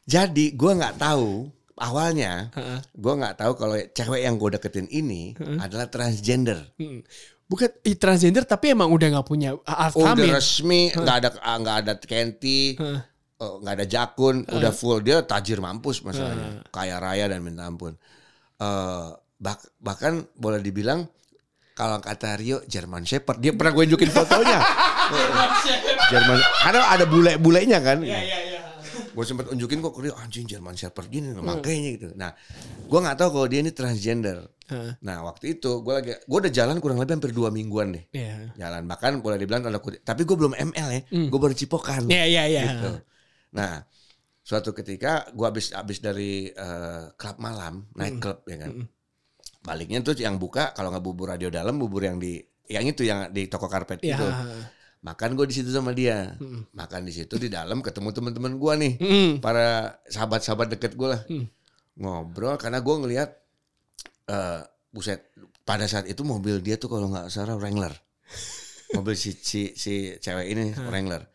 Jadi 0.03 0.51
gue 0.51 0.71
nggak 0.73 0.97
tahu 0.97 1.47
awalnya. 1.75 2.51
Heeh. 2.53 2.79
Gue 2.91 3.13
nggak 3.15 3.35
tahu 3.37 3.51
kalau 3.55 3.75
cewek 3.79 4.21
yang 4.21 4.35
gue 4.35 4.49
deketin 4.51 4.87
ini 4.87 5.31
adalah 5.57 5.87
transgender. 5.87 6.71
Mm. 6.75 7.01
bukan 7.43 7.69
i, 7.85 7.93
transgender 7.93 8.47
tapi 8.47 8.73
emang 8.73 8.89
udah 8.89 9.13
nggak 9.13 9.27
punya 9.27 9.53
alat 9.67 9.93
Udah 9.93 10.41
resmi, 10.41 10.89
nggak 10.89 11.17
ada 11.21 11.29
ah, 11.37 11.57
nggak 11.61 11.77
ada 11.85 11.93
kenti, 12.01 12.73
Heeh. 12.73 12.99
oh, 13.37 13.61
nggak 13.61 13.73
ada 13.77 13.85
jakun, 13.85 14.41
udah 14.47 14.71
full 14.73 15.03
dia 15.05 15.21
tajir 15.21 15.61
mampus 15.61 16.01
masalahnya, 16.01 16.65
kaya 16.73 16.97
raya 16.97 17.29
dan 17.29 17.45
minta 17.45 17.67
ampun. 17.67 17.93
Eh, 18.57 19.07
bak- 19.37 19.69
bahkan 19.77 20.25
boleh 20.33 20.65
dibilang 20.65 21.05
kalau 21.73 22.01
kata 22.01 22.41
Rio 22.41 22.63
German 22.65 23.05
Shepherd, 23.05 23.37
dia 23.37 23.53
pernah 23.53 23.69
gue 23.69 23.85
tunjukin 23.85 24.09
fotonya. 24.09 24.57
Jerman, 26.11 26.37
karena 26.63 26.81
ada 26.89 27.05
bule-bulenya 27.05 27.79
kan. 27.81 28.01
Gue 29.13 29.23
sempet 29.23 29.45
unjukin 29.47 29.77
kok 29.77 29.93
Rio 29.95 30.13
anjing 30.15 30.43
German 30.43 30.73
Shepherd 30.73 31.07
gini, 31.07 31.31
makanya 31.35 31.89
gitu. 31.93 32.07
Nah, 32.13 32.33
gue 32.83 32.99
nggak 32.99 33.13
tahu 33.15 33.29
kalau 33.31 33.47
dia 33.47 33.61
ini 33.61 33.69
transgender. 33.69 34.49
Heeh. 34.63 34.95
Nah 34.99 35.21
waktu 35.23 35.53
itu 35.53 35.69
gue 35.79 35.93
lagi, 35.93 36.11
gue 36.17 36.37
udah 36.39 36.49
jalan 36.49 36.79
kurang 36.79 36.97
lebih 36.97 37.13
hampir 37.13 37.29
dua 37.29 37.51
mingguan 37.51 37.91
deh 37.91 38.07
Iya. 38.09 38.55
jalan 38.55 38.87
bahkan 38.87 39.19
boleh 39.19 39.35
dibilang 39.35 39.59
tanda 39.59 39.75
kutip 39.77 39.99
tapi 40.01 40.23
gue 40.23 40.33
belum 40.33 40.55
ML 40.55 40.87
ya 40.87 41.01
gue 41.27 41.35
baru 41.37 41.51
cipokan 41.51 42.07
Iya 42.07 42.23
iya 42.23 42.43
iya. 42.47 42.63
gitu 42.71 42.91
nah 43.51 43.83
suatu 44.39 44.71
ketika 44.71 45.27
gue 45.29 45.43
habis 45.43 45.75
habis 45.75 45.99
dari 45.99 46.47
klub 47.19 47.37
malam 47.37 47.91
naik 47.91 48.23
klub 48.23 48.47
ya 48.47 48.63
kan 48.63 48.87
baliknya 49.59 49.99
tuh 49.99 50.15
yang 50.15 50.39
buka 50.39 50.71
kalau 50.71 50.95
nggak 50.95 51.03
bubur 51.03 51.35
radio 51.35 51.51
dalam 51.51 51.75
bubur 51.75 52.07
yang 52.07 52.15
di 52.15 52.39
yang 52.63 52.87
itu 52.87 53.03
yang 53.03 53.35
di 53.35 53.51
toko 53.51 53.67
karpet 53.67 53.99
Iya. 53.99 54.15
itu 54.15 54.25
Makan 55.03 55.35
gue 55.35 55.45
di 55.51 55.55
situ 55.59 55.67
sama 55.67 55.91
dia. 55.91 56.31
Mm. 56.39 56.71
Makan 56.71 57.01
di 57.03 57.11
situ 57.11 57.35
di 57.35 57.51
dalam 57.51 57.83
ketemu 57.83 58.15
teman-teman 58.15 58.55
gue 58.55 58.73
nih, 58.79 58.93
Mm. 59.03 59.31
para 59.43 59.99
sahabat-sahabat 60.07 60.71
deket 60.71 60.95
gue 60.95 61.09
lah. 61.11 61.21
Hmm. 61.27 61.45
Ngobrol 61.99 62.55
karena 62.55 62.79
gue 62.79 62.95
ngelihat 63.03 63.29
eh 64.31 64.61
buset 64.89 65.27
pada 65.67 65.83
saat 65.85 66.07
itu 66.07 66.23
mobil 66.23 66.63
dia 66.63 66.79
tuh 66.79 66.87
kalau 66.87 67.11
nggak 67.11 67.27
salah 67.27 67.59
Wrangler. 67.59 67.91
mobil 68.95 69.13
si 69.19 69.35
si 69.35 69.75
si 69.75 70.15
cewek 70.17 70.47
ini 70.47 70.71
Wrangler. 70.87 71.27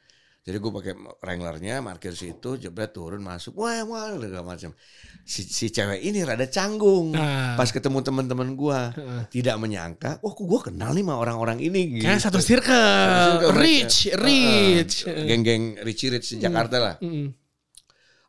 Jadi 0.49 0.65
gue 0.65 0.73
pakai 0.73 0.93
Wranglernya, 1.21 1.85
parkir 1.85 2.17
situ, 2.17 2.57
jebret 2.57 2.89
turun 2.97 3.21
masuk, 3.21 3.53
wah 3.61 3.85
wah 3.85 4.17
segala 4.17 4.57
macam. 4.57 4.73
Si, 5.29 5.45
si 5.45 5.69
cewek 5.69 6.01
ini 6.01 6.25
rada 6.25 6.49
canggung. 6.49 7.13
Nah. 7.13 7.53
Pas 7.53 7.69
ketemu 7.69 8.01
teman-teman 8.01 8.57
gue, 8.57 8.81
Heeh. 8.97 9.23
tidak 9.29 9.61
menyangka, 9.61 10.17
wah 10.25 10.33
kok 10.33 10.49
gue 10.49 10.61
kenal 10.73 10.97
nih 10.97 11.05
sama 11.05 11.21
orang-orang 11.21 11.61
ini. 11.61 12.01
Gitu. 12.01 12.09
satu 12.09 12.41
Satu 12.41 12.41
circle, 12.41 12.65
circle 12.65 13.53
mereka. 13.53 13.61
rich, 13.61 13.97
rich. 14.17 14.95
Heeh. 15.05 15.27
Geng-geng 15.29 15.85
Richie 15.85 16.09
Rich 16.09 16.33
di 16.33 16.37
Jakarta 16.41 16.81
lah. 16.81 16.95
Mm. 17.05 17.29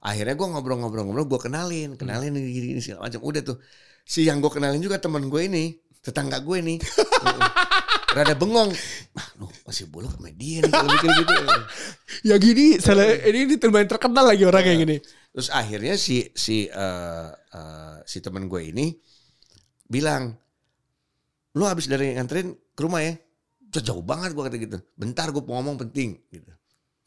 Akhirnya 0.03 0.35
gue 0.35 0.47
ngobrol-ngobrol-ngobrol, 0.51 1.23
gue 1.23 1.39
kenalin, 1.39 1.95
kenalin 1.95 2.35
ini 2.35 2.51
gini, 2.51 2.65
gini 2.75 2.81
segala 2.83 3.07
macam. 3.07 3.23
Udah 3.23 3.47
tuh, 3.47 3.63
si 4.03 4.27
yang 4.27 4.43
gue 4.43 4.51
kenalin 4.51 4.83
juga 4.83 4.99
teman 4.99 5.31
gue 5.31 5.41
ini, 5.47 5.71
tetangga 6.03 6.43
gue 6.43 6.59
nih, 6.59 6.83
rada 8.13 8.33
bengong. 8.33 8.71
Ah, 9.15 9.27
lu 9.37 9.45
masih 9.65 9.85
buluk 9.89 10.13
sama 10.13 10.29
dia 10.33 10.65
nih 10.65 10.71
kalau 10.71 10.89
mikir 10.89 11.09
gitu. 11.23 11.33
Ya 12.27 12.35
gini, 12.35 12.75
salah, 12.81 13.05
ini, 13.23 13.47
ini 13.47 13.55
lumayan 13.55 13.87
terkenal 13.87 14.25
lagi 14.27 14.43
orang 14.43 14.63
kayak 14.65 14.79
gini. 14.83 14.97
Terus 15.31 15.49
akhirnya 15.53 15.95
si 15.95 16.27
si 16.35 16.67
eh, 16.67 17.29
eh, 17.31 17.97
si 18.03 18.17
teman 18.19 18.49
gue 18.49 18.61
ini 18.65 18.91
bilang, 19.87 20.35
lu 21.55 21.63
habis 21.63 21.87
dari 21.87 22.17
nganterin 22.17 22.51
ke 22.75 22.81
rumah 22.83 23.05
ya? 23.05 23.13
Jauh 23.69 24.01
banget 24.01 24.33
gue 24.33 24.43
kata 24.43 24.57
gitu. 24.57 24.77
Bentar 24.97 25.29
gue 25.29 25.41
mau 25.45 25.61
ngomong 25.61 25.77
penting 25.87 26.17
gitu. 26.33 26.51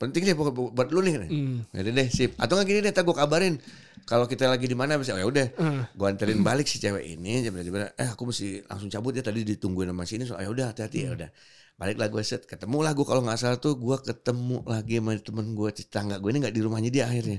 Penting 0.03 0.27
deh 0.27 0.35
pokoknya 0.35 0.75
buat 0.75 0.89
lu 0.91 0.99
nih. 1.07 1.15
Mm. 1.31 1.57
Udah 1.71 1.93
deh 1.95 2.09
sip. 2.11 2.35
Atau 2.35 2.59
nggak 2.59 2.67
gini 2.67 2.81
deh, 2.83 2.91
gue 2.91 3.15
kabarin. 3.15 3.55
Kalau 4.03 4.27
kita 4.27 4.51
lagi 4.51 4.67
di 4.67 4.75
mana 4.75 4.99
bisa. 4.99 5.15
Oh, 5.15 5.23
ya 5.23 5.27
udah. 5.31 5.47
Eh. 5.55 5.83
Gue 5.95 6.07
anterin 6.11 6.43
balik 6.43 6.67
si 6.67 6.83
cewek 6.83 7.07
ini. 7.07 7.47
Jam 7.47 7.55
eh 7.55 8.09
aku 8.11 8.35
mesti 8.35 8.67
langsung 8.67 8.91
cabut 8.91 9.15
ya. 9.15 9.23
Tadi 9.23 9.47
ditungguin 9.47 9.95
sama 9.95 10.03
sini. 10.03 10.27
So, 10.27 10.35
ya 10.43 10.51
udah 10.51 10.75
hati-hati 10.75 10.99
ya 11.07 11.15
udah. 11.15 11.31
Balik 11.79 12.03
lah 12.03 12.11
gue 12.11 12.23
set. 12.27 12.43
Ketemu 12.51 12.83
lah 12.83 12.99
gue 12.99 13.07
kalau 13.07 13.23
nggak 13.23 13.39
salah 13.39 13.63
tuh 13.63 13.79
gue 13.79 13.97
ketemu 14.03 14.67
lagi 14.67 14.99
sama 14.99 15.15
temen 15.23 15.47
gue 15.55 15.71
tetangga 15.71 16.19
gue 16.19 16.31
ini 16.35 16.39
nggak 16.43 16.55
di 16.59 16.63
rumahnya 16.67 16.91
dia 16.91 17.07
akhirnya. 17.07 17.39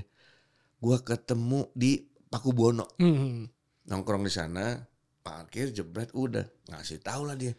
Gue 0.80 0.96
ketemu 1.04 1.68
di 1.76 2.00
Paku 2.32 2.50
Bono 2.50 2.90
Mm. 2.98 3.46
nongkrong 3.86 4.26
di 4.26 4.32
sana 4.32 4.74
parkir 5.22 5.70
jebret 5.70 6.10
udah 6.18 6.42
ngasih 6.66 6.98
tahu 6.98 7.30
lah 7.30 7.38
dia 7.38 7.54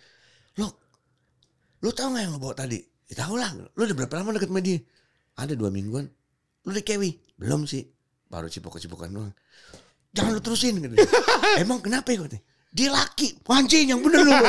lo 0.59 0.67
lo 1.79 1.89
tau 1.95 2.11
nggak 2.11 2.23
yang 2.27 2.33
lo 2.35 2.39
bawa 2.43 2.59
tadi 2.59 2.75
ya, 3.09 3.13
tahu 3.25 3.35
lah 3.37 3.49
lo 3.53 3.81
udah 3.81 3.95
berapa 3.95 4.13
lama 4.21 4.35
deket 4.37 4.49
sama 4.49 4.61
dia? 4.61 4.79
Ada 5.35 5.53
dua 5.57 5.69
mingguan. 5.69 6.07
Lo 6.65 6.71
di 6.71 6.81
kewi? 6.81 7.15
Belum 7.37 7.67
sih. 7.67 7.85
Baru 8.31 8.49
cipok-cipokan 8.49 9.11
doang. 9.13 9.33
Jangan 10.15 10.31
lo 10.31 10.41
terusin 10.41 10.79
gitu 10.79 10.95
emang 11.63 11.83
kenapa 11.83 12.15
ya 12.15 12.23
katanya 12.23 12.43
dia? 12.75 12.87
Laki. 12.91 13.39
Anjing 13.47 13.95
yang 13.95 14.01
bener 14.03 14.23
lo 14.27 14.35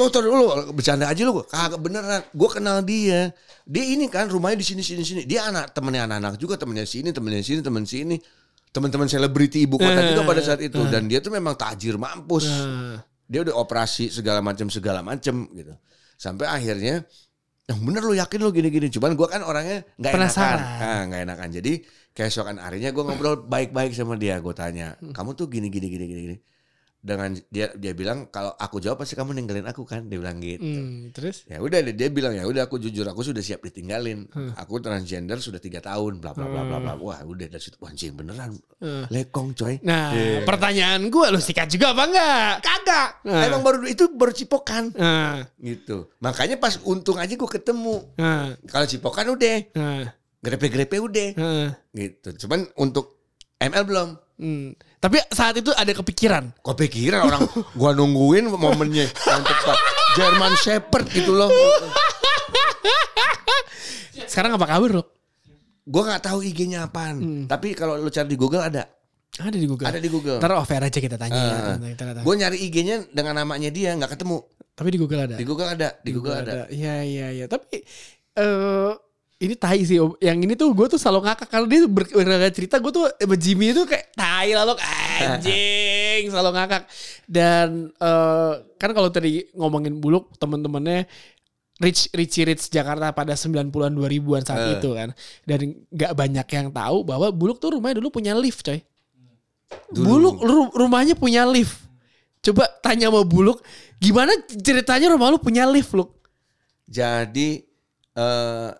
Tuh, 0.00 0.08
tuh 0.08 0.24
dulu 0.24 0.72
bercanda 0.72 1.12
aja 1.12 1.20
lu. 1.28 1.44
Kagak 1.44 1.76
beneran. 1.76 2.24
Gue 2.32 2.48
kenal 2.48 2.80
dia. 2.80 3.36
Dia 3.68 3.84
ini 3.84 4.08
kan 4.08 4.32
rumahnya 4.32 4.56
di 4.56 4.64
sini 4.64 4.80
sini 4.80 5.04
sini. 5.04 5.28
Dia 5.28 5.52
anak 5.52 5.76
temennya 5.76 6.08
anak-anak 6.08 6.40
juga. 6.40 6.56
Temennya 6.56 6.88
sini 6.88 7.12
temennya 7.12 7.44
sini 7.44 7.60
temen 7.60 7.84
sini. 7.84 8.16
Teman-teman 8.72 9.12
selebriti 9.12 9.68
ibu 9.68 9.76
kota 9.76 10.00
juga 10.08 10.24
pada 10.24 10.40
saat 10.40 10.64
itu. 10.64 10.80
dan 10.88 11.04
dia 11.04 11.20
tuh 11.20 11.28
memang 11.28 11.52
tajir 11.52 12.00
mampus. 12.00 12.48
Nah. 13.30 13.32
Dia 13.32 13.40
udah 13.46 13.54
operasi 13.62 14.10
segala 14.10 14.42
macam 14.42 14.66
segala 14.66 15.06
macam 15.06 15.46
gitu. 15.54 15.70
Sampai 16.18 16.50
akhirnya 16.50 17.06
yang 17.70 17.78
bener 17.86 18.02
lu 18.02 18.18
yakin 18.18 18.42
lu 18.42 18.50
gini-gini. 18.50 18.90
Cuman 18.90 19.14
gue 19.14 19.28
kan 19.30 19.46
orangnya 19.46 19.86
nggak 19.94 20.12
enakan. 20.18 20.58
Nah, 20.58 21.00
nggak 21.06 21.20
enakan. 21.30 21.48
Jadi 21.54 21.72
keesokan 22.10 22.58
harinya 22.58 22.90
gue 22.90 23.04
ngobrol 23.06 23.46
baik-baik 23.46 23.94
sama 23.94 24.18
dia. 24.18 24.42
Gue 24.42 24.50
tanya, 24.50 24.98
kamu 24.98 25.38
tuh 25.38 25.46
gini 25.46 25.70
gini 25.70 25.86
gini 25.86 26.04
gini. 26.10 26.20
gini. 26.26 26.36
Dengan 27.00 27.32
dia 27.48 27.72
dia 27.72 27.96
bilang 27.96 28.28
kalau 28.28 28.52
aku 28.54 28.76
jawab 28.76 29.00
pasti 29.00 29.16
kamu 29.16 29.32
ninggalin 29.32 29.64
aku 29.64 29.88
kan. 29.88 30.04
Dia 30.04 30.20
bilang 30.20 30.36
gitu. 30.36 30.60
Mm. 30.60 31.16
Terus? 31.16 31.48
Ya 31.48 31.56
udah 31.56 31.80
dia 31.80 32.08
bilang 32.08 32.36
ya 32.36 32.44
udah 32.44 32.68
aku 32.68 32.76
jujur 32.76 33.08
aku 33.08 33.24
sudah 33.24 33.40
siap 33.40 33.64
ditinggalin. 33.64 34.28
Hmm. 34.28 34.52
Aku 34.54 34.78
transgender 34.78 35.40
sudah 35.40 35.56
tiga 35.56 35.80
tahun 35.80 36.20
bla 36.20 36.36
bla 36.36 36.44
bla 36.44 36.60
bla 36.60 36.76
bla. 36.76 36.92
Wah 36.94 37.24
udah 37.24 37.48
dari 37.48 37.56
situ 37.58 37.80
anjing 37.80 38.12
beneran 38.12 38.52
Eh. 38.80 39.04
lekong 39.08 39.52
coy. 39.52 39.80
Nah, 39.80 40.12
Iya. 40.12 40.44
pertanyaan 40.44 41.08
gue 41.08 41.26
lu 41.28 41.40
sikat 41.40 41.68
juga 41.68 41.92
apa 41.92 42.04
enggak? 42.04 42.52
Kagak. 42.60 43.08
Nah. 43.24 43.42
Emang 43.48 43.60
baru 43.60 43.84
itu 43.84 44.04
baru 44.12 44.32
cipokan 44.32 44.92
Nah, 44.92 45.40
gitu. 45.56 46.12
Makanya 46.20 46.56
pas 46.56 46.76
untung 46.84 47.16
aja 47.16 47.32
gue 47.32 47.50
ketemu. 47.50 48.04
nah, 48.16 48.52
Kalau 48.68 48.84
cipokan 48.84 49.32
udah, 49.32 49.56
nah, 49.72 50.04
grepe-grepe 50.38 50.96
udah 50.96 51.28
nah. 51.32 51.68
gitu. 51.92 52.44
Cuman 52.44 52.68
untuk 52.76 53.16
ML 53.56 53.84
belum. 53.84 54.08
Hmm. 54.40 54.72
Tapi 54.96 55.20
saat 55.28 55.52
itu 55.54 55.68
ada 55.70 55.92
kepikiran. 55.92 56.56
Kok 56.56 56.76
pikiran 56.78 57.20
orang 57.22 57.44
gua 57.78 57.92
nungguin 57.92 58.48
momennya 58.48 59.04
yang 59.04 59.42
tepat. 59.44 59.76
German 60.16 60.52
Shepherd 60.56 61.06
gitu 61.12 61.30
loh. 61.30 61.52
Sekarang 64.24 64.56
apa 64.56 64.66
kabar 64.66 64.90
lu? 64.90 65.04
Gua 65.84 66.02
nggak 66.06 66.22
tahu 66.24 66.40
IG-nya 66.40 66.86
apaan. 66.86 67.44
Tapi 67.44 67.74
kalau 67.74 67.98
lu 67.98 68.08
cari 68.08 68.28
di 68.28 68.38
Google 68.38 68.62
ada. 68.62 68.88
Ada 69.36 69.56
di 69.56 69.66
Google. 69.66 69.86
Ada 69.86 69.98
di 69.98 70.10
Google. 70.10 70.38
Ntar 70.38 70.52
off 70.54 70.70
air 70.70 70.82
aja 70.82 70.98
kita 70.98 71.16
tanya. 71.16 71.36
ya, 71.36 71.54
Ah. 71.70 71.76
Kita 71.78 72.02
tanya. 72.12 72.22
Gue 72.22 72.34
nyari 72.34 72.58
IG-nya 72.60 73.08
dengan 73.08 73.38
namanya 73.38 73.70
dia 73.70 73.94
nggak 73.94 74.12
ketemu. 74.12 74.42
Tapi 74.74 74.88
di 74.90 74.98
Google 74.98 75.20
ada. 75.22 75.36
Di 75.38 75.44
Google 75.44 75.68
ada, 75.70 75.88
di 76.00 76.10
Google 76.10 76.36
ada. 76.36 76.52
Iya 76.68 76.94
iya 77.04 77.26
iya. 77.32 77.46
Tapi 77.46 77.80
eh 78.34 78.90
ini 79.40 79.54
tai 79.56 79.80
sih. 79.82 79.96
Om. 79.96 80.20
Yang 80.20 80.38
ini 80.44 80.54
tuh 80.54 80.68
gue 80.70 80.86
tuh 80.86 81.00
selalu 81.00 81.24
ngakak 81.24 81.48
kalau 81.48 81.64
dia 81.64 81.88
ber- 81.88 82.06
ber- 82.06 82.52
cerita 82.52 82.76
gue 82.76 82.92
tuh 82.92 83.08
sama 83.08 83.36
Jimmy 83.36 83.72
itu 83.72 83.82
kayak 83.82 84.12
tai 84.12 84.52
lalu 84.52 84.76
anjing 84.76 86.28
selalu 86.28 86.50
ngakak. 86.54 86.82
Dan 87.24 87.88
eh 87.90 88.52
kan 88.76 88.90
kalau 88.92 89.08
tadi 89.08 89.48
ngomongin 89.52 89.96
buluk 89.96 90.36
teman-temannya 90.36 91.08
Rich 91.80 92.12
Richie 92.12 92.44
Rich 92.44 92.68
Jakarta 92.68 93.08
pada 93.08 93.32
90-an 93.32 93.96
2000-an 93.96 94.42
saat 94.44 94.60
Eh. 94.60 94.72
itu 94.76 94.92
kan. 94.92 95.16
Dan 95.48 95.58
nggak 95.88 96.12
banyak 96.12 96.46
yang 96.52 96.68
tahu 96.68 97.08
bahwa 97.08 97.32
Buluk 97.32 97.56
tuh 97.56 97.72
rumahnya 97.72 98.04
dulu 98.04 98.12
punya 98.12 98.36
lift 98.36 98.60
coy. 98.60 98.84
Dulu. 99.88 100.04
Buluk 100.04 100.36
ru- 100.44 100.72
rumahnya 100.76 101.16
punya 101.16 101.48
lift. 101.48 101.80
Coba 102.40 102.68
tanya 102.80 103.08
sama 103.08 103.24
Buluk, 103.24 103.60
gimana 103.96 104.32
ceritanya 104.48 105.12
rumah 105.12 105.28
lu 105.28 105.36
punya 105.36 105.64
lift, 105.64 105.92
Luk? 105.92 106.12
Jadi 106.84 107.64
eh 108.10 108.70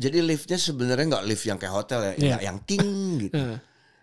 jadi 0.00 0.24
liftnya 0.24 0.56
sebenarnya 0.56 1.04
nggak 1.12 1.24
lift 1.24 1.44
yang 1.44 1.60
kayak 1.60 1.74
hotel 1.74 2.00
ya, 2.00 2.12
nggak 2.16 2.42
yang 2.42 2.58
ting 2.64 2.88
gitu. 3.28 3.36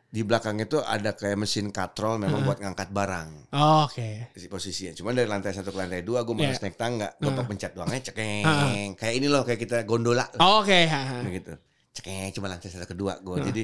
Di 0.08 0.24
belakangnya 0.24 0.70
tuh 0.70 0.82
ada 0.82 1.12
kayak 1.12 1.36
mesin 1.36 1.68
katrol 1.68 2.16
memang 2.16 2.46
buat 2.46 2.62
ngangkat 2.62 2.96
barang. 2.96 3.52
Oh, 3.52 3.84
Oke. 3.84 4.32
Di 4.32 4.48
posisinya. 4.48 4.96
Cuman 4.96 5.12
dari 5.12 5.28
lantai 5.28 5.52
satu 5.52 5.68
ke 5.68 5.78
lantai 5.78 6.00
dua 6.00 6.24
gue 6.24 6.32
malas 6.32 6.58
Iya. 6.58 6.64
naik 6.64 6.78
tangga. 6.80 7.12
Gue 7.20 7.28
Heeh. 7.28 7.44
pencet 7.44 7.72
doangnya 7.76 8.00
cekeng. 8.06 8.96
Kayak 8.96 9.14
ini 9.14 9.28
loh 9.28 9.44
kayak 9.44 9.60
kita 9.60 9.84
gondola. 9.84 10.24
Oh, 10.40 10.64
Oke. 10.64 10.88
ha, 10.88 11.02
ha. 11.12 11.18
gitu. 11.28 11.52
Cekeng 11.92 12.32
cuma 12.32 12.48
lantai 12.48 12.72
satu 12.72 12.88
kedua 12.88 13.20
gue. 13.20 13.36
Jadi 13.44 13.64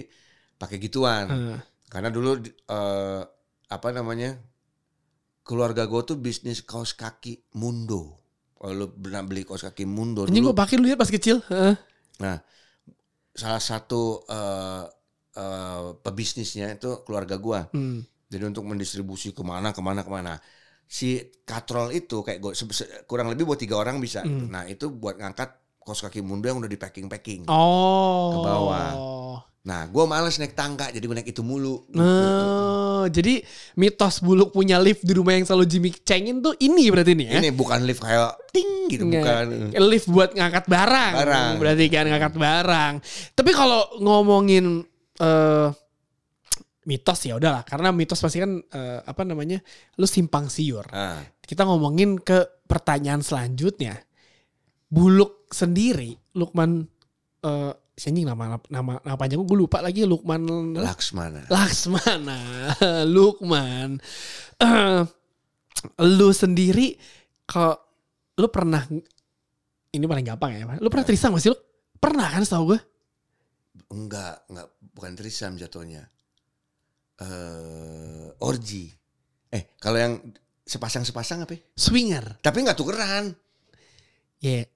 pakai 0.59 0.77
gituan. 0.83 1.25
Heeh. 1.31 1.57
Karena 1.87 2.11
dulu 2.11 2.35
eh, 2.43 3.21
apa 3.69 3.87
namanya 3.95 4.35
keluarga 5.43 5.83
gue 5.85 6.01
tuh 6.03 6.17
bisnis 6.17 6.59
kaos 6.59 6.91
kaki 6.91 7.55
Mundo. 7.55 8.19
Kalau 8.53 8.73
lu 8.75 8.85
pernah 8.91 9.23
beli 9.23 9.43
kaos 9.43 9.63
kaki 9.63 9.83
Mundo 9.83 10.23
dulu, 10.23 10.51
gue 10.51 10.55
pakai 10.55 10.75
dulu 10.75 10.87
ya 10.87 10.95
pas 10.95 11.07
kecil. 11.07 11.39
Heeh. 11.47 11.75
Nah 12.21 12.37
salah 13.33 13.61
satu 13.61 14.21
eh, 14.29 14.85
eh, 15.37 15.85
pebisnisnya 16.01 16.77
itu 16.77 17.01
keluarga 17.05 17.37
gue. 17.41 17.59
Hmm. 17.73 17.99
Jadi 18.29 18.43
untuk 18.49 18.65
mendistribusi 18.65 19.33
ke 19.33 19.45
mana 19.45 19.73
ke 19.73 19.81
mana 19.81 20.01
ke 20.01 20.09
mana. 20.09 20.37
Si 20.89 21.21
katrol 21.45 21.93
itu 21.93 22.21
kayak 22.21 22.39
gue 22.41 22.53
kurang 23.09 23.29
lebih 23.33 23.45
buat 23.45 23.57
tiga 23.61 23.77
orang 23.77 23.97
bisa. 23.97 24.21
Hmm. 24.21 24.49
Nah 24.49 24.65
itu 24.69 24.89
buat 24.89 25.17
ngangkat 25.17 25.49
kaos 25.83 25.99
kaki 25.99 26.23
Mundo 26.23 26.47
yang 26.47 26.61
udah 26.61 26.71
di 26.71 26.79
packing 26.79 27.09
packing. 27.09 27.41
Oh. 27.49 28.37
Ke 28.37 28.39
bawah. 28.45 28.89
Nah 29.63 29.87
gue 29.87 30.03
males 30.03 30.35
naik 30.35 30.59
tangga 30.59 30.91
jadi 30.91 30.99
gue 30.99 31.15
naik 31.15 31.31
itu 31.31 31.39
mulu. 31.39 31.87
Nah, 31.95 33.07
jadi 33.07 33.39
mitos 33.79 34.19
buluk 34.19 34.51
punya 34.51 34.75
lift 34.75 35.07
di 35.07 35.15
rumah 35.15 35.39
yang 35.39 35.47
selalu 35.47 35.65
Jimmy 35.71 35.89
cengin 36.03 36.43
tuh 36.43 36.51
ini 36.59 36.91
berarti 36.91 37.15
nih 37.15 37.27
ya? 37.31 37.39
Ini 37.39 37.49
bukan 37.55 37.79
lift 37.87 38.03
kayak 38.03 38.35
ting 38.51 38.91
gitu 38.91 39.07
Nggak. 39.07 39.23
bukan. 39.23 39.45
Lift 39.87 40.07
buat 40.11 40.29
ngangkat 40.35 40.65
barang. 40.67 41.13
Barang. 41.15 41.51
Berarti 41.63 41.85
kan 41.87 42.05
ngangkat 42.11 42.35
barang. 42.35 42.93
Tapi 43.31 43.51
kalau 43.55 43.81
ngomongin 44.03 44.83
eh 45.23 45.67
mitos 46.83 47.23
ya 47.23 47.39
udahlah 47.39 47.63
karena 47.63 47.95
mitos 47.95 48.19
pasti 48.19 48.43
kan 48.43 48.59
eh, 48.59 48.99
apa 48.99 49.23
namanya? 49.23 49.63
lu 49.95 50.03
simpang 50.03 50.51
siur. 50.51 50.83
Ah, 50.91 51.23
Kita 51.39 51.63
ngomongin 51.63 52.19
ke 52.19 52.67
pertanyaan 52.67 53.23
selanjutnya. 53.23 53.95
Buluk 54.91 55.47
sendiri, 55.47 56.19
Lukman 56.35 56.83
eh 57.47 57.73
si 57.93 58.09
anjing 58.09 58.25
nama 58.25 58.57
nama 58.73 58.97
nama 59.05 59.15
panjang 59.17 59.45
gue 59.45 59.57
lupa 59.57 59.77
lagi 59.79 60.01
Lukman 60.03 60.73
Laksmana. 60.73 61.45
Laksmana, 61.45 62.39
Lukman, 63.15 64.01
Eh, 64.57 65.01
lu 66.17 66.29
sendiri 66.33 66.97
kok 67.45 67.77
lu 68.39 68.47
pernah 68.49 68.81
ini 69.93 70.05
paling 70.09 70.25
gampang 70.25 70.51
ya. 70.57 70.63
Lu 70.81 70.89
pernah 70.89 71.05
trisam 71.05 71.37
gak 71.37 71.43
sih 71.45 71.51
lu? 71.53 71.57
Pernah 72.01 72.27
kan 72.33 72.41
setahu 72.41 72.73
gue? 72.73 72.79
Enggak, 73.93 74.49
enggak 74.49 74.67
bukan 74.97 75.13
trisam 75.13 75.53
jatuhnya. 75.53 76.01
Eh 77.21 78.25
orgi. 78.41 78.89
Eh, 79.53 79.77
kalau 79.77 80.01
yang 80.01 80.13
sepasang-sepasang 80.65 81.45
apa? 81.45 81.53
ya? 81.53 81.61
Swinger. 81.77 82.41
Tapi 82.41 82.57
enggak 82.65 82.79
tukeran. 82.79 83.37
Ya. 84.41 84.65
Jadi 84.65 84.72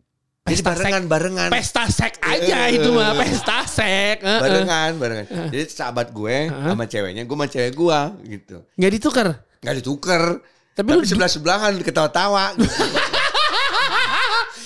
Pesta 0.48 0.72
sek. 0.72 0.80
barengan, 0.80 1.04
barengan. 1.06 1.50
Pesta 1.50 1.84
sek 1.86 2.14
aja 2.18 2.56
Eh, 2.66 2.76
itu 2.76 2.90
mah, 2.90 3.12
eh, 3.12 3.16
pesta 3.20 3.58
sek. 3.64 4.18
Heeh. 4.20 4.40
barengan, 4.40 4.92
barengan. 4.96 5.26
Jadi 5.48 5.64
sahabat 5.68 6.08
gue 6.10 6.38
Heeh. 6.48 6.68
sama 6.68 6.86
ceweknya, 6.86 7.22
gue 7.22 7.36
sama 7.36 7.48
cewek 7.48 7.72
gue 7.74 8.00
gitu. 8.30 8.58
Nggak 8.74 8.92
ditukar. 8.94 9.28
Enggak 9.58 9.76
ditukar. 9.76 10.24
Tapi, 10.72 10.88
Tapi, 10.88 11.04
sebelah-sebelahan 11.04 11.74
ketawa-tawa 11.82 12.54
gitu. 12.56 12.86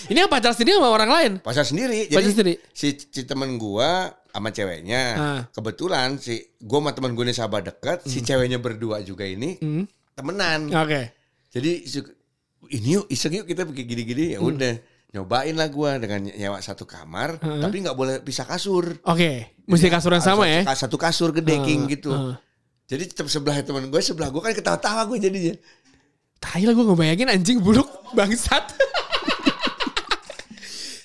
ini 0.07 0.19
yang 0.19 0.29
pacar 0.29 0.51
sendiri 0.51 0.75
sama 0.75 0.91
orang 0.91 1.09
lain. 1.09 1.31
Pasal 1.39 1.63
sendiri. 1.63 2.05
Pacar 2.05 2.13
Jadi 2.13 2.27
sendiri. 2.29 2.53
si, 2.69 2.87
si 2.99 3.21
temen 3.23 3.55
gua 3.55 4.11
sama 4.27 4.49
ceweknya. 4.49 5.03
Ah. 5.15 5.41
Kebetulan 5.49 6.15
si 6.15 6.35
gua 6.59 6.79
sama 6.79 6.91
temen 6.91 7.11
gue 7.11 7.23
ini 7.23 7.31
sahabat 7.31 7.63
dekat, 7.65 8.03
si 8.03 8.19
ceweknya 8.19 8.59
berdua 8.59 8.99
juga 8.99 9.23
ini 9.23 9.55
Hmm. 9.57 9.87
temenan. 10.11 10.67
Oke. 10.73 11.15
Jadi 11.49 11.71
su- 11.83 12.11
ini 12.69 12.89
yuk 12.93 13.07
iseng 13.07 13.33
yuk 13.33 13.45
kita 13.45 13.63
bikin 13.63 13.85
gini-gini 13.85 14.23
ya 14.31 14.39
Hmm. 14.39 14.51
udah. 14.51 14.75
Nyobain 15.11 15.51
lah 15.51 15.67
gua 15.67 15.99
dengan 15.99 16.23
nyewa 16.23 16.63
satu 16.63 16.87
kamar, 16.87 17.35
Heeh. 17.43 17.59
tapi 17.59 17.83
nggak 17.83 17.97
boleh 17.99 18.15
pisah 18.23 18.47
kasur. 18.47 18.95
Oke. 19.03 19.59
Mesti 19.67 19.91
kasur 19.91 20.15
yang 20.15 20.23
sama 20.23 20.47
ya. 20.47 20.63
Satu, 20.71 20.87
satu 20.87 20.97
kasur 20.97 21.29
gede 21.35 21.59
king 21.67 21.83
Heeh, 21.83 21.99
gitu. 21.99 22.11
heeh. 22.15 22.35
Jadi 22.87 23.03
tetap 23.11 23.27
sebelah 23.27 23.59
temen 23.63 23.87
gue, 23.87 24.01
sebelah 24.03 24.31
gue 24.31 24.39
kan 24.39 24.51
ketawa-tawa 24.51 25.07
gue 25.11 25.19
jadinya. 25.19 25.55
Tai 26.39 26.63
lah 26.63 26.73
gue 26.75 26.85
ngebayangin 26.87 27.27
anjing 27.27 27.59
buluk 27.59 27.87
bangsat. 28.15 28.67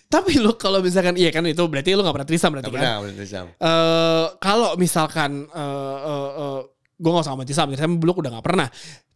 Tapi 0.07 0.39
lo 0.39 0.55
kalau 0.55 0.79
misalkan 0.79 1.19
iya 1.19 1.35
kan 1.35 1.43
itu 1.47 1.59
berarti 1.67 1.99
lo 1.99 2.07
gak 2.07 2.15
pernah 2.15 2.29
trisam 2.31 2.51
berarti 2.55 2.71
Nggak 2.71 2.79
kan? 2.79 2.87
pernah, 2.87 2.97
bener 3.11 3.27
Sam. 3.27 3.47
Eh 3.59 4.27
kalau 4.39 4.71
misalkan 4.79 5.31
eh 5.51 5.99
eh, 6.07 6.31
eh, 6.39 6.59
gue 6.97 7.11
gak 7.11 7.25
usah 7.27 7.35
sama 7.35 7.43
trisam, 7.43 7.67
trisam 7.75 7.99
buluk 7.99 8.23
udah 8.23 8.31
gak 8.39 8.47
pernah. 8.47 8.69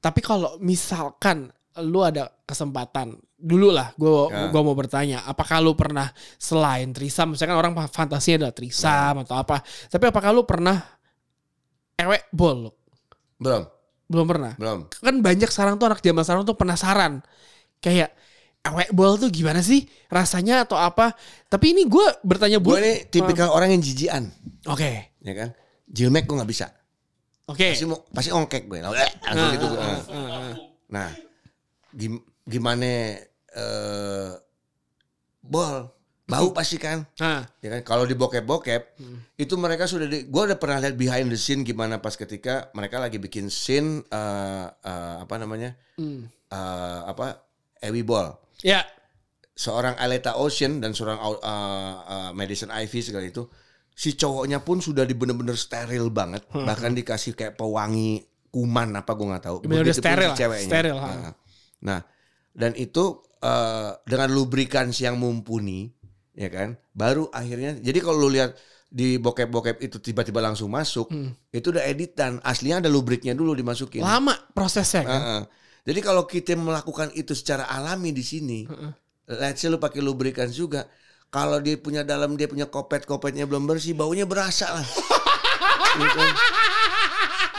Tapi 0.02 0.20
kalau 0.20 0.58
misalkan 0.58 1.54
lu 1.80 2.02
ada 2.02 2.26
kesempatan 2.42 3.14
dulu 3.36 3.70
lah 3.70 3.94
gue 3.94 4.10
Ya. 4.28 4.50
gua 4.50 4.60
mau 4.60 4.74
bertanya 4.74 5.22
apakah 5.24 5.58
lu 5.58 5.72
pernah 5.72 6.10
selain 6.36 6.90
trisam 6.90 7.32
misalkan 7.32 7.54
orang 7.54 7.72
fantasinya 7.88 8.44
adalah 8.44 8.54
trisam 8.54 9.14
atau 9.22 9.34
apa 9.34 9.62
tapi 9.86 10.04
apakah 10.06 10.30
lu 10.30 10.42
pernah 10.42 10.76
ewek 11.96 12.28
bol 12.30 12.68
lu? 12.68 12.70
Belum, 13.38 13.64
belum 14.06 14.26
pernah 14.26 14.52
belum. 14.54 14.92
kan 14.92 15.14
banyak 15.16 15.48
sekarang 15.48 15.76
tuh 15.76 15.88
anak 15.88 16.00
zaman 16.00 16.20
sekarang 16.20 16.44
tuh 16.44 16.52
penasaran 16.52 17.12
kayak 17.78 18.12
ewek 18.60 18.92
bol 18.92 19.16
tuh 19.16 19.30
gimana 19.30 19.64
sih 19.64 19.80
rasanya 20.06 20.68
atau 20.68 20.76
apa 20.76 21.16
tapi 21.48 21.72
ini 21.72 21.88
gue 21.88 22.06
bertanya 22.20 22.60
Gue 22.60 22.76
ini 22.76 22.92
tipikal 23.08 23.48
orang 23.48 23.72
yang 23.72 23.80
jijian, 23.80 24.28
oke 24.66 24.90
ya 25.16 25.32
kan? 25.32 25.48
Jilmek 25.86 26.22
gue 26.22 26.36
nggak 26.36 26.50
bisa. 26.50 26.68
oke 27.46 27.66
Pasti 27.66 27.82
mau, 27.82 27.98
pasti 28.06 28.30
ongkek 28.30 28.68
gue. 28.68 28.78
Langsung 28.78 29.48
gitu. 29.56 29.66
Ah, 29.72 29.80
Nah, 29.80 29.96
ah, 29.96 30.12
ah, 30.12 30.28
ah. 30.28 30.54
Nah, 30.90 31.08
gim- 31.92 32.24
gimana 32.44 33.18
eh 33.50 34.30
bol 35.40 35.90
bau 36.30 36.54
pasti 36.54 36.78
kan? 36.78 37.02
Ya 37.58 37.68
kan? 37.74 37.82
Kalau 37.82 38.06
di 38.06 38.14
bokep-bokep 38.14 39.02
Hmm. 39.02 39.18
itu 39.34 39.58
mereka 39.58 39.90
sudah 39.90 40.06
di, 40.06 40.30
gue 40.30 40.42
udah 40.46 40.58
pernah 40.62 40.78
lihat 40.78 40.94
behind 40.94 41.26
the 41.26 41.34
scene 41.34 41.66
gimana 41.66 41.98
pas 41.98 42.14
ketika 42.14 42.70
mereka 42.70 43.02
lagi 43.02 43.18
bikin 43.18 43.50
scene 43.50 44.06
eh, 44.06 44.66
eh, 44.70 45.14
apa 45.26 45.34
namanya 45.42 45.74
hmm. 45.98 46.30
eh, 46.46 47.00
apa 47.10 47.42
Ewi 47.82 48.06
Ball. 48.06 48.30
ya 48.62 48.84
seorang 49.56 49.98
Aleta 49.98 50.38
Ocean 50.38 50.78
dan 50.80 50.96
seorang 50.96 51.20
uh, 51.20 51.36
uh, 51.42 52.30
Madison 52.32 52.72
Ivy 52.72 53.00
segala 53.04 53.28
itu 53.28 53.44
si 53.92 54.16
cowoknya 54.16 54.64
pun 54.64 54.80
sudah 54.80 55.04
di 55.04 55.12
bener-bener 55.12 55.52
steril 55.52 56.08
banget 56.08 56.44
bahkan 56.48 56.96
dikasih 56.96 57.36
kayak 57.36 57.60
pewangi 57.60 58.24
kuman 58.48 58.96
apa 58.96 59.12
gue 59.12 59.26
nggak 59.28 59.44
tahu 59.44 59.56
pun 59.60 59.68
steril 59.92 60.32
si 60.32 60.40
ceweknya. 60.40 60.70
steril, 60.70 60.96
ha. 60.96 61.08
nah, 61.12 61.32
nah, 61.80 62.00
dan 62.52 62.72
itu 62.76 63.20
uh, 63.40 63.96
dengan 64.04 64.28
lubrikans 64.32 65.00
yang 65.00 65.16
mumpuni 65.16 65.90
ya 66.36 66.48
kan 66.48 66.78
baru 66.94 67.28
akhirnya 67.32 67.76
jadi 67.80 67.98
kalau 68.00 68.26
lu 68.26 68.30
lihat 68.32 68.54
di 68.90 69.18
bokep-bokep 69.22 69.82
itu 69.86 70.02
tiba-tiba 70.02 70.42
langsung 70.42 70.70
masuk 70.70 71.06
Hmm. 71.10 71.30
itu 71.54 71.70
udah 71.70 71.84
editan 71.86 72.42
aslinya 72.42 72.82
ada 72.82 72.90
lubriknya 72.90 73.34
dulu 73.38 73.54
dimasukin 73.54 74.02
lama 74.02 74.34
prosesnya 74.54 75.02
kan 75.06 75.20
Heeh. 75.20 75.42
Jadi 75.80 76.00
kalau 76.04 76.28
kita 76.28 76.52
melakukan 76.60 77.08
itu 77.16 77.32
secara 77.32 77.64
alami 77.64 78.12
di 78.12 78.20
sini, 78.20 78.68
let's 79.26 79.64
say 79.64 79.72
lu 79.72 79.80
pakai 79.80 80.04
lubrikans 80.04 80.52
juga, 80.52 80.84
kalau 81.32 81.56
dia 81.56 81.80
punya 81.80 82.04
dalam 82.04 82.36
dia 82.36 82.44
punya 82.52 82.68
kopet-kopetnya 82.68 83.48
belum 83.48 83.64
bersih, 83.64 83.96
baunya 83.96 84.28
berasa 84.28 84.76
lah. 84.76 84.86
Gitu. 85.80 86.20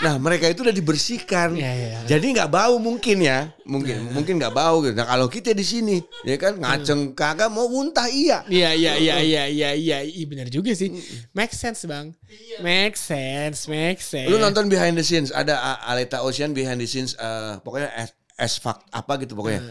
Nah 0.02 0.18
mereka 0.18 0.50
itu 0.50 0.66
udah 0.66 0.74
dibersihkan, 0.74 1.54
Iya, 1.54 1.72
iya, 1.78 1.88
iya. 1.94 2.00
jadi 2.10 2.26
nggak 2.34 2.50
bau 2.50 2.82
mungkin 2.82 3.22
ya, 3.22 3.54
mungkin 3.70 4.10
mungkin 4.10 4.42
nggak 4.42 4.50
bau 4.50 4.82
gitu. 4.82 4.98
Nah 4.98 5.06
kalau 5.06 5.30
kita 5.30 5.54
di 5.54 5.62
sini, 5.62 6.02
ya 6.26 6.42
kan 6.42 6.58
ngaceng 6.58 7.14
kagak 7.14 7.54
mau 7.54 7.70
muntah 7.70 8.10
iya. 8.10 8.42
Iya 8.50 8.74
iya 8.74 8.94
iya 8.98 9.16
iya 9.22 9.44
iya 9.46 9.70
iya 9.78 9.98
iya 10.02 10.26
benar 10.26 10.50
juga 10.50 10.74
sih. 10.74 10.90
Make 11.38 11.54
sense 11.54 11.86
bang. 11.86 12.18
Make 12.66 12.98
sense, 12.98 13.70
make 13.70 14.02
sense. 14.02 14.26
Lu 14.26 14.42
nonton 14.42 14.74
behind 14.74 14.98
the 14.98 15.06
scenes 15.06 15.30
ada 15.30 15.54
Aleta 15.86 16.26
Ocean 16.26 16.58
behind 16.58 16.82
the 16.82 16.90
scenes 16.90 17.14
eh, 17.22 17.62
pokoknya 17.62 17.94
as, 17.94 18.10
as 18.42 18.58
fuck 18.58 18.82
apa 18.90 19.22
gitu 19.22 19.38
pokoknya. 19.38 19.62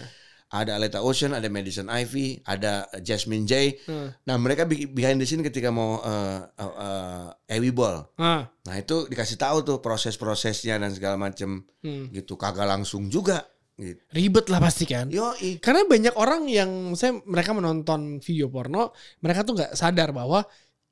Ada 0.51 0.83
Aleta 0.83 0.99
Ocean, 1.07 1.31
ada 1.31 1.47
Madison 1.47 1.87
Ivy, 1.87 2.43
ada 2.43 2.91
Jasmine 2.99 3.47
J. 3.47 3.53
Hmm. 3.87 4.11
Nah, 4.27 4.35
mereka 4.35 4.67
behind 4.67 5.23
the 5.23 5.27
scene 5.27 5.47
ketika 5.47 5.71
mau 5.71 6.03
uh, 6.03 6.43
uh, 6.43 6.75
uh, 6.75 7.27
Ewi 7.47 7.71
Ball. 7.71 8.03
Ah, 8.19 8.51
Nah, 8.67 8.77
itu 8.77 9.07
dikasih 9.07 9.39
tahu 9.39 9.63
tuh 9.63 9.79
proses-prosesnya 9.79 10.77
dan 10.77 10.91
segala 10.91 11.17
macem 11.17 11.65
hmm. 11.87 12.11
gitu. 12.11 12.35
Kagak 12.35 12.67
langsung 12.67 13.07
juga 13.07 13.47
gitu. 13.81 14.03
Ribet 14.13 14.47
lah 14.53 14.61
pasti 14.61 14.85
kan. 14.85 15.09
Yoi. 15.09 15.59
Karena 15.59 15.89
banyak 15.89 16.15
orang 16.15 16.47
yang 16.47 16.93
saya 16.95 17.17
mereka 17.25 17.57
menonton 17.57 18.21
video 18.21 18.53
porno, 18.53 18.93
mereka 19.25 19.43
tuh 19.43 19.57
nggak 19.57 19.73
sadar 19.75 20.13
bahwa 20.13 20.45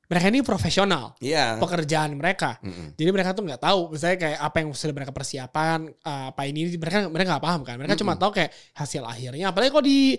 mereka 0.09 0.27
ini 0.27 0.41
profesional 0.41 1.13
Iya. 1.21 1.61
pekerjaan 1.61 2.17
mereka. 2.17 2.57
Mm-mm. 2.65 2.97
Jadi 2.97 3.11
mereka 3.13 3.37
tuh 3.37 3.45
nggak 3.45 3.61
tahu, 3.61 3.93
misalnya 3.93 4.19
kayak 4.19 4.39
apa 4.41 4.57
yang 4.59 4.69
sudah 4.73 4.95
mereka 4.97 5.13
persiapan, 5.13 5.79
uh, 6.01 6.33
apa 6.33 6.43
ini 6.45 6.65
mereka 6.75 7.07
mereka 7.07 7.37
nggak 7.37 7.45
paham 7.45 7.61
kan. 7.61 7.77
Mereka 7.77 7.95
cuma 7.95 8.17
tahu 8.17 8.33
kayak 8.33 8.49
hasil 8.73 9.05
akhirnya. 9.05 9.53
Apalagi 9.53 9.69
kalau 9.69 9.85
di 9.85 10.17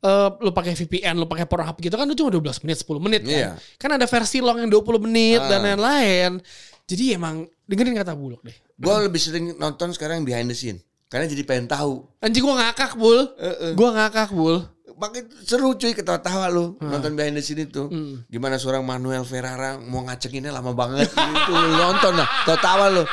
uh, 0.00 0.30
lu 0.38 0.50
pakai 0.50 0.78
VPN, 0.78 1.18
lu 1.18 1.26
pakai 1.26 1.50
Pornhub 1.50 1.74
gitu 1.76 1.94
kan 1.94 2.06
lu 2.06 2.14
cuma 2.14 2.30
12 2.30 2.62
menit, 2.62 2.76
10 2.80 3.02
menit 3.02 3.22
kan. 3.22 3.34
Iya. 3.34 3.50
Kan 3.76 3.90
ada 3.92 4.06
versi 4.06 4.38
long 4.38 4.62
yang 4.62 4.70
20 4.70 5.02
menit 5.02 5.42
dan 5.42 5.58
Ah. 5.58 5.74
lain-lain. 5.74 6.38
Jadi 6.86 7.14
emang 7.14 7.42
dengerin 7.64 7.98
kata 7.98 8.14
buluk 8.14 8.42
deh. 8.42 8.54
Gue 8.74 8.94
lebih 9.02 9.18
sering 9.18 9.58
nonton 9.58 9.90
sekarang 9.90 10.22
behind 10.22 10.46
the 10.46 10.54
scene. 10.54 10.78
Karena 11.06 11.28
jadi 11.28 11.44
pengen 11.44 11.68
tahu. 11.68 12.08
Anjing 12.24 12.40
gua 12.40 12.56
ngakak, 12.56 12.96
Bul. 12.96 13.20
Eh, 13.36 13.44
eh. 13.44 13.72
Gua 13.76 13.92
ngakak, 13.92 14.32
Bul. 14.32 14.64
Makin 14.96 15.28
seru 15.42 15.74
cuy 15.74 15.92
ketawa-tawa 15.92 16.48
lu 16.48 16.76
nonton 16.80 17.14
behind 17.14 17.36
the 17.36 17.42
scene 17.42 17.64
itu. 17.64 17.88
Hmm. 17.88 18.24
Gimana 18.28 18.56
seorang 18.56 18.82
Manuel 18.82 19.22
Ferrara 19.22 19.76
mau 19.78 20.04
ngacenginnya 20.04 20.52
lama 20.52 20.72
banget 20.72 21.08
gitu. 21.10 21.52
Lu 21.52 21.70
nonton 21.74 22.16
lah, 22.16 22.28
tawa 22.58 22.88
lu. 22.88 23.04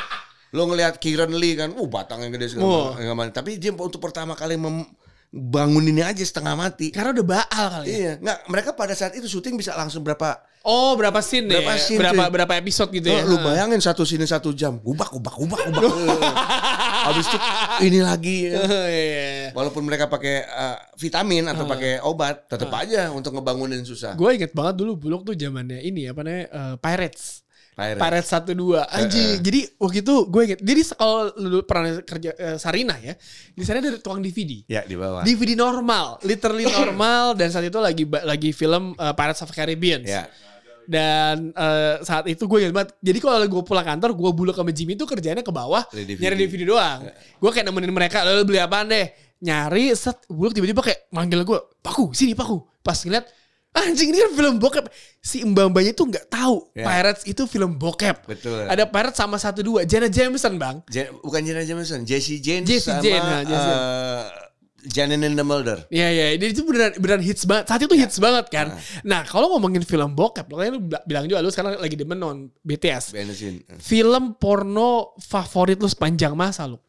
Lu 0.50 0.66
ngelihat 0.66 0.98
Kieran 0.98 1.30
Lee 1.30 1.54
kan, 1.54 1.70
uh 1.70 1.86
batangnya 1.86 2.34
gede 2.34 2.58
Oh. 2.58 2.90
segala 2.98 3.14
macam. 3.14 3.30
Tapi 3.30 3.54
dia 3.62 3.70
untuk 3.70 4.02
pertama 4.02 4.34
kali 4.34 4.58
membanguninnya 5.30 6.10
aja 6.10 6.20
setengah 6.20 6.54
mati. 6.54 6.90
Karena 6.90 7.14
udah 7.14 7.26
baal 7.26 7.66
kali 7.72 7.86
ya. 7.86 7.94
Iya, 7.94 8.12
nggak 8.18 8.38
mereka 8.46 8.70
pada 8.74 8.92
saat 8.92 9.14
itu 9.14 9.26
syuting 9.26 9.54
bisa 9.54 9.74
langsung 9.74 10.02
berapa 10.02 10.42
Oh, 10.60 10.92
berapa 10.92 11.24
scene 11.24 11.48
deh? 11.48 11.56
Berapa 11.56 11.72
scene, 11.80 11.96
berapa 11.96 12.28
cuy? 12.28 12.32
berapa 12.36 12.52
episode 12.60 12.92
gitu 12.92 13.08
Oh, 13.08 13.16
ya? 13.16 13.24
lu 13.24 13.40
Ah. 13.40 13.42
bayangin 13.48 13.80
satu 13.80 14.04
sini 14.04 14.28
satu 14.28 14.52
jam, 14.52 14.76
ubak 14.84 15.08
ubak 15.10 15.32
ubak 15.40 15.56
ubak. 15.64 15.88
Habis 17.00 17.32
itu 17.32 17.38
ini 17.80 17.98
lagi. 18.04 18.38
Iya. 18.90 19.56
Walaupun 19.56 19.80
mereka 19.80 20.04
pakai 20.06 20.44
uh, 20.44 20.76
vitamin 20.94 21.48
atau 21.48 21.64
pakai 21.64 22.04
obat, 22.04 22.44
tetap 22.44 22.68
aja 22.76 23.08
untuk 23.08 23.32
ngebangunin 23.32 23.80
susah. 23.82 24.12
Gue 24.12 24.36
inget 24.36 24.52
banget 24.52 24.76
dulu 24.76 25.00
Bulog 25.00 25.24
tuh 25.24 25.32
zamannya 25.32 25.80
ini 25.80 26.06
apa 26.06 26.20
namanya 26.20 26.44
eh, 26.46 26.74
Pirates. 26.76 27.40
Pirates. 27.74 28.00
Pirates 28.02 28.28
satu 28.28 28.52
dua 28.52 28.84
anjing. 28.92 29.40
Jadi 29.40 29.60
waktu 29.80 30.04
itu 30.04 30.14
gue 30.28 30.42
inget. 30.44 30.60
Jadi 30.60 30.80
kalau 30.92 31.32
lu 31.38 31.58
pernah 31.64 32.02
kerja 32.04 32.30
eh, 32.36 32.56
Sarina 32.60 32.98
ya, 33.00 33.14
di 33.56 33.62
sana 33.64 33.80
ada 33.80 33.96
tukang 33.96 34.20
DVD. 34.20 34.66
Ya 34.68 34.84
di 34.84 34.98
bawah. 34.98 35.24
DVD 35.24 35.56
normal, 35.56 36.20
literally 36.26 36.68
normal 36.78 37.38
dan 37.38 37.48
saat 37.48 37.64
itu 37.64 37.78
lagi 37.80 38.04
lagi 38.04 38.50
film 38.52 38.92
eh, 38.98 39.14
Pirates 39.16 39.40
of 39.40 39.48
the 39.48 39.56
Caribbean. 39.56 40.04
Ya. 40.04 40.28
Dan 40.90 41.54
eh, 41.54 42.02
saat 42.02 42.26
itu 42.26 42.44
gue 42.44 42.58
inget 42.66 42.74
banget. 42.74 42.90
Jadi 43.00 43.18
kalau 43.22 43.38
gue 43.46 43.62
pulang 43.62 43.86
kantor, 43.86 44.10
gue 44.12 44.30
buluk 44.34 44.54
sama 44.58 44.74
Jimmy 44.74 44.98
itu 44.98 45.06
kerjanya 45.06 45.40
ke 45.40 45.52
bawah 45.54 45.86
DVD. 45.94 46.18
nyari 46.20 46.36
DVD 46.36 46.62
doang. 46.66 47.06
Gue 47.38 47.50
kayak 47.54 47.70
nemenin 47.70 47.94
mereka, 47.94 48.26
lalu 48.26 48.44
beli 48.44 48.60
apaan 48.60 48.90
deh? 48.90 49.08
Nyari, 49.40 49.96
set, 49.96 50.28
buluk 50.28 50.52
tiba-tiba 50.52 50.84
kayak 50.84 51.08
manggil 51.16 51.40
gue, 51.48 51.58
Paku, 51.80 52.12
sini 52.12 52.36
Paku. 52.36 52.60
Pas 52.84 52.98
ngeliat, 53.00 53.24
anjing 53.72 54.10
ini 54.10 54.18
kan 54.18 54.32
film 54.34 54.54
bokep. 54.56 54.86
Si 55.18 55.40
mbak-mbaknya 55.40 55.92
tuh 55.92 56.08
nggak 56.08 56.26
tahu 56.26 56.72
Ya. 56.72 56.82
Pirates 56.82 57.22
itu 57.24 57.44
film 57.44 57.76
bokep. 57.76 58.24
Betul. 58.24 58.66
Ada 58.66 58.84
Pirates 58.84 59.14
sama 59.14 59.36
satu 59.36 59.60
dua, 59.60 59.84
Janet 59.84 60.10
Jameson 60.10 60.56
bang. 60.56 60.82
Je- 60.86 61.10
bukan 61.20 61.40
Jenna 61.40 61.62
Jameson, 61.62 62.02
Jesse 62.02 62.38
James 62.38 62.64
Jesse 62.64 62.88
sama 62.88 63.00
Jane, 63.00 63.20
ha, 63.22 63.36
Jesse. 63.42 63.70
eh, 63.70 64.24
Janine 64.82 65.22
and 65.22 65.36
the 65.36 65.44
Mulder. 65.44 65.84
Iya 65.88 66.08
iya, 66.08 66.24
dia 66.34 66.48
itu 66.48 66.64
beneran 66.64 66.96
beneran 66.96 67.20
hits 67.20 67.44
banget. 67.44 67.68
Saat 67.68 67.84
itu 67.84 67.92
hits 67.92 68.16
banget 68.16 68.48
kan. 68.48 68.66
Nah, 69.04 69.22
kalau 69.22 69.52
ngomongin 69.52 69.84
film 69.84 70.16
bokep, 70.16 70.48
lo 70.48 70.56
kan 70.56 70.72
bilang 71.04 71.28
juga 71.28 71.38
lu 71.38 71.52
sekarang 71.52 71.76
lagi 71.76 71.94
demen 71.94 72.16
non 72.16 72.48
BTS. 72.64 73.12
Film 73.78 74.34
porno 74.34 75.12
favorit 75.20 75.76
lu 75.76 75.84
sepanjang 75.84 76.32
masa 76.32 76.64
lu? 76.64 76.80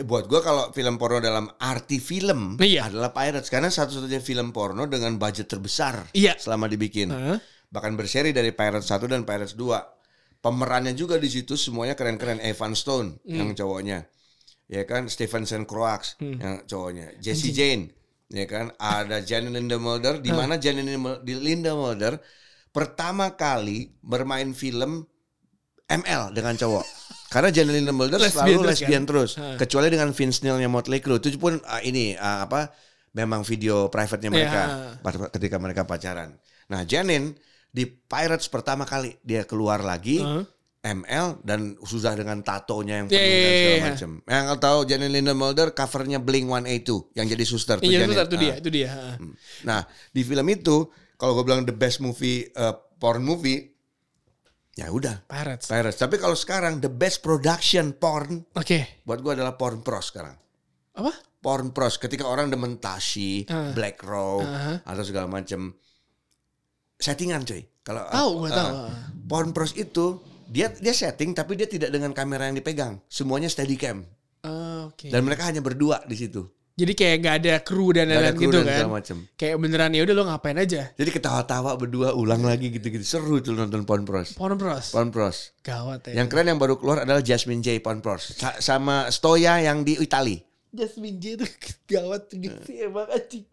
Eh, 0.00 0.06
buat 0.08 0.24
gua 0.24 0.40
kalau 0.40 0.64
film 0.72 0.96
porno 0.96 1.20
dalam 1.20 1.44
arti 1.60 2.00
film 2.00 2.56
Iya. 2.56 2.88
adalah 2.88 3.12
Pirates 3.12 3.52
karena 3.52 3.68
satu-satunya 3.68 4.24
film 4.24 4.48
porno 4.48 4.88
dengan 4.88 5.20
budget 5.20 5.44
terbesar 5.44 6.08
Iya. 6.16 6.40
selama 6.40 6.72
dibikin. 6.72 7.12
Hah? 7.12 7.36
Bahkan 7.68 8.00
berseri 8.00 8.32
dari 8.32 8.48
Pirates 8.56 8.88
1 8.88 9.04
dan 9.04 9.28
Pirates 9.28 9.52
2. 9.52 9.76
Pemerannya 10.40 10.96
juga 10.96 11.20
di 11.20 11.28
situ 11.28 11.52
semuanya 11.52 11.92
keren-keren. 11.92 12.40
Evan 12.40 12.72
Stone 12.72 13.20
Hmm. 13.28 13.36
yang 13.44 13.50
cowoknya. 13.52 14.08
Ya 14.72 14.88
kan 14.88 15.04
Stephenson 15.12 15.68
Croix 15.68 16.16
Hmm. 16.16 16.40
yang 16.40 16.54
cowoknya. 16.64 17.20
Jesse 17.20 17.52
Jane 17.52 17.92
ya 18.32 18.48
kan 18.48 18.72
ada 18.80 19.20
Janine 19.20 19.52
Linda 19.60 19.76
Mulder 19.76 20.24
di 20.24 20.32
mana 20.32 20.56
Mul- 20.96 21.20
di 21.20 21.34
Linda 21.36 21.76
Mulder 21.76 22.16
pertama 22.72 23.36
kali 23.36 23.92
bermain 24.00 24.56
film 24.56 25.04
ML 25.84 26.32
dengan 26.32 26.56
cowok. 26.56 26.86
Karena 27.30 27.48
Janine 27.48 27.78
Linda 27.78 27.92
Mulder 27.92 28.18
Lesbian 28.18 28.34
selalu 28.42 28.58
terus 28.58 28.70
lesbian 28.74 28.90
kan? 28.96 29.08
terus. 29.08 29.30
Ha. 29.38 29.46
Kecuali 29.56 29.86
dengan 29.86 30.10
Vince 30.10 30.42
Neil-nya 30.42 30.66
Motley 30.66 30.98
Crue. 30.98 31.16
Itu 31.16 31.38
pun 31.38 31.62
ah, 31.62 31.78
ini 31.78 32.12
ah, 32.12 32.44
apa 32.44 32.74
memang 33.10 33.42
video 33.42 33.86
private-nya 33.86 34.28
mereka 34.28 34.60
Iya. 34.60 34.98
pada- 34.98 35.30
ketika 35.30 35.56
mereka 35.56 35.82
pacaran. 35.82 36.34
Nah, 36.66 36.82
Janine 36.82 37.38
di 37.68 37.86
Pirates 37.86 38.46
pertama 38.46 38.82
kali 38.82 39.14
dia 39.20 39.42
keluar 39.42 39.78
lagi 39.80 40.18
Hah? 40.18 40.42
ML 40.82 41.38
dan 41.40 41.76
sudah 41.78 42.14
dengan 42.14 42.40
tatonya 42.40 43.04
yang 43.04 43.06
Iya, 43.06 43.14
penuh 43.14 43.30
dan 43.30 43.36
iya, 43.36 43.50
segala 43.52 43.76
iya. 43.76 43.84
macam. 43.86 44.10
Yang 44.24 44.44
tahu 44.58 44.78
Janine 44.86 45.12
Linda 45.12 45.34
Mulder 45.34 45.68
covernya 45.70 46.18
Blink 46.18 46.46
182 46.46 47.14
yang 47.14 47.26
jadi 47.26 47.44
suster 47.44 47.76
tuh 47.76 47.84
Iya 47.84 47.98
itu 48.00 48.10
Janine. 48.10 48.24
itu 48.24 48.36
dia, 48.36 48.50
Ah. 48.50 48.56
itu 48.56 48.70
dia. 48.70 48.88
Hmm. 48.90 49.32
Nah, 49.62 49.80
di 50.10 50.22
film 50.22 50.46
itu 50.48 50.76
kalau 51.14 51.36
gue 51.36 51.44
bilang 51.44 51.62
the 51.62 51.70
best 51.70 52.00
movie 52.00 52.48
uh, 52.54 52.72
porn 52.96 53.20
movie 53.20 53.70
ya 54.80 54.88
udah 54.88 55.28
Pirates. 55.28 55.68
Pirates. 55.68 56.00
Tapi 56.00 56.16
kalau 56.16 56.32
sekarang 56.32 56.80
the 56.80 56.88
best 56.88 57.20
production 57.20 57.92
porn 57.92 58.48
Oke. 58.56 59.04
buat 59.04 59.20
gue 59.20 59.32
adalah 59.36 59.52
porn 59.54 59.84
pros 59.84 60.08
sekarang. 60.08 60.32
Apa? 60.96 61.12
Porn 61.40 61.70
pros 61.70 61.96
ketika 61.96 62.24
orang 62.24 62.48
demen 62.48 62.80
Tashi, 62.80 63.44
Ah. 63.44 63.76
Black 63.76 64.00
Row 64.00 64.40
Aha. 64.40 64.80
atau 64.82 65.04
segala 65.04 65.28
macam 65.28 65.76
settingan 66.96 67.44
cuy. 67.44 67.64
Kalau 67.80 68.04
Tahu, 68.06 68.30
gua 68.38 68.48
uh, 68.48 68.52
tahu. 68.52 68.72
porn 69.24 69.48
pros 69.52 69.72
itu 69.72 70.20
dia 70.48 70.68
dia 70.68 70.92
setting 70.92 71.32
tapi 71.32 71.56
dia 71.56 71.64
tidak 71.64 71.88
dengan 71.88 72.12
kamera 72.12 72.48
yang 72.48 72.56
dipegang. 72.56 73.00
Semuanya 73.06 73.48
steadicam. 73.48 74.04
Ah, 74.40 74.88
Oke. 74.88 75.08
Dan 75.08 75.24
mereka 75.24 75.44
hanya 75.44 75.60
berdua 75.60 76.00
di 76.04 76.16
situ. 76.16 76.44
Jadi 76.78 76.92
kayak 76.96 77.16
nggak 77.20 77.36
ada 77.44 77.54
kru 77.60 77.92
dan 77.92 78.08
lain-lain 78.08 78.40
gitu 78.40 78.58
dan 78.64 78.88
kan. 78.88 78.88
macam. 78.88 79.16
Kayak 79.36 79.56
beneran 79.60 79.92
ya 79.92 80.00
udah 80.00 80.14
lo 80.16 80.24
ngapain 80.32 80.56
aja. 80.56 80.82
Jadi 80.96 81.10
ketawa-tawa 81.12 81.76
berdua 81.76 82.16
ulang 82.16 82.40
lagi 82.40 82.72
gitu-gitu. 82.72 83.04
Seru 83.04 83.36
tuh 83.38 83.52
nonton 83.52 83.84
porn 83.84 84.08
pros. 84.08 84.32
Porn 84.32 84.56
Bros. 84.56 84.88
Porn 84.88 85.12
pros. 85.12 85.52
Gawat 85.60 86.08
ya. 86.08 86.24
Yang 86.24 86.28
keren 86.32 86.46
yang 86.48 86.60
baru 86.60 86.80
keluar 86.80 87.04
adalah 87.04 87.20
Jasmine 87.20 87.60
J 87.60 87.84
porn 87.84 88.00
pros. 88.00 88.32
Sa- 88.32 88.56
sama 88.58 89.12
Stoya 89.12 89.60
yang 89.60 89.84
di 89.84 90.00
Itali. 90.00 90.40
Jasmine 90.72 91.20
J 91.20 91.24
itu 91.36 91.46
gawat 91.92 92.32
gitu 92.32 92.60
sih 92.64 92.80
emang 92.80 93.12
anjing. 93.12 93.44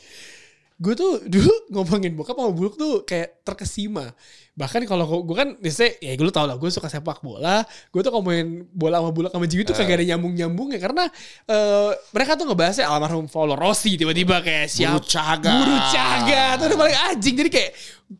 gue 0.84 0.94
tuh 0.96 1.20
dulu 1.26 1.52
ngomongin 1.68 2.16
bokap 2.16 2.38
sama 2.38 2.52
buluk 2.54 2.78
tuh 2.78 3.02
kayak 3.02 3.42
terkesima. 3.42 4.14
Bahkan 4.60 4.84
kalau 4.84 5.24
gue 5.24 5.32
kan 5.32 5.56
biasanya 5.56 5.96
ya 6.04 6.12
gue 6.12 6.28
tau 6.28 6.44
lah 6.44 6.60
gue 6.60 6.68
suka 6.68 6.92
sepak 6.92 7.24
bola. 7.24 7.64
Gue 7.88 8.04
tuh 8.04 8.12
ngomongin 8.12 8.68
bola 8.68 9.00
sama 9.00 9.08
buluk 9.08 9.32
sama 9.32 9.48
Jimmy 9.48 9.64
tuh 9.64 9.72
kagak 9.72 10.04
ada 10.04 10.04
nyambung-nyambung 10.12 10.76
ya 10.76 10.78
karena 10.84 11.08
eh, 11.48 11.90
mereka 12.12 12.36
tuh 12.36 12.44
ngebahasnya 12.44 12.84
almarhum 12.84 13.24
Paolo 13.24 13.56
Rossi 13.56 13.96
tiba-tiba 13.96 14.44
kayak 14.44 14.68
siapa 14.68 15.00
Buru 15.00 15.08
Caga. 15.08 15.52
Buru 15.56 15.76
Caga 15.88 16.44
tuh 16.60 16.64
udah 16.68 16.78
paling 16.84 16.98
anjing. 17.08 17.34
Jadi 17.40 17.48
kayak 17.48 17.70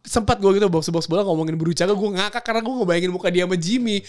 sempat 0.00 0.40
gue 0.40 0.50
gitu 0.56 0.72
box 0.72 0.88
box 0.88 1.04
bola 1.04 1.20
ngomongin 1.28 1.60
Buru 1.60 1.76
Caga 1.76 1.92
gue 1.92 2.08
ngakak 2.16 2.40
karena 2.40 2.64
gue 2.64 2.72
ngebayangin 2.72 3.12
muka 3.12 3.28
dia 3.28 3.44
sama 3.44 3.60
Jimmy. 3.60 4.00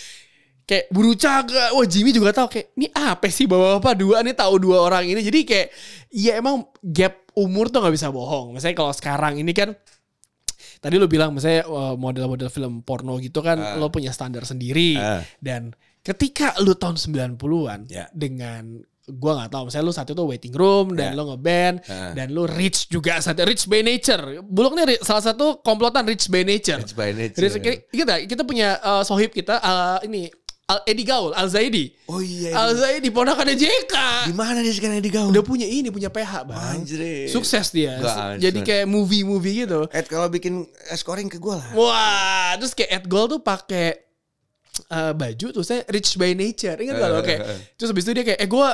Kayak 0.61 0.87
buru 0.93 1.11
caga 1.19 1.75
wah 1.75 1.83
Jimmy 1.83 2.15
juga 2.15 2.31
tahu 2.31 2.47
kayak 2.47 2.71
ini 2.79 2.87
apa 2.95 3.27
sih 3.27 3.43
bapak-bapak 3.43 3.93
dua? 3.97 4.23
Nih 4.23 4.31
tahu 4.31 4.55
dua 4.61 4.87
orang 4.87 5.03
ini. 5.03 5.19
Jadi 5.19 5.43
kayak 5.43 5.67
ya 6.15 6.39
emang 6.39 6.63
gap 6.79 7.27
umur 7.35 7.67
tuh 7.67 7.83
nggak 7.83 7.91
bisa 7.91 8.07
bohong. 8.07 8.55
Misalnya 8.55 8.79
kalau 8.79 8.93
sekarang 8.95 9.35
ini 9.35 9.51
kan 9.51 9.75
tadi 10.81 10.97
lo 10.97 11.05
bilang 11.05 11.31
misalnya 11.31 11.61
eh, 11.63 11.95
model-model 11.95 12.49
film 12.49 12.81
porno 12.81 13.15
gitu 13.17 13.39
kan 13.39 13.55
Ah. 13.55 13.77
lo 13.77 13.87
punya 13.87 14.09
standar 14.09 14.43
sendiri 14.43 14.97
Ah. 14.97 15.21
dan 15.37 15.71
ketika 16.01 16.57
lu 16.59 16.73
tahun 16.73 16.97
90-an 16.97 17.85
Ya. 17.87 18.09
dengan 18.11 18.81
gua 19.11 19.33
nggak 19.35 19.51
tahu 19.51 19.63
misalnya 19.67 19.85
lu 19.85 19.93
saat 19.93 20.07
itu 20.07 20.23
waiting 20.23 20.53
room 20.53 20.93
dan 20.93 21.11
Ya. 21.11 21.17
lo 21.17 21.29
ngeband 21.29 21.75
Ah. 21.85 22.13
dan 22.13 22.31
lu 22.31 22.45
rich 22.45 22.85
juga 22.87 23.17
saat 23.19 23.37
rich 23.41 23.65
by 23.65 23.81
nature 23.81 24.41
buluk 24.41 24.73
nih 24.73 24.97
salah 24.99 25.21
satu 25.21 25.59
komplotan 25.59 26.05
rich 26.05 26.25
by 26.27 26.41
nature 26.41 26.79
It's 26.79 26.93
by 26.93 27.11
nature. 27.11 27.41
Rich, 27.43 27.57
kita 27.87 28.13
kita 28.25 28.41
punya 28.41 28.77
eh, 28.77 29.03
sohib 29.03 29.29
kita 29.29 29.57
eh, 29.57 29.97
ini 30.07 30.29
Al 30.71 30.79
Edi 30.85 31.03
Gaul 31.03 31.31
Al 31.31 31.47
Zaidi 31.47 31.91
Oh 32.07 32.19
iya. 32.19 32.55
Al 32.55 32.71
Zaidi 32.73 33.07
ponakannya 33.07 33.53
JK 33.53 33.93
Di 34.27 34.33
mana 34.33 34.59
dia 34.59 34.71
sekarang 34.71 34.97
di 34.97 35.11
gaul? 35.11 35.27
udah 35.27 35.43
punya 35.43 35.63
ini 35.63 35.87
punya 35.87 36.07
PH 36.07 36.47
bang 36.47 36.79
Anjir. 36.79 37.27
sukses 37.27 37.69
dia 37.69 37.99
Gak, 37.99 38.39
jadi 38.39 38.59
kayak 38.61 38.85
movie-movie 38.85 39.65
gitu 39.65 39.91
Ed 39.91 40.07
kalau 40.07 40.27
bikin 40.27 40.63
scoring 40.93 41.27
ke 41.27 41.35
gue 41.35 41.51
lah. 41.51 41.67
Wah, 41.73 42.55
terus 42.55 42.71
kayak 42.71 42.91
Ed 42.93 43.05
Gold 43.05 43.35
tuh 43.35 43.41
pakai 43.41 44.10
eh, 44.87 45.11
baju 45.11 45.47
tuh 45.51 45.63
saya 45.63 45.83
rich 45.87 46.15
by 46.15 46.31
nature. 46.31 46.79
Ingat 46.79 46.95
gak 46.95 47.09
lo? 47.09 47.19
Eh, 47.19 47.23
kayak 47.23 47.41
eh, 47.43 47.57
terus 47.75 47.89
habis 47.91 48.03
itu 48.07 48.11
dia 48.15 48.23
kayak 48.23 48.39
eh 48.39 48.47
gue 48.47 48.67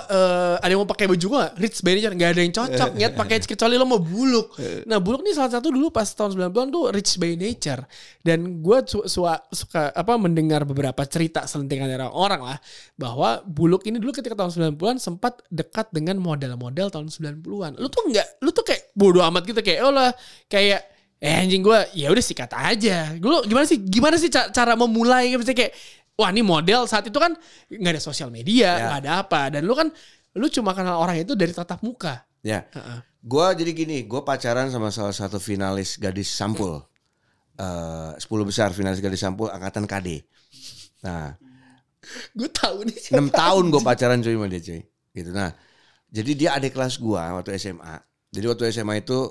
ada 0.58 0.70
yang 0.70 0.82
mau 0.82 0.90
pakai 0.90 1.10
baju 1.10 1.26
gue 1.26 1.44
rich 1.58 1.82
by 1.82 1.98
nature 1.98 2.14
nggak 2.14 2.30
ada 2.34 2.42
yang 2.42 2.54
cocok. 2.54 2.90
Niat 2.94 3.14
pakai 3.16 3.38
kecuali 3.42 3.74
lo 3.76 3.86
mau 3.86 3.98
buluk. 3.98 4.54
Nah 4.86 4.98
buluk 5.02 5.26
nih 5.26 5.34
salah 5.34 5.58
satu 5.58 5.74
dulu 5.74 5.90
pas 5.90 6.06
tahun 6.06 6.38
90-an 6.38 6.68
tuh 6.70 6.84
rich 6.94 7.18
by 7.18 7.34
nature. 7.34 7.82
Dan 8.22 8.62
gue 8.62 8.78
su 8.86 9.02
su- 9.08 9.26
suka 9.52 9.90
apa 9.92 10.14
mendengar 10.16 10.68
beberapa 10.68 11.02
cerita 11.08 11.48
selentingan 11.48 11.88
dari 11.90 12.06
orang 12.06 12.42
lah 12.44 12.58
bahwa 12.94 13.42
buluk 13.46 13.88
ini 13.88 13.98
dulu 13.98 14.14
ketika 14.14 14.38
tahun 14.38 14.76
90-an 14.78 14.98
sempat 15.00 15.42
dekat 15.48 15.90
dengan 15.90 16.20
model-model 16.20 16.92
tahun 16.92 17.08
90-an 17.10 17.80
lu 17.80 17.88
tuh 17.88 18.04
nggak 18.12 18.44
lu 18.44 18.50
tuh 18.52 18.66
kayak 18.68 18.92
bodoh 18.94 19.24
amat 19.26 19.44
gitu 19.48 19.62
kayak 19.64 19.80
oh 19.86 19.94
lah 19.94 20.12
kayak 20.46 20.97
Eh 21.18 21.34
anjing 21.34 21.66
gue 21.66 21.80
ya 21.98 22.14
udah 22.14 22.22
sikat 22.22 22.52
aja. 22.54 23.18
Lu 23.18 23.42
gimana 23.44 23.66
sih 23.66 23.82
gimana 23.82 24.16
sih 24.16 24.30
ca- 24.30 24.54
cara 24.54 24.78
memulai 24.78 25.34
misalnya 25.34 25.58
kayak 25.66 25.74
wah 26.14 26.30
ini 26.30 26.42
model 26.42 26.86
saat 26.86 27.06
itu 27.06 27.18
kan 27.18 27.34
nggak 27.70 27.94
ada 27.98 28.02
sosial 28.02 28.30
media, 28.30 28.70
Ya. 28.74 28.86
nggak 28.86 29.00
ada 29.06 29.12
apa 29.22 29.42
dan 29.50 29.66
lu 29.66 29.74
kan 29.74 29.90
lu 30.38 30.46
cuma 30.48 30.78
kenal 30.78 31.02
orang 31.02 31.18
itu 31.18 31.34
dari 31.34 31.50
tatap 31.50 31.82
muka. 31.82 32.22
Ya. 32.46 32.70
Heeh. 32.70 33.00
Gue 33.28 33.44
jadi 33.58 33.72
gini, 33.74 33.98
gue 34.06 34.22
pacaran 34.22 34.70
sama 34.70 34.94
salah 34.94 35.12
satu 35.12 35.42
finalis 35.42 35.98
gadis 35.98 36.30
sampul. 36.30 36.86
Eh 37.58 38.12
10 38.14 38.22
besar 38.46 38.70
finalis 38.70 39.02
gadis 39.02 39.18
sampul 39.20 39.50
angkatan 39.50 39.90
KD. 39.90 40.22
Nah, 41.02 41.34
Gue 42.32 42.48
tahu 42.48 42.88
nih 42.88 42.96
6 43.20 43.28
tahun 43.28 43.68
gue 43.68 43.82
pacaran 43.84 44.22
cuy 44.22 44.32
sama 44.32 44.48
dia 44.48 44.62
cuy. 44.64 44.80
Gitu. 45.12 45.30
Nah, 45.34 45.52
jadi 46.08 46.32
dia 46.38 46.50
adik 46.56 46.72
kelas 46.72 47.02
gue 47.02 47.18
waktu 47.20 47.58
SMA. 47.58 48.00
Jadi 48.32 48.46
waktu 48.48 48.64
SMA 48.72 49.02
itu 49.02 49.28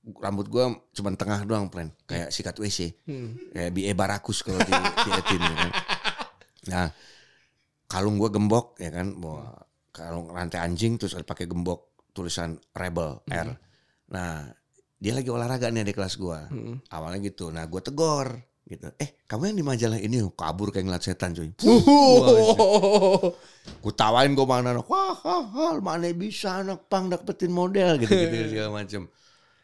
rambut 0.00 0.48
gue 0.48 0.64
cuma 0.96 1.12
tengah 1.12 1.44
doang 1.44 1.68
plan. 1.68 1.92
Kayak 2.08 2.32
sikat 2.32 2.56
WC. 2.56 2.96
Hmm. 3.04 3.36
Kayak 3.52 3.70
BE 3.76 3.92
Barakus 3.92 4.40
kalau 4.40 4.60
di, 4.60 4.72
di 4.72 5.10
Etin 5.12 5.40
ya 5.40 5.54
kan. 5.54 5.72
Nah, 6.60 6.86
kalung 7.88 8.16
gue 8.16 8.28
gembok 8.32 8.80
ya 8.80 8.90
kan. 8.92 9.12
Bawa 9.16 9.52
kalung 9.92 10.32
rantai 10.32 10.62
anjing 10.62 10.96
terus 10.96 11.12
ada 11.12 11.26
pakai 11.26 11.44
gembok 11.44 12.08
tulisan 12.16 12.56
Rebel 12.72 13.20
R. 13.28 13.48
Nah, 14.10 14.48
dia 15.00 15.12
lagi 15.16 15.28
olahraga 15.32 15.68
nih 15.68 15.84
di 15.84 15.94
kelas 15.94 16.16
gue. 16.16 16.38
Hmm. 16.48 16.76
Awalnya 16.88 17.30
gitu. 17.30 17.52
Nah, 17.52 17.64
gue 17.68 17.80
tegor 17.84 18.40
gitu. 18.70 18.86
Eh, 19.02 19.18
kamu 19.26 19.50
yang 19.50 19.58
di 19.58 19.64
majalah 19.66 19.98
ini 19.98 20.22
kabur 20.32 20.70
kayak 20.70 20.86
ngeliat 20.86 21.02
setan 21.02 21.34
cuy. 21.34 21.50
Gue 23.82 23.94
tawain 23.98 24.32
gue 24.32 24.46
mana. 24.46 24.78
Wah, 24.86 25.16
wah, 25.26 25.44
wah, 25.50 25.72
mana 25.82 26.06
bisa 26.14 26.62
anak 26.62 26.86
pang 26.86 27.10
dapetin 27.10 27.50
model 27.50 27.98
gitu-gitu 27.98 28.36
segala 28.54 28.80
macem. 28.82 29.10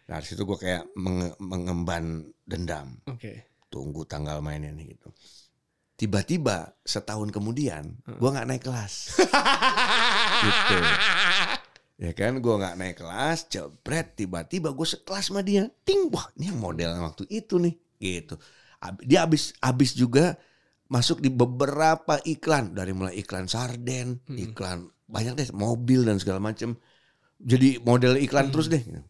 Nah, 0.07 0.23
situ 0.23 0.47
gue 0.47 0.59
kayak 0.59 0.87
menge- 0.95 1.35
mengemban 1.43 2.23
dendam 2.47 2.95
Oke. 3.11 3.43
tunggu 3.67 4.07
tanggal 4.07 4.39
mainnya 4.39 4.71
nih 4.71 4.95
gitu. 4.95 5.11
Tiba-tiba 5.97 6.77
setahun 6.85 7.33
kemudian 7.33 7.97
gua 8.21 8.37
nggak 8.37 8.49
naik 8.53 8.65
kelas. 8.69 9.17
gitu. 10.45 10.77
Ya 11.97 12.13
kan 12.13 12.37
gua 12.45 12.61
nggak 12.61 12.77
naik 12.77 12.97
kelas, 13.01 13.49
jebret 13.49 14.13
tiba-tiba 14.13 14.77
gue 14.77 14.85
sekelas 14.85 15.33
sama 15.33 15.41
dia. 15.41 15.73
Ting, 15.89 16.13
wah 16.13 16.29
ini 16.37 16.53
yang 16.53 16.61
model 16.61 17.01
waktu 17.01 17.25
itu 17.33 17.57
nih 17.57 17.75
gitu. 17.97 18.37
Dia 19.09 19.25
abis 19.25 19.57
abis 19.65 19.97
juga 19.97 20.37
masuk 20.93 21.25
di 21.25 21.33
beberapa 21.33 22.21
iklan 22.29 22.77
dari 22.77 22.93
mulai 22.93 23.17
iklan 23.17 23.49
sarden, 23.49 24.21
iklan 24.29 24.93
banyak 25.09 25.33
deh 25.33 25.49
mobil 25.57 26.05
dan 26.05 26.21
segala 26.21 26.45
macem. 26.45 26.77
Jadi 27.41 27.81
model 27.81 28.21
iklan 28.21 28.53
terus 28.53 28.69
deh. 28.69 28.85
gitu. 28.85 29.01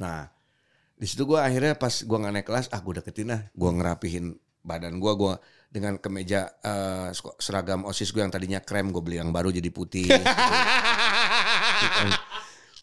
Nah, 0.00 0.31
di 1.02 1.10
situ 1.10 1.26
gue 1.26 1.34
akhirnya 1.34 1.74
pas 1.74 1.90
gue 1.90 2.14
nggak 2.14 2.30
naik 2.30 2.46
kelas, 2.46 2.70
ah 2.70 2.78
gue 2.78 3.02
deketin 3.02 3.34
lah, 3.34 3.42
gue 3.50 3.70
ngerapihin 3.74 4.38
badan 4.62 5.02
gue, 5.02 5.12
gue 5.18 5.34
dengan 5.66 5.98
kemeja 5.98 6.46
sko- 7.10 7.34
seragam 7.42 7.82
osis 7.82 8.14
gue 8.14 8.22
yang 8.22 8.30
tadinya 8.30 8.62
krem 8.62 8.94
gue 8.94 9.02
beli 9.02 9.18
yang 9.18 9.34
baru 9.34 9.50
jadi 9.50 9.66
putih. 9.74 10.06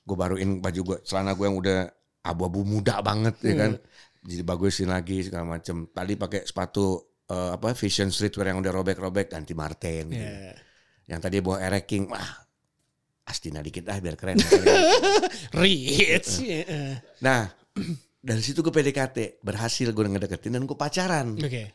gue 0.09 0.17
baruin 0.17 0.57
baju 0.57 0.81
gue 0.83 0.97
celana 1.05 1.37
gue 1.37 1.45
yang 1.45 1.55
udah 1.55 1.79
abu-abu 2.25 2.65
muda 2.65 2.97
banget 3.05 3.37
ya 3.45 3.53
kan 3.55 3.71
jadi 4.25 4.41
bagusin 4.41 4.89
lagi 4.89 5.21
segala 5.21 5.45
macem 5.55 5.85
tadi 5.93 6.17
pakai 6.17 6.49
sepatu 6.49 6.97
eh, 7.29 7.53
apa 7.53 7.77
fashion 7.77 8.09
streetwear 8.09 8.49
yang 8.51 8.59
udah 8.59 8.73
robek-robek 8.73 9.29
ganti 9.29 9.53
Martin 9.53 10.09
gitu. 10.09 10.17
Iya. 10.25 10.57
yang 11.13 11.19
tadi 11.21 11.45
bawa 11.45 11.61
ereking 11.61 12.09
wah 12.09 12.25
Astina 13.29 13.61
dikit 13.61 13.85
ah 13.85 14.01
biar 14.01 14.17
keren 14.17 14.41
Rich. 15.61 16.41
Nah 17.21 17.45
dari 18.19 18.43
situ 18.43 18.59
gue 18.59 18.71
PDKT 18.71 19.39
berhasil 19.39 19.87
gue 19.89 20.03
ngedeketin 20.03 20.59
dan 20.59 20.63
gue 20.63 20.75
pacaran 20.75 21.39
Oke. 21.39 21.71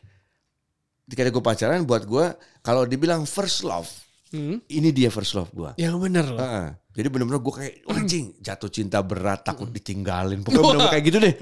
ketika 1.05 1.29
gue 1.29 1.43
pacaran 1.43 1.81
buat 1.83 2.05
gue 2.05 2.25
kalau 2.61 2.85
dibilang 2.85 3.25
first 3.25 3.65
love 3.65 3.89
Hmm. 4.33 4.57
ini 4.67 4.89
dia 4.89 5.13
first 5.13 5.37
love 5.37 5.53
gue 5.53 5.77
Yang 5.79 5.95
bener 6.01 6.25
loh. 6.27 6.41
Heeh. 6.41 6.67
Jadi 6.97 7.07
bener-bener 7.13 7.39
gue 7.39 7.53
kayak 7.55 7.73
"Wah, 7.87 7.95
anjing 8.01 8.25
jatuh 8.41 8.67
cinta 8.67 8.99
berat 8.99 9.45
takut 9.45 9.69
ditinggalin. 9.69 10.41
Pokoknya 10.41 10.65
bener-bener 10.65 10.91
kayak 10.91 11.05
gitu 11.07 11.17
deh. 11.21 11.33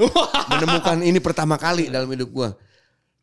Menemukan 0.52 0.98
ini 1.02 1.20
pertama 1.24 1.56
kali 1.56 1.88
dalam 1.88 2.12
hidup 2.12 2.30
gue. 2.30 2.50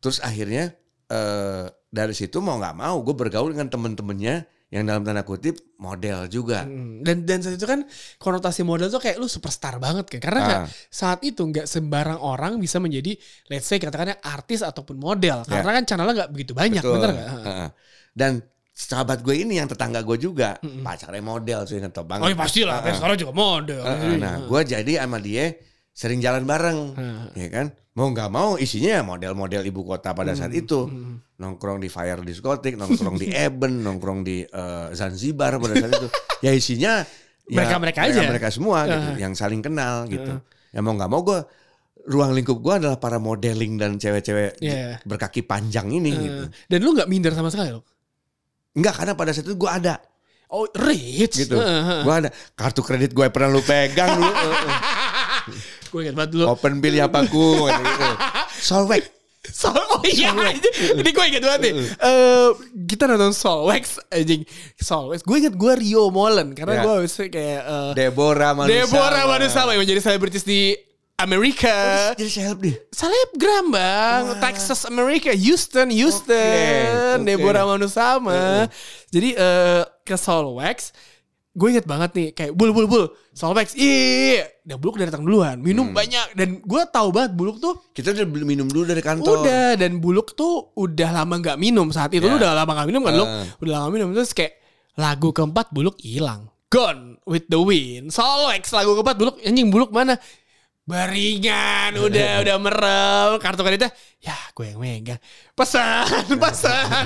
Terus 0.01 0.17
akhirnya 0.19 0.73
eh 1.07 1.65
dari 1.87 2.11
situ 2.17 2.41
mau 2.41 2.57
nggak 2.57 2.75
mau 2.75 2.99
gue 2.99 3.15
bergaul 3.15 3.53
dengan 3.53 3.69
temen-temennya 3.69 4.43
yang 4.71 4.87
dalam 4.87 5.03
tanda 5.03 5.21
kutip 5.21 5.59
model 5.77 6.31
juga. 6.31 6.63
Hmm. 6.63 7.03
Dan 7.03 7.27
dan 7.27 7.43
saat 7.43 7.59
itu 7.59 7.67
kan 7.67 7.83
konotasi 8.15 8.63
model 8.63 8.87
tuh 8.87 9.03
kayak 9.03 9.19
lu 9.19 9.27
superstar 9.27 9.77
banget 9.77 10.07
kan. 10.07 10.19
Karena 10.23 10.41
Ah. 10.41 10.65
saat 10.87 11.19
itu 11.21 11.43
nggak 11.43 11.67
sembarang 11.67 12.17
orang 12.17 12.55
bisa 12.55 12.79
menjadi 12.79 13.19
let's 13.51 13.67
say 13.67 13.77
katakannya 13.77 14.15
artis 14.23 14.63
ataupun 14.63 14.95
model. 14.95 15.43
Ya. 15.43 15.59
Karena 15.59 15.71
kan 15.75 15.83
channelnya 15.83 16.13
nggak 16.23 16.31
begitu 16.31 16.55
banyak, 16.55 16.79
Betul. 16.79 16.93
bener 16.97 17.09
nggak? 17.11 17.29
Heeh. 17.43 17.69
Dan 18.15 18.31
sahabat 18.71 19.19
gue 19.19 19.35
ini 19.35 19.59
yang 19.59 19.67
tetangga 19.67 19.99
gue 20.01 20.15
juga 20.15 20.55
pacarnya 20.81 21.19
model 21.19 21.67
sih 21.67 21.75
ngetop 21.77 22.07
banget. 22.07 22.23
Oh 22.23 22.29
iya 22.31 22.37
pasti 22.39 22.63
lah, 22.63 22.79
Heeh. 22.79 22.95
sekarang 22.95 23.19
juga 23.19 23.33
model. 23.35 23.83
Heeh, 23.83 24.15
Nah, 24.17 24.35
gue 24.47 24.61
jadi 24.63 25.03
sama 25.03 25.19
dia 25.19 25.51
sering 25.91 26.19
jalan 26.19 26.43
bareng, 26.43 26.79
Heeh. 26.93 27.23
ya 27.37 27.49
kan? 27.49 27.67
Mau 27.91 28.07
nggak 28.07 28.29
mau 28.29 28.55
isinya 28.55 28.91
ya 28.95 29.03
model-model 29.03 29.61
ibu 29.63 29.83
kota 29.83 30.11
pada 30.11 30.31
saat 30.31 30.49
Hmm. 30.49 30.61
itu. 30.61 30.79
Nongkrong 31.37 31.77
di 31.77 31.87
Fire 31.87 32.21
Diskotik, 32.21 32.75
nongkrong 32.75 33.17
di 33.17 33.27
Eben, 33.29 33.79
nongkrong 33.85 34.21
di 34.21 34.41
eh, 34.41 34.87
Zanzibar 34.91 35.57
pada 35.57 35.75
saat 35.75 35.91
itu. 35.91 36.07
Ya 36.39 36.51
isinya 36.51 37.03
ya 37.43 37.57
Mereka-mereka 37.57 37.99
aja. 38.05 38.21
Mereka 38.23 38.47
semua 38.49 38.85
gitu, 38.85 39.09
yang 39.19 39.33
saling 39.33 39.59
kenal 39.59 40.07
gitu. 40.07 40.39
Ya 40.69 40.79
mau 40.79 40.93
nggak 40.93 41.09
mau 41.09 41.19
gue 41.21 41.39
ruang 42.03 42.31
lingkup 42.31 42.57
gue 42.57 42.73
adalah 42.79 42.95
para 42.95 43.19
modeling 43.19 43.75
dan 43.75 43.99
cewek-cewek 43.99 44.57
Iya. 44.57 45.03
berkaki 45.03 45.43
panjang 45.43 45.91
ini 45.91 46.11
gitu. 46.15 46.43
Dan 46.65 46.79
lu 46.81 46.95
nggak 46.95 47.05
minder 47.05 47.29
sama 47.31 47.51
sekali 47.51 47.69
loh. 47.69 47.83
Enggak 48.71 48.95
karena 48.95 49.13
pada 49.13 49.35
saat 49.35 49.43
itu 49.43 49.53
gue 49.53 49.67
ada 49.67 49.99
Oh 50.47 50.63
rich. 50.67 51.43
gitu. 51.43 51.55
Heeh. 51.55 52.01
Gue 52.01 52.13
ada 52.13 52.29
kartu 52.53 52.79
kredit 52.79 53.11
gue 53.11 53.27
pernah 53.27 53.47
lu 53.49 53.59
pegang 53.61 54.15
dulu. 54.15 54.31
Gue 55.89 55.99
ingat 56.05 56.15
banget 56.15 56.31
dulu. 56.35 56.45
Open 56.51 56.79
bill 56.79 56.95
ya 56.95 57.07
paku 57.07 57.67
gitu. 57.67 58.07
Solveig. 58.69 59.03
Sol, 59.41 59.73
oh 59.73 60.05
iya, 60.05 60.29
ini, 60.93 61.09
gue 61.09 61.25
inget 61.25 61.41
banget 61.41 61.61
nih. 61.65 61.73
Eh, 62.07 62.49
kita 62.85 63.09
nonton 63.09 63.33
Solwex, 63.33 63.97
anjing. 64.13 64.45
Solwex. 64.77 65.25
Gue 65.25 65.41
inget 65.41 65.57
gue 65.57 65.73
Rio 65.81 66.13
Molen 66.13 66.53
karena 66.53 66.77
Ya. 66.77 66.83
gue 66.85 66.93
harus 67.01 67.13
kayak 67.17 67.33
eh, 67.65 67.91
Deborah 67.97 68.53
Manusama. 68.53 68.77
Deborah 68.85 69.23
Manusama 69.25 69.69
yang 69.73 69.81
menjadi 69.81 70.01
selebritis 70.05 70.45
di 70.45 70.77
Amerika. 71.17 72.13
Jadi 72.13 72.29
seleb 72.29 72.57
deh. 72.61 72.75
Selebgram 72.93 73.73
bang, 73.73 74.23
Texas 74.37 74.85
Amerika, 74.85 75.33
Houston, 75.33 75.89
Houston, 75.89 77.21
oke. 77.21 77.25
Deborah 77.25 77.65
Manusama. 77.65 78.69
Jadi 79.09 79.33
eh, 79.33 79.81
ke 80.05 80.15
Solwex, 80.21 80.93
gue 81.51 81.67
inget 81.67 81.83
banget 81.83 82.11
nih 82.15 82.27
kayak 82.31 82.51
bul 82.55 82.71
bul 82.71 82.87
bul 82.87 83.05
Solwex, 83.31 83.75
iya, 83.75 84.47
dan 84.63 84.75
Buluk 84.75 84.95
udah 84.95 85.07
datang 85.07 85.23
duluan, 85.23 85.55
minum 85.59 85.91
banyak. 85.91 86.31
Dan 86.31 86.59
gue 86.59 86.81
tahu 86.87 87.11
banget 87.11 87.31
Buluk 87.31 87.59
tuh 87.59 87.79
Kita 87.91 88.11
udah 88.11 88.23
minum 88.27 88.67
dulu 88.67 88.83
dari 88.83 88.99
kantor. 88.99 89.43
Udah 89.43 89.75
dan 89.75 89.99
Buluk 89.99 90.31
tuh 90.31 90.71
udah 90.75 91.11
lama 91.11 91.39
nggak 91.39 91.55
minum. 91.55 91.87
Saat 91.89 92.11
itu 92.11 92.23
Ya. 92.23 92.31
lu 92.31 92.35
udah 92.35 92.51
lama 92.53 92.71
nggak 92.71 92.87
minum 92.87 93.01
kan 93.01 93.13
lu 93.13 93.23
Ah. 93.23 93.47
udah 93.57 93.71
lama 93.77 93.87
minum 93.87 94.11
terus 94.11 94.31
kayak 94.31 94.59
lagu 94.95 95.31
keempat 95.31 95.71
Buluk 95.71 95.95
hilang. 95.99 96.51
Gone 96.67 97.19
with 97.23 97.47
the 97.47 97.59
wind. 97.59 98.11
Solwex 98.11 98.71
lagu 98.71 98.95
keempat 98.95 99.15
Buluk 99.15 99.35
anjing 99.39 99.67
Buluk 99.67 99.91
mana? 99.91 100.15
Beringan 100.83 101.95
udah 102.07 102.43
udah 102.43 102.55
merem. 102.59 103.29
Kartu 103.39 103.59
kreditnya 103.61 103.91
ya 104.19 104.35
gue 104.51 104.71
yang 104.71 104.79
megang. 104.79 105.19
Pesan 105.51 106.31
pesan 106.43 107.05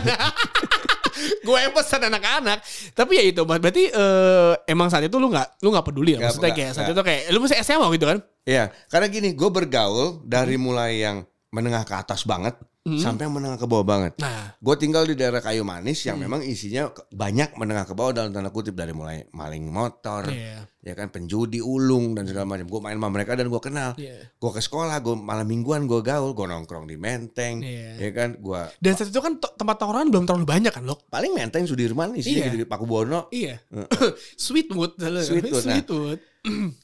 gue 1.46 1.58
yang 1.58 1.74
pesan 1.74 2.02
anak-anak. 2.08 2.60
Tapi 2.94 3.14
ya 3.18 3.24
itu 3.24 3.42
berarti 3.46 3.84
eh, 3.90 4.54
emang 4.70 4.88
saat 4.92 5.08
itu 5.08 5.16
lu 5.18 5.32
nggak 5.32 5.64
lu 5.64 5.72
nggak 5.72 5.86
peduli 5.86 6.18
ya? 6.18 6.28
Maksudnya 6.28 6.52
nggak, 6.52 6.58
kayak 6.58 6.72
saat 6.76 6.84
nggak. 6.90 6.96
itu 6.98 7.04
kayak 7.06 7.22
lu 7.34 7.38
masih 7.44 7.58
SMA 7.64 7.88
gitu 7.96 8.06
kan? 8.08 8.18
Iya, 8.46 8.64
karena 8.94 9.08
gini, 9.10 9.30
gue 9.34 9.50
bergaul 9.50 10.22
dari 10.22 10.56
mulai 10.62 11.02
yang 11.02 11.26
menengah 11.50 11.82
ke 11.88 11.96
atas 11.98 12.28
banget 12.28 12.54
sampai 12.86 13.26
yang 13.26 13.34
menengah 13.34 13.58
ke 13.58 13.66
bawah 13.66 13.82
banget. 13.82 14.14
nah 14.22 14.54
Gue 14.62 14.78
tinggal 14.78 15.02
di 15.04 15.18
daerah 15.18 15.42
kayu 15.42 15.66
manis 15.66 16.06
yang 16.06 16.22
memang 16.22 16.46
isinya 16.46 16.86
banyak 17.10 17.58
menengah 17.58 17.90
ke 17.90 17.98
bawah 17.98 18.14
dalam 18.14 18.30
tanda 18.30 18.54
kutip 18.54 18.78
dari 18.78 18.94
mulai 18.94 19.26
maling 19.34 19.66
motor, 19.66 20.30
Iya. 20.30 20.70
ya 20.80 20.94
kan 20.94 21.10
penjudi 21.10 21.66
ulung 21.66 22.14
dan 22.14 22.30
segala 22.30 22.46
macam. 22.46 22.70
Gue 22.70 22.82
main 22.82 22.94
sama 22.94 23.10
mereka 23.10 23.34
dan 23.34 23.50
gue 23.50 23.58
kenal. 23.58 23.98
Iya. 23.98 24.30
Gue 24.38 24.52
ke 24.54 24.62
sekolah, 24.62 25.02
gue 25.02 25.18
malam 25.18 25.50
mingguan 25.50 25.90
gue 25.90 25.98
gaul, 26.00 26.38
gue 26.38 26.46
nongkrong 26.46 26.86
di 26.86 26.94
Menteng, 26.94 27.66
Iya. 27.66 28.06
ya 28.06 28.10
kan. 28.14 28.30
Gue 28.38 28.62
dan 28.78 28.94
saat 28.94 29.10
itu 29.10 29.18
kan 29.18 29.34
tempat 29.42 29.76
tawuran 29.82 30.14
belum 30.14 30.30
terlalu 30.30 30.46
banyak 30.46 30.70
kan 30.70 30.86
lo 30.86 31.02
paling 31.10 31.34
Menteng 31.34 31.66
Sudirman 31.66 32.14
isinya 32.14 32.46
Iya. 32.46 32.48
gitu 32.54 32.58
di 32.62 32.68
Paku 32.70 32.86
Bono. 32.86 33.34
Iya. 33.34 33.66
Sweetwood. 34.38 35.02
Sweetwood, 35.02 35.64
nah. 35.66 35.74
Sweetwood. 35.74 36.20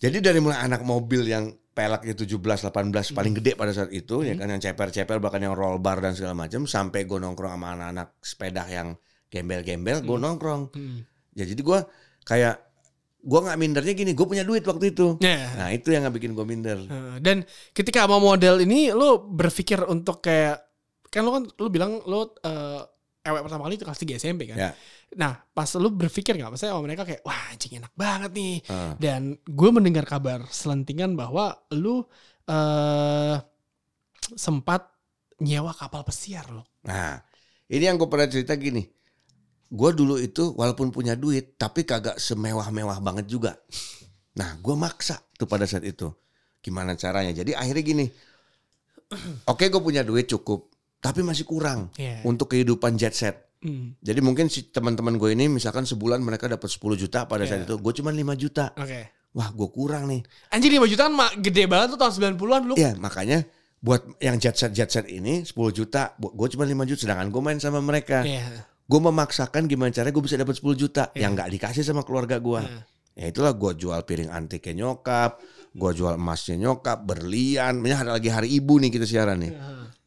Jadi 0.01 0.17
dari 0.17 0.41
mulai 0.41 0.65
anak 0.65 0.81
mobil 0.81 1.21
yang 1.29 1.53
pelaknya 1.71 2.13
17 2.15 2.35
18 2.35 3.15
paling 3.15 3.33
gede 3.39 3.55
pada 3.55 3.71
saat 3.71 3.91
itu 3.95 4.27
ya 4.27 4.35
kan 4.35 4.51
yang 4.51 4.59
ceper-ceper 4.59 5.23
bahkan 5.23 5.39
yang 5.39 5.55
roll 5.55 5.79
bar 5.79 6.03
dan 6.03 6.11
segala 6.11 6.35
macam 6.35 6.67
sampai 6.67 7.07
gue 7.07 7.15
nongkrong 7.15 7.55
sama 7.55 7.67
anak-anak 7.79 8.07
sepeda 8.19 8.63
yang 8.67 8.95
gembel-gembel 9.31 10.03
gue 10.03 10.17
nongkrong. 10.19 10.75
Hmm. 10.75 11.07
Ya 11.31 11.47
jadi 11.47 11.61
gue 11.63 11.79
kayak 12.27 12.55
gue 13.21 13.39
nggak 13.39 13.59
mindernya 13.61 13.93
gini, 13.93 14.11
gue 14.17 14.25
punya 14.25 14.41
duit 14.41 14.65
waktu 14.65 14.91
itu. 14.91 15.15
Ya. 15.21 15.53
Nah 15.55 15.69
itu 15.71 15.93
yang 15.93 16.03
nggak 16.03 16.15
bikin 16.19 16.33
gue 16.33 16.45
minder. 16.45 16.79
Dan 17.21 17.45
ketika 17.71 18.03
sama 18.03 18.17
model 18.17 18.65
ini 18.65 18.91
lo 18.91 19.21
berpikir 19.21 19.85
untuk 19.87 20.19
kayak 20.19 20.59
kan 21.07 21.23
lo 21.23 21.31
kan 21.39 21.43
lo 21.47 21.67
bilang 21.69 22.01
lo 22.03 22.35
eh 22.43 22.81
ewek 23.21 23.41
pertama 23.45 23.69
kali 23.69 23.77
itu 23.77 23.85
kelas 23.85 24.01
3 24.01 24.17
SMP 24.17 24.41
kan. 24.49 24.57
Ya. 24.57 24.71
Nah, 25.13 25.37
pas 25.53 25.69
lo 25.77 25.93
berpikir 25.93 26.33
nggak 26.33 26.49
maksudnya 26.49 26.73
sama 26.73 26.83
mereka 26.85 27.05
kayak 27.05 27.21
wah 27.21 27.53
anjing 27.53 27.77
enak 27.77 27.93
banget 27.93 28.31
nih. 28.33 28.55
Ah. 28.69 28.93
Dan 28.97 29.37
gue 29.45 29.69
mendengar 29.69 30.05
kabar 30.09 30.45
selentingan 30.49 31.13
bahwa 31.13 31.53
lo 31.77 32.09
eh 32.49 33.37
sempat 34.35 34.89
nyewa 35.41 35.73
kapal 35.73 36.01
pesiar 36.05 36.49
lo. 36.49 36.65
Nah 36.85 37.21
ini 37.69 37.83
yang 37.85 37.97
gue 37.97 38.09
pernah 38.09 38.29
cerita 38.29 38.57
gini. 38.57 38.85
Gue 39.71 39.91
dulu 39.95 40.19
itu 40.19 40.51
walaupun 40.57 40.91
punya 40.91 41.15
duit 41.15 41.55
tapi 41.55 41.85
kagak 41.87 42.17
semewah-mewah 42.17 42.99
banget 42.99 43.25
juga. 43.29 43.55
Nah 44.37 44.57
gue 44.57 44.75
maksa 44.77 45.21
tuh 45.37 45.45
pada 45.49 45.65
saat 45.69 45.85
itu. 45.85 46.09
Gimana 46.61 46.93
caranya? 46.97 47.33
Jadi 47.33 47.57
akhirnya 47.57 47.83
gini. 47.83 48.05
Oke 49.47 49.67
gue 49.67 49.81
punya 49.81 50.01
duit 50.05 50.29
cukup. 50.29 50.70
Tapi 51.01 51.19
masih 51.21 51.43
kurang 51.43 51.89
Iya. 51.97 52.21
untuk 52.23 52.53
kehidupan 52.53 52.93
jet 52.93 53.11
set. 53.11 53.35
Hmm. 53.61 53.93
Jadi 53.99 54.21
mungkin 54.21 54.47
si 54.47 54.69
teman-teman 54.69 55.17
gue 55.17 55.33
ini 55.33 55.45
misalkan 55.45 55.85
sebulan 55.85 56.21
mereka 56.21 56.45
dapat 56.45 56.65
10 56.65 56.93
juta 56.95 57.25
pada 57.25 57.41
saat 57.43 57.65
Iya. 57.65 57.67
itu. 57.67 57.75
Gue 57.77 57.93
cuma 57.93 58.09
5 58.09 58.33
juta. 58.33 58.73
Oke. 58.73 59.09
Wah 59.33 59.49
gue 59.49 59.69
kurang 59.69 60.05
nih. 60.07 60.21
Anjir 60.49 60.69
5 60.71 60.85
juta 60.85 61.09
kan 61.09 61.13
gede 61.37 61.63
banget 61.65 61.93
tuh 61.93 61.99
tahun 61.99 62.13
90-an 62.37 62.61
lu. 62.63 62.73
Iya 62.75 62.93
makanya 62.97 63.45
buat 63.81 64.01
yang 64.17 64.37
jet 64.37 64.57
set 64.57 64.71
jet 64.71 64.89
set 64.89 65.09
ini 65.09 65.41
10 65.41 65.53
juta. 65.71 66.13
Gue 66.17 66.47
cuma 66.49 66.65
5 66.65 66.85
juta. 66.85 67.05
Sedangkan 67.05 67.29
gue 67.29 67.41
main 67.41 67.57
sama 67.57 67.81
mereka. 67.81 68.21
Iya. 68.21 68.69
gue 68.91 68.99
memaksakan 68.99 69.71
gimana 69.71 69.87
caranya 69.87 70.11
gue 70.11 70.25
bisa 70.27 70.35
dapat 70.35 70.51
10 70.51 70.75
juta 70.75 71.07
Iya. 71.15 71.23
yang 71.23 71.31
nggak 71.31 71.47
dikasih 71.55 71.79
sama 71.79 72.03
keluarga 72.03 72.43
gue. 72.43 72.59
Iya. 72.59 72.81
Ya 73.11 73.25
itulah 73.31 73.55
gue 73.55 73.71
jual 73.77 73.99
piring 74.03 74.27
antiknya 74.27 74.83
nyokap, 74.83 75.39
gue 75.71 75.91
jual 75.95 76.19
emasnya 76.19 76.59
nyokap, 76.59 77.07
berlian. 77.07 77.79
Ini 77.79 77.95
ada 77.95 78.11
lagi 78.15 78.27
hari 78.27 78.51
ibu 78.51 78.75
nih 78.75 78.91
kita 78.91 79.07
siaran 79.07 79.39
nih. 79.39 79.51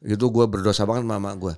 Itu 0.04 0.28
gue 0.28 0.44
berdosa 0.44 0.84
banget 0.84 1.08
sama 1.08 1.16
mama 1.16 1.32
gue. 1.34 1.54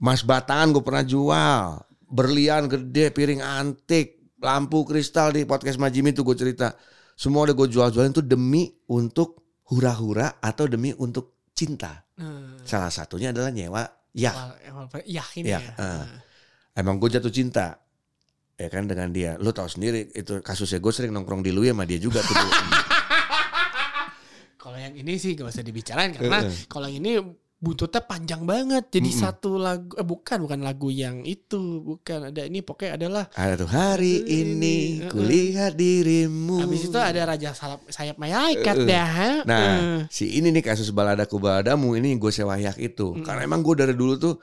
Mas 0.00 0.24
batangan 0.24 0.72
gue 0.72 0.82
pernah 0.84 1.04
jual, 1.04 1.64
berlian 2.08 2.66
gede, 2.66 3.12
piring 3.12 3.40
antik, 3.40 4.34
lampu 4.40 4.84
kristal 4.84 5.32
di 5.32 5.44
podcast 5.44 5.76
Majimi 5.76 6.12
itu 6.12 6.24
gue 6.24 6.36
cerita. 6.36 6.72
Semua 7.14 7.46
udah 7.46 7.54
gue 7.54 7.68
jual-jualin 7.70 8.10
itu 8.10 8.24
demi 8.24 8.66
untuk 8.90 9.44
hura-hura 9.70 10.40
atau 10.40 10.64
demi 10.66 10.90
untuk 10.96 11.48
cinta. 11.54 12.02
Nah, 12.18 12.58
Salah 12.66 12.90
satunya 12.90 13.30
adalah 13.30 13.52
nyewa 13.54 13.84
ya. 14.12 14.32
Wah, 14.34 14.56
emang 14.60 14.86
yakin 15.04 15.42
Iya, 15.46 15.58
ya. 15.62 15.72
ah. 15.78 16.06
emang 16.74 16.98
gue 16.98 17.08
jatuh 17.12 17.30
cinta 17.30 17.78
ya 18.54 18.70
kan 18.70 18.86
dengan 18.86 19.10
dia 19.10 19.34
lu 19.42 19.50
tahu 19.50 19.66
sendiri 19.66 20.14
itu 20.14 20.38
kasusnya 20.38 20.78
gue 20.78 20.92
sering 20.94 21.10
nongkrong 21.10 21.42
di 21.42 21.50
Lui 21.50 21.70
sama 21.70 21.84
dia 21.86 21.98
juga 21.98 22.22
tuh. 22.22 22.34
Kalau 24.64 24.80
yang 24.80 24.96
ini 24.96 25.12
sih 25.14 25.36
gak 25.36 25.52
usah 25.52 25.60
dibicarain 25.60 26.08
karena 26.10 26.40
Heeh. 26.40 26.64
kalau 26.66 26.88
yang 26.88 27.04
ini 27.04 27.12
buntutnya 27.54 28.00
panjang 28.00 28.44
banget. 28.44 28.88
Jadi 28.90 29.08
Mm-mm. 29.08 29.22
satu 29.22 29.56
lagu 29.56 29.92
eh, 29.94 30.04
bukan 30.04 30.36
bukan 30.38 30.60
lagu 30.60 30.88
yang 30.88 31.20
itu, 31.22 31.80
bukan 31.82 32.28
ada 32.28 32.42
ini 32.42 32.60
pokoknya 32.60 32.96
adalah 32.96 33.24
Ada 33.30 33.54
tuh 33.58 33.70
hari 33.70 34.20
ini 34.22 34.76
Eh, 34.98 35.04
eh. 35.04 35.08
kulihat 35.08 35.72
dirimu. 35.74 36.60
habis 36.60 36.84
itu 36.84 36.96
ada 36.96 37.24
raja 37.26 37.52
sayap 37.52 37.84
sayap 37.88 38.16
malaikat 38.16 38.76
eh. 38.78 38.86
dah. 38.86 39.12
Nah, 39.44 39.60
Eh. 39.60 40.00
si 40.08 40.32
ini 40.34 40.48
nih 40.50 40.60
kasus 40.62 40.88
baladaku 40.90 41.36
baladamu 41.36 41.92
ini 41.94 42.16
gue 42.16 42.28
sewayak 42.30 42.76
itu. 42.76 43.12
Mm. 43.12 43.20
Karena 43.22 43.40
emang 43.42 43.60
gue 43.60 43.74
dari 43.74 43.92
dulu 43.92 44.16
tuh 44.16 44.34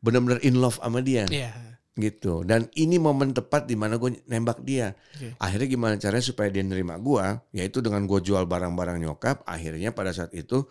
bener-bener 0.00 0.38
in 0.40 0.56
love 0.56 0.78
sama 0.78 0.98
dia 0.98 1.26
Iya. 1.26 1.69
Gitu. 1.98 2.46
Dan 2.46 2.70
ini 2.78 2.96
momen 2.96 3.34
tepat 3.34 3.66
di 3.66 3.74
mana 3.74 3.98
gue 3.98 4.22
nembak 4.30 4.62
dia. 4.62 4.94
Oke. 5.16 5.34
Akhirnya 5.38 5.68
gimana 5.68 5.94
caranya 5.98 6.24
supaya 6.24 6.48
dia 6.48 6.62
nerima 6.62 6.96
gue? 6.96 7.26
Yaitu 7.56 7.82
dengan 7.82 8.06
gue 8.06 8.20
jual 8.22 8.46
barang-barang 8.46 8.98
nyokap. 9.02 9.42
Akhirnya 9.46 9.90
pada 9.90 10.14
saat 10.14 10.30
itu, 10.36 10.62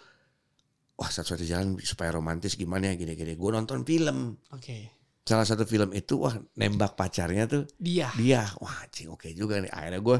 wah 0.95 1.09
satu-satu 1.11 1.43
jalan 1.43 1.75
supaya 1.79 2.15
romantis 2.15 2.55
gimana 2.55 2.91
ya 2.91 2.95
gini-gini. 2.95 3.35
Gue 3.35 3.51
nonton 3.51 3.83
film. 3.83 4.39
Oke. 4.51 4.99
Salah 5.27 5.45
satu 5.45 5.61
film 5.67 5.93
itu 5.93 6.17
wah 6.17 6.33
nembak 6.57 6.97
pacarnya 6.97 7.45
tuh 7.45 7.69
Dia. 7.77 8.09
dia. 8.17 8.49
Wah 8.57 8.81
cing 8.89 9.13
oke 9.13 9.29
juga 9.37 9.61
nih. 9.61 9.69
Akhirnya 9.69 10.01
gue 10.01 10.17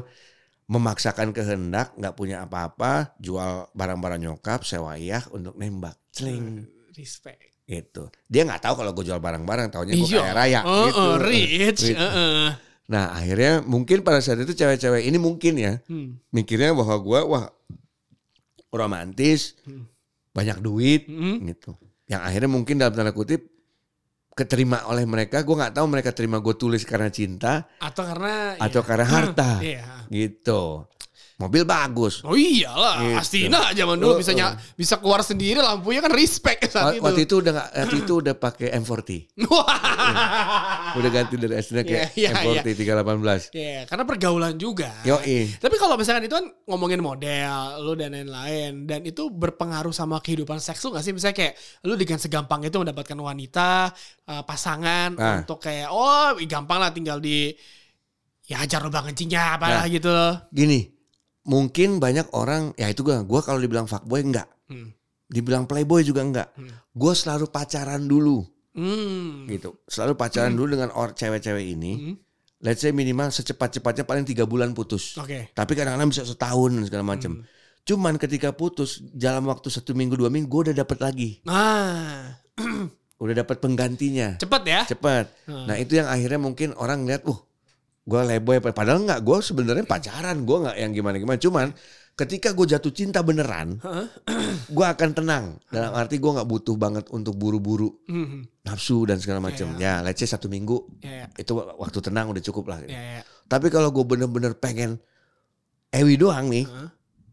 memaksakan 0.70 1.34
kehendak, 1.34 1.98
nggak 1.98 2.14
punya 2.14 2.46
apa-apa, 2.46 3.18
jual 3.18 3.66
barang-barang 3.74 4.22
nyokap, 4.22 4.62
sewa 4.62 4.94
iyah 4.94 5.26
untuk 5.34 5.58
nembak. 5.58 5.98
Celing 6.14 6.62
Respect. 6.94 7.49
Gitu. 7.70 8.10
Dia 8.26 8.42
nggak 8.42 8.66
tahu 8.66 8.74
kalau 8.82 8.90
gue 8.90 9.04
jual 9.06 9.22
barang-barang, 9.22 9.70
taunya 9.70 9.94
gue 9.94 10.02
Iya. 10.02 10.20
kaya 10.26 10.34
raya 10.34 10.60
Oh, 10.66 10.84
gitu. 10.90 10.98
oh, 10.98 11.14
rich. 11.22 11.54
Rich. 11.86 11.94
Heeh. 11.94 12.50
Nah 12.90 13.14
akhirnya 13.14 13.62
mungkin 13.62 14.02
pada 14.02 14.18
saat 14.18 14.42
itu 14.42 14.50
cewek-cewek 14.50 15.06
ini 15.06 15.14
mungkin 15.14 15.54
ya 15.54 15.78
Hmm. 15.86 16.18
mikirnya 16.34 16.74
bahwa 16.74 16.98
gue 16.98 17.20
wah 17.22 17.46
romantis, 18.70 19.54
Hmm. 19.62 19.86
banyak 20.30 20.58
duit 20.58 21.06
Hmm. 21.06 21.42
gitu. 21.46 21.74
Yang 22.06 22.22
akhirnya 22.26 22.50
mungkin 22.50 22.74
dalam 22.78 22.94
tanda 22.94 23.14
kutip 23.14 23.46
keterima 24.34 24.86
oleh 24.86 25.06
mereka. 25.06 25.42
Gue 25.42 25.54
nggak 25.54 25.74
tahu 25.74 25.86
mereka 25.86 26.10
terima 26.10 26.38
gue 26.38 26.54
tulis 26.54 26.82
karena 26.82 27.10
cinta 27.10 27.66
Atau 27.78 28.02
karena 28.02 28.58
atau 28.58 28.82
iya. 28.82 28.88
karena 28.88 29.06
harta 29.06 29.50
Iya. 29.62 29.86
gitu. 30.10 30.86
Mobil 31.40 31.64
bagus. 31.64 32.20
Oh 32.20 32.36
iyalah, 32.36 33.00
Gitu. 33.00 33.16
Astina 33.16 33.72
zaman 33.72 33.96
dulu 33.96 34.12
Uh, 34.12 34.18
bisa 34.20 34.30
uh. 34.30 34.36
ny- 34.36 34.56
bisa 34.76 34.94
keluar 34.96 35.24
sendiri 35.24 35.56
lampunya 35.56 35.98
kan 35.98 36.12
respect 36.12 36.68
saat 36.68 37.00
Wa- 37.00 37.08
Waktu 37.08 37.24
itu. 37.24 37.40
itu 37.40 37.48
udah 37.48 37.52
waktu 37.56 37.96
itu 37.98 38.12
udah 38.20 38.34
pakai 38.36 38.68
M40. 38.76 39.08
Wah. 39.48 40.92
Udah 40.92 41.10
ganti 41.10 41.34
dari 41.34 41.56
Astina 41.56 41.80
ke 41.80 42.12
Iya, 42.12 42.30
iya, 42.36 42.60
M40 42.60 42.76
318. 42.76 43.56
Ya, 43.56 43.78
karena 43.84 44.04
pergaulan 44.04 44.54
juga. 44.54 44.92
Yoi. 45.02 45.56
Tapi 45.56 45.74
kalau 45.76 45.96
misalkan 45.96 46.26
itu 46.26 46.34
kan 46.34 46.44
ngomongin 46.66 47.00
model, 47.00 47.54
lu 47.80 47.94
dan 47.94 48.12
lain-lain, 48.12 48.84
dan 48.84 49.00
itu 49.02 49.28
berpengaruh 49.28 49.90
sama 49.90 50.18
kehidupan 50.18 50.58
seks 50.58 50.82
lu 50.82 50.92
gak 50.92 51.00
sih? 51.00 51.10
Misalnya 51.10 51.36
kayak 51.40 51.54
lu 51.82 51.94
dengan 51.94 52.18
segampang 52.18 52.60
itu 52.60 52.76
mendapatkan 52.76 53.16
wanita, 53.16 53.88
eh, 54.26 54.42
pasangan 54.42 55.08
Nah. 55.12 55.40
untuk 55.40 55.56
kayak 55.58 55.88
oh 55.88 56.36
gampang 56.42 56.78
lah 56.78 56.90
tinggal 56.90 57.16
di 57.16 57.54
ya 58.44 58.60
ajar 58.60 58.82
lubang 58.82 59.06
kencingnya 59.06 59.54
apalah 59.54 59.86
Nah. 59.86 59.88
gitu 59.88 60.10
loh. 60.10 60.34
Gini, 60.50 60.84
mungkin 61.50 61.98
banyak 61.98 62.30
orang 62.30 62.70
ya 62.74 62.86
itu 62.86 63.02
gue, 63.02 63.18
gue 63.18 63.40
kalau 63.42 63.58
dibilang 63.58 63.84
fuckboy 63.84 64.22
enggak, 64.22 64.46
Hmm. 64.70 64.94
dibilang 65.26 65.66
playboy 65.66 66.00
juga 66.00 66.22
enggak. 66.22 66.48
Hmm. 66.54 66.70
Gue 66.90 67.12
selalu 67.12 67.50
pacaran 67.50 68.06
dulu 68.06 68.46
Hmm. 68.70 69.50
gitu, 69.50 69.82
selalu 69.84 70.14
pacaran 70.14 70.54
dulu 70.54 70.78
dengan 70.78 70.94
or 70.94 71.10
cewek-cewek 71.10 71.66
ini. 71.68 71.92
Hmm. 71.98 72.14
Let's 72.60 72.78
say 72.78 72.92
minimal 72.92 73.32
secepat-cepatnya 73.32 74.04
paling 74.04 74.22
tiga 74.22 74.44
bulan 74.44 74.70
putus. 74.70 75.16
Oke. 75.16 75.48
Tapi 75.50 75.72
kadang-kadang 75.72 76.06
bisa 76.06 76.22
setahun 76.22 76.70
dan 76.70 76.84
segala 76.84 77.02
macam. 77.02 77.40
Hmm. 77.40 77.44
Cuman 77.82 78.14
ketika 78.14 78.52
putus 78.52 79.00
dalam 79.02 79.48
waktu 79.48 79.66
satu 79.66 79.90
minggu 79.90 80.14
dua 80.14 80.28
minggu 80.28 80.46
gue 80.46 80.62
udah 80.70 80.76
dapat 80.78 81.00
lagi, 81.00 81.30
Nah, 81.42 82.36
udah 83.22 83.34
dapat 83.34 83.56
penggantinya. 83.58 84.36
cepet 84.36 84.62
ya. 84.62 84.80
Cepet. 84.86 85.26
Hmm. 85.48 85.66
Nah 85.66 85.76
itu 85.76 85.96
yang 85.96 86.06
akhirnya 86.06 86.38
mungkin 86.38 86.76
orang 86.76 87.08
lihat, 87.08 87.24
uh, 87.24 87.40
gue 88.02 88.20
leboy? 88.26 88.58
Padahal 88.60 89.02
nggak, 89.02 89.20
gue 89.20 89.36
sebenarnya 89.40 89.84
pacaran, 89.84 90.42
gue 90.42 90.56
nggak 90.62 90.76
yang 90.76 90.92
gimana-gimana. 90.92 91.36
Cuman 91.36 91.66
ketika 92.12 92.52
gue 92.52 92.66
jatuh 92.68 92.90
cinta 92.90 93.20
beneran, 93.20 93.80
Heeh. 93.84 94.06
gue 94.66 94.86
akan 94.86 95.10
tenang. 95.12 95.44
Dalam 95.66 95.92
arti 95.92 96.16
gue 96.16 96.30
nggak 96.30 96.44
butuh 96.44 96.76
banget 96.76 97.08
untuk 97.10 97.34
buru-buru 97.34 97.92
Hmm. 98.06 98.44
nafsu 98.62 99.04
dan 99.04 99.16
segala 99.16 99.40
macam. 99.40 99.72
Ya, 99.76 100.00
Ya, 100.00 100.04
let's 100.04 100.18
say 100.18 100.26
satu 100.26 100.46
minggu 100.46 101.00
Ya, 101.00 101.24
ya, 101.24 101.26
itu 101.34 101.52
waktu 101.56 101.98
tenang 102.00 102.28
udah 102.28 102.42
cukup 102.42 102.64
lah. 102.68 102.78
ya, 102.82 103.20
ya. 103.20 103.22
Tapi 103.46 103.66
kalau 103.68 103.88
gue 103.90 104.04
bener-bener 104.04 104.52
pengen 104.54 105.00
ewi 105.90 106.14
doang 106.14 106.46
nih, 106.46 106.66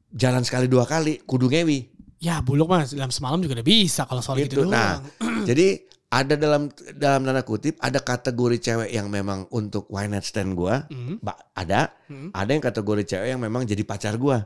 jalan 0.10 0.42
sekali 0.42 0.66
dua 0.66 0.84
kali, 0.84 1.22
kudu 1.22 1.46
ngewi. 1.46 1.94
Ya 2.18 2.42
buluk 2.42 2.66
mas 2.66 2.98
dalam 2.98 3.14
semalam 3.14 3.38
juga 3.38 3.62
udah 3.62 3.68
bisa 3.68 4.02
kalau 4.10 4.26
soal 4.26 4.42
gitu, 4.42 4.58
Gitu. 4.58 4.62
doang. 4.66 4.74
Nah, 4.74 4.98
jadi 5.50 5.86
ada 6.08 6.40
dalam 6.40 6.72
dalam 6.96 7.22
tanda 7.22 7.44
kutip 7.44 7.76
ada 7.84 8.00
kategori 8.00 8.58
cewek 8.58 8.90
yang 8.90 9.12
memang 9.12 9.44
untuk 9.52 9.92
one 9.92 10.08
night 10.08 10.24
stand 10.24 10.56
gue, 10.56 10.76
Hmm. 10.88 11.20
ada. 11.52 11.92
Hmm. 12.08 12.32
Ada 12.32 12.50
yang 12.50 12.64
kategori 12.64 13.04
cewek 13.06 13.28
yang 13.28 13.42
memang 13.42 13.68
jadi 13.68 13.84
pacar 13.84 14.16
gue 14.16 14.38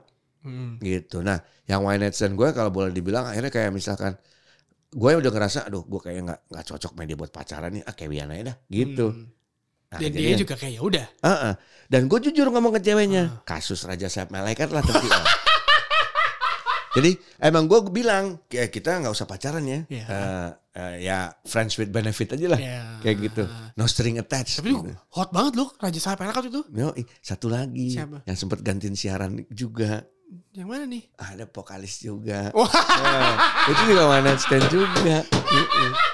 Hmm. 0.42 0.82
gitu. 0.82 1.22
Nah, 1.22 1.38
yang 1.66 1.86
one 1.86 2.02
night 2.02 2.18
stand 2.18 2.34
gue 2.34 2.50
kalau 2.50 2.74
boleh 2.74 2.90
dibilang 2.90 3.30
akhirnya 3.30 3.54
kayak 3.54 3.70
misalkan 3.70 4.18
gue 4.90 5.12
udah 5.14 5.32
ngerasa, 5.32 5.70
aduh 5.70 5.86
gue 5.86 6.02
kayak 6.02 6.20
nggak 6.26 6.40
nggak 6.50 6.66
cocok 6.66 6.92
main 6.98 7.06
dia 7.06 7.16
buat 7.16 7.30
pacaran 7.30 7.70
nih, 7.72 7.84
ah 7.86 7.94
kewian 7.94 8.28
aja 8.28 8.44
dah 8.52 8.58
gitu. 8.68 9.14
Hmm. 9.14 9.30
Nah, 9.92 10.00
Dan 10.00 10.10
jadinya- 10.10 10.28
dia 10.34 10.42
juga 10.42 10.56
kayak 10.56 10.74
ya 10.74 10.82
udah. 10.82 11.06
Heeh. 11.22 11.54
Dan 11.92 12.02
gue 12.08 12.20
jujur 12.24 12.48
ngomong 12.48 12.74
ke 12.74 12.82
ceweknya, 12.82 13.24
Ah. 13.28 13.44
kasus 13.46 13.84
Raja 13.84 14.08
Sayap 14.08 14.32
Malaikat 14.32 14.72
lah 14.72 14.82
tapi. 14.82 15.04
oh. 16.92 16.94
Jadi 16.94 17.12
emang 17.40 17.66
gue 17.66 17.80
bilang, 17.88 18.36
ya 18.48 18.68
kita 18.68 19.00
nggak 19.00 19.16
usah 19.16 19.24
pacaran 19.24 19.64
ya, 19.64 19.88
Iya. 19.88 20.06
Eh, 20.06 20.50
eh, 20.76 20.94
ya 21.08 21.18
friends 21.48 21.80
with 21.80 21.88
benefit 21.88 22.36
aja 22.36 22.48
lah, 22.52 22.60
Ya. 22.60 23.00
kayak 23.00 23.18
gitu, 23.32 23.44
no 23.76 23.88
string 23.88 24.20
attached. 24.20 24.60
Tapi 24.60 24.76
gitu. 24.76 24.92
hot 25.16 25.32
banget 25.32 25.56
lu 25.56 25.72
Raja 25.80 26.00
Sayap 26.00 26.20
Enak 26.22 26.52
itu. 26.52 26.62
Yo, 26.68 26.92
satu 27.24 27.48
lagi 27.48 27.96
Siapa? 27.96 28.28
yang 28.28 28.36
sempat 28.36 28.60
gantiin 28.60 29.00
siaran 29.00 29.40
juga, 29.48 30.04
Yang 30.52 30.68
mana 30.68 30.84
nih? 30.84 31.04
ada 31.16 31.48
vokalis 31.48 32.04
juga. 32.04 32.52
Wah. 32.52 32.68
Nah, 32.68 33.36
itu 33.72 33.82
juga 33.88 34.20
night 34.20 34.40
stand 34.44 34.68
juga. 34.68 35.18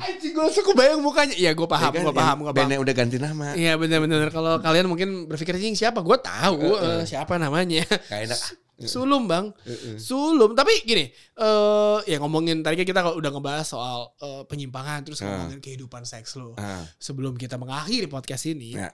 Anjing 0.00 0.30
gue 0.30 0.46
suka 0.54 0.70
bayang 0.78 1.02
mukanya. 1.02 1.34
Iya 1.34 1.50
gue 1.58 1.66
paham, 1.66 1.90
Ya 1.90 1.98
kan, 1.98 2.02
gue 2.06 2.14
paham, 2.14 2.36
gue 2.46 2.54
paham. 2.54 2.70
udah 2.86 2.94
ganti 2.94 3.18
nama. 3.18 3.50
Iya 3.58 3.74
benar-benar 3.74 4.30
kalau 4.30 4.62
kalian 4.62 4.86
mungkin 4.86 5.26
berpikir 5.26 5.58
anjing 5.58 5.74
siapa? 5.74 6.06
Gue 6.06 6.14
tahu 6.22 6.78
eh, 6.78 7.02
siapa 7.02 7.34
namanya. 7.34 7.82
Kayak 8.06 8.30
enak. 8.30 8.40
Sulum 8.82 9.24
bang. 9.24 9.52
Sulum. 9.96 10.52
Tapi 10.52 10.72
gini, 10.82 11.04
eh 11.10 11.98
ya 12.04 12.16
ngomongin 12.16 12.60
tadi 12.60 12.78
kan 12.78 12.86
kita 12.86 13.00
udah 13.12 13.30
ngebahas 13.30 13.66
soal 13.66 14.12
eh, 14.16 14.42
penyimpangan, 14.44 15.02
terus 15.02 15.20
Ah. 15.20 15.28
ngomongin 15.28 15.58
kehidupan 15.58 16.02
seks 16.02 16.36
lo. 16.36 16.54
Ah, 16.54 16.84
Sebelum 16.96 17.34
kita 17.34 17.56
mengakhiri 17.56 18.06
podcast 18.06 18.46
ini, 18.46 18.72
Ya. 18.72 18.92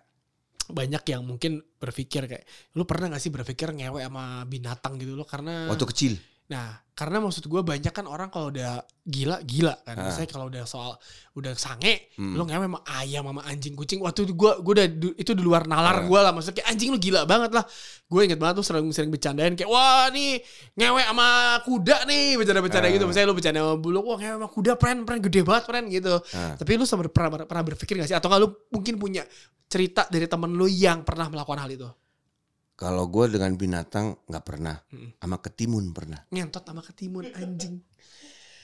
banyak 0.67 1.03
yang 1.07 1.23
mungkin 1.23 1.63
berpikir 1.77 2.27
kayak, 2.27 2.43
lu 2.73 2.83
pernah 2.83 3.07
gak 3.09 3.23
sih 3.23 3.31
berpikir 3.31 3.71
ngewe 3.71 4.03
sama 4.03 4.43
binatang 4.45 4.97
gitu 4.97 5.15
lo? 5.15 5.23
Karena, 5.23 5.71
waktu 5.71 5.87
kecil. 5.87 6.13
Nah 6.47 6.79
karena 6.97 7.21
maksud 7.21 7.45
gue 7.45 7.61
banyak 7.61 7.93
kan 7.93 8.09
orang 8.09 8.33
kalau 8.33 8.49
udah 8.49 8.81
gila 9.05 9.45
gila 9.45 9.77
kan. 9.85 10.01
Ah. 10.01 10.09
Misalnya 10.09 10.31
kalau 10.33 10.49
udah 10.49 10.65
soal 10.65 10.97
udah 11.37 11.53
sange, 11.53 12.09
Hmm. 12.17 12.33
lu 12.33 12.49
ngewe 12.49 12.65
sama 12.65 12.81
ayam 12.89 13.29
sama 13.29 13.45
anjing 13.45 13.77
kucing. 13.77 14.01
Waktu 14.01 14.25
itu 14.25 14.33
gue 14.33 14.53
gue 14.65 14.73
udah 14.81 14.89
du- 14.89 15.13
itu 15.13 15.37
di 15.37 15.45
luar 15.45 15.69
nalar 15.69 16.01
Ah. 16.01 16.05
gue 16.09 16.17
lah. 16.25 16.33
Maksudnya 16.33 16.65
kayak 16.65 16.69
anjing 16.73 16.89
lu 16.89 16.97
gila 16.97 17.29
banget 17.29 17.53
lah. 17.53 17.69
Gue 18.09 18.25
inget 18.25 18.41
banget 18.41 18.63
tuh 18.63 18.65
sering 18.65 18.89
sering 18.97 19.13
bercandain 19.13 19.53
kayak 19.53 19.69
wah 19.69 20.09
nih 20.09 20.41
ngewe 20.73 21.03
sama 21.05 21.29
kuda 21.69 21.97
nih 22.09 22.41
bercanda-bercanda 22.41 22.89
Ah. 22.89 22.95
gitu. 22.97 23.05
Misalnya 23.05 23.29
lu 23.29 23.37
bercanda 23.37 23.59
sama 23.61 23.77
buluk, 23.77 24.05
wah 24.09 24.17
ngewe 24.17 24.35
sama 24.41 24.49
kuda 24.49 24.73
pren 24.81 24.99
pren 25.05 25.21
gede 25.21 25.41
banget 25.45 25.65
pren 25.69 25.85
gitu. 25.93 26.15
Ah. 26.33 26.57
Tapi 26.57 26.71
lu 26.81 26.89
sama 26.89 27.05
pernah, 27.13 27.45
pernah 27.45 27.65
berpikir 27.67 28.01
gak 28.01 28.09
sih? 28.09 28.17
Atau 28.17 28.33
nggak 28.33 28.41
lu 28.41 28.49
mungkin 28.73 28.97
punya 28.97 29.21
cerita 29.69 30.09
dari 30.09 30.25
temen 30.25 30.49
lu 30.49 30.65
yang 30.65 31.05
pernah 31.05 31.29
melakukan 31.29 31.61
hal 31.61 31.69
itu? 31.69 31.89
Kalau 32.77 33.09
gue 33.09 33.25
dengan 33.33 33.57
binatang 33.57 34.21
nggak 34.29 34.45
pernah, 34.45 34.77
Mm. 34.93 35.17
sama 35.17 35.37
ketimun 35.41 35.85
pernah. 35.91 36.21
Ngentot 36.29 36.61
sama 36.61 36.85
ketimun 36.85 37.25
anjing. 37.33 37.81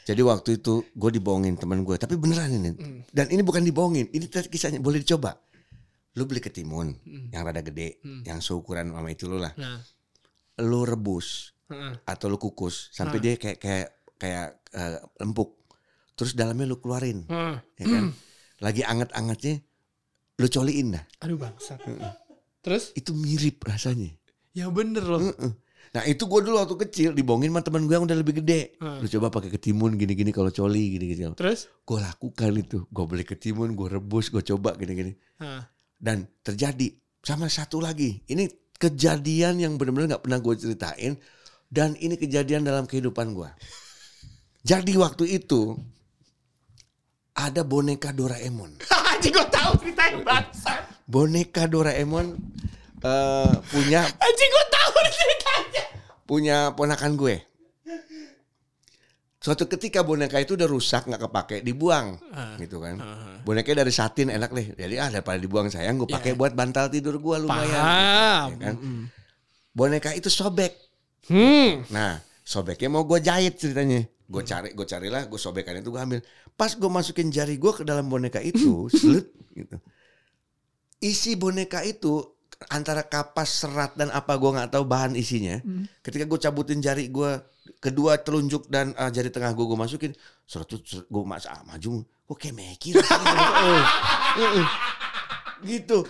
Jadi 0.03 0.21
waktu 0.21 0.59
itu 0.59 0.85
gue 0.93 1.11
dibohongin 1.13 1.57
teman 1.57 1.81
gue, 1.81 1.95
tapi 1.95 2.19
beneran 2.19 2.51
ini. 2.51 2.71
Hmm. 2.75 3.01
Dan 3.09 3.31
ini 3.31 3.41
bukan 3.41 3.63
dibohongin, 3.63 4.11
ini 4.11 4.27
kisahnya 4.27 4.83
boleh 4.83 4.99
dicoba. 4.99 5.39
Lu 6.13 6.27
beli 6.27 6.43
ketimun 6.43 6.93
Hmm. 6.99 7.31
yang 7.31 7.41
rada 7.41 7.63
gede, 7.63 8.03
Hmm. 8.03 8.21
yang 8.23 8.39
seukuran 8.39 8.91
sama 8.91 9.09
itu 9.09 9.25
lu 9.25 9.39
lah. 9.39 9.55
Nah, 9.57 9.79
Lu 10.61 10.85
rebus 10.85 11.55
heeh. 11.71 12.03
atau 12.05 12.27
lu 12.27 12.37
kukus 12.37 12.91
sampai 12.91 13.17
Ah. 13.17 13.23
dia 13.23 13.35
kayak 13.37 13.59
kayak 13.59 13.87
kayak 14.19 14.49
eh, 14.73 14.99
empuk. 15.21 15.57
Terus 16.13 16.33
dalamnya 16.33 16.67
lu 16.67 16.77
keluarin, 16.77 17.25
Heeh. 17.25 17.57
ya 17.79 17.87
kan? 17.87 18.05
Lagi 18.59 18.83
anget-angetnya 18.83 19.63
lu 20.35 20.47
coliin 20.49 20.93
dah. 20.93 21.05
Aduh 21.21 21.39
bangsat. 21.39 21.79
Terus? 22.63 22.95
Itu 22.95 23.13
mirip 23.13 23.61
rasanya. 23.67 24.15
Ya 24.55 24.71
bener 24.71 25.03
loh. 25.03 25.21
Heeh. 25.21 25.53
Nah 25.93 26.09
itu 26.09 26.25
gue 26.25 26.41
dulu 26.41 26.57
waktu 26.57 26.77
kecil 26.89 27.11
dibohongin 27.13 27.53
sama 27.53 27.61
teman 27.61 27.85
gue 27.85 27.93
yang 27.93 28.07
udah 28.09 28.17
lebih 28.17 28.41
gede. 28.41 28.81
Hmm. 28.81 29.05
Lu 29.05 29.07
coba 29.11 29.29
pakai 29.29 29.53
ketimun 29.53 30.01
gini-gini 30.01 30.33
kalau 30.33 30.49
coli 30.49 30.97
gini-gini. 30.97 31.37
Terus? 31.37 31.69
Gue 31.85 32.01
lakukan 32.01 32.53
itu. 32.57 32.89
Gue 32.89 33.05
beli 33.05 33.29
ketimun, 33.29 33.77
gue 33.77 33.93
rebus, 33.93 34.33
gue 34.33 34.41
coba 34.41 34.73
gini-gini. 34.79 35.13
Hah. 35.43 35.69
Dan 36.01 36.25
terjadi. 36.41 36.97
Sama 37.21 37.53
satu 37.53 37.83
lagi. 37.83 38.25
Ini 38.25 38.49
kejadian 38.81 39.61
yang 39.61 39.77
benar-benar 39.77 40.17
gak 40.17 40.25
pernah 40.25 40.41
gue 40.41 40.55
ceritain. 40.57 41.13
Dan 41.69 41.93
ini 42.01 42.17
kejadian 42.17 42.65
dalam 42.65 42.89
kehidupan 42.89 43.37
gue. 43.37 43.51
Jadi 44.71 44.97
waktu 44.97 45.29
itu 45.29 45.77
ada 47.37 47.65
boneka 47.69 48.17
Doraemon. 48.17 48.81
Anjing 49.13 49.33
gue 49.33 49.49
tahu 49.53 49.73
ceritanya 49.77 50.25
bangsat. 50.25 50.91
Boneka 51.05 51.67
Doraemon 51.67 52.27
eh, 52.99 53.53
punya 53.69 54.01
Anjing 54.07 54.51
gue 54.51 54.67
tahu 54.69 54.91
ceritanya. 55.09 55.85
punya 56.23 56.57
ponakan 56.73 57.15
gue. 57.15 57.37
Suatu 59.43 59.67
ketika 59.67 60.07
boneka 60.07 60.39
itu 60.39 60.55
udah 60.55 60.71
rusak 60.71 61.03
nggak 61.05 61.23
kepake 61.27 61.57
dibuang 61.61 62.15
Ah. 62.31 62.55
gitu 62.57 62.79
kan. 62.79 62.95
Bonekanya 63.43 63.83
dari 63.83 63.91
satin 63.91 64.31
enak 64.31 64.55
deh. 64.55 64.67
Jadi 64.73 64.95
ah 64.97 65.11
daripada 65.11 65.35
dibuang 65.35 65.67
sayang 65.67 65.99
gue 65.99 66.07
pakai 66.07 66.33
buat 66.33 66.55
bantal 66.55 66.87
tidur 66.87 67.19
gue 67.19 67.37
lumayan. 67.43 67.75
Paham. 67.75 68.49
Ya 68.49 68.57
kan? 68.63 68.75
Boneka 69.75 70.15
itu 70.15 70.31
sobek. 70.31 70.79
Hmm. 71.27 71.83
Nah 71.91 72.23
sobeknya 72.47 72.87
mau 72.87 73.03
gue 73.03 73.19
jahit 73.19 73.59
ceritanya. 73.59 74.07
Gue 74.31 74.47
cari, 74.47 74.73
gue 74.73 74.87
carilah, 74.87 75.27
gue 75.27 75.37
sobekan 75.37 75.77
itu 75.77 75.91
gue 75.91 76.01
ambil. 76.01 76.21
Pas 76.55 76.71
gue 76.71 76.87
masukin 76.89 77.29
jari 77.29 77.59
gue 77.59 77.69
ke 77.69 77.83
dalam 77.83 78.07
boneka 78.07 78.39
itu, 78.39 78.87
selut 78.95 79.27
gitu. 79.53 79.77
Isi 81.03 81.35
boneka 81.35 81.83
itu 81.83 82.23
antara 82.71 83.03
kapas 83.03 83.67
serat 83.67 83.99
dan 83.99 84.15
apa 84.15 84.39
gue 84.39 84.51
nggak 84.55 84.71
tahu 84.71 84.87
bahan 84.87 85.19
isinya. 85.19 85.59
Ketika 85.99 86.31
gue 86.31 86.39
cabutin 86.39 86.79
jari 86.79 87.11
gue 87.11 87.43
kedua 87.83 88.23
telunjuk 88.23 88.71
dan 88.71 88.95
uh, 88.95 89.11
jari 89.11 89.35
tengah 89.35 89.51
gue 89.51 89.67
gue 89.67 89.79
masukin, 89.79 90.13
serat 90.47 90.71
tuh 90.71 90.79
gue 90.83 91.23
mas 91.27 91.51
ah, 91.51 91.67
maju, 91.67 92.07
gue 92.07 92.37
kayak 92.39 92.55
meki 92.55 92.91
gitu. 95.67 96.07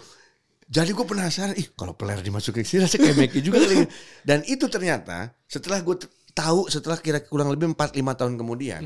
Jadi 0.72 0.90
gue 0.96 1.04
penasaran, 1.04 1.52
ih 1.52 1.68
kalau 1.76 1.92
peler 1.92 2.24
dimasukin 2.24 2.64
sini 2.64 2.88
rasanya 2.88 3.12
kayak 3.12 3.18
Meki 3.20 3.38
juga 3.44 3.60
kali. 3.60 3.84
ya. 3.84 3.86
Dan 4.24 4.40
itu 4.48 4.64
ternyata 4.72 5.28
setelah 5.44 5.84
gue 5.84 6.00
tahu 6.32 6.64
setelah 6.72 6.96
kira 6.96 7.20
kurang 7.20 7.52
lebih 7.52 7.76
4-5 7.76 7.92
tahun 8.16 8.34
kemudian. 8.40 8.80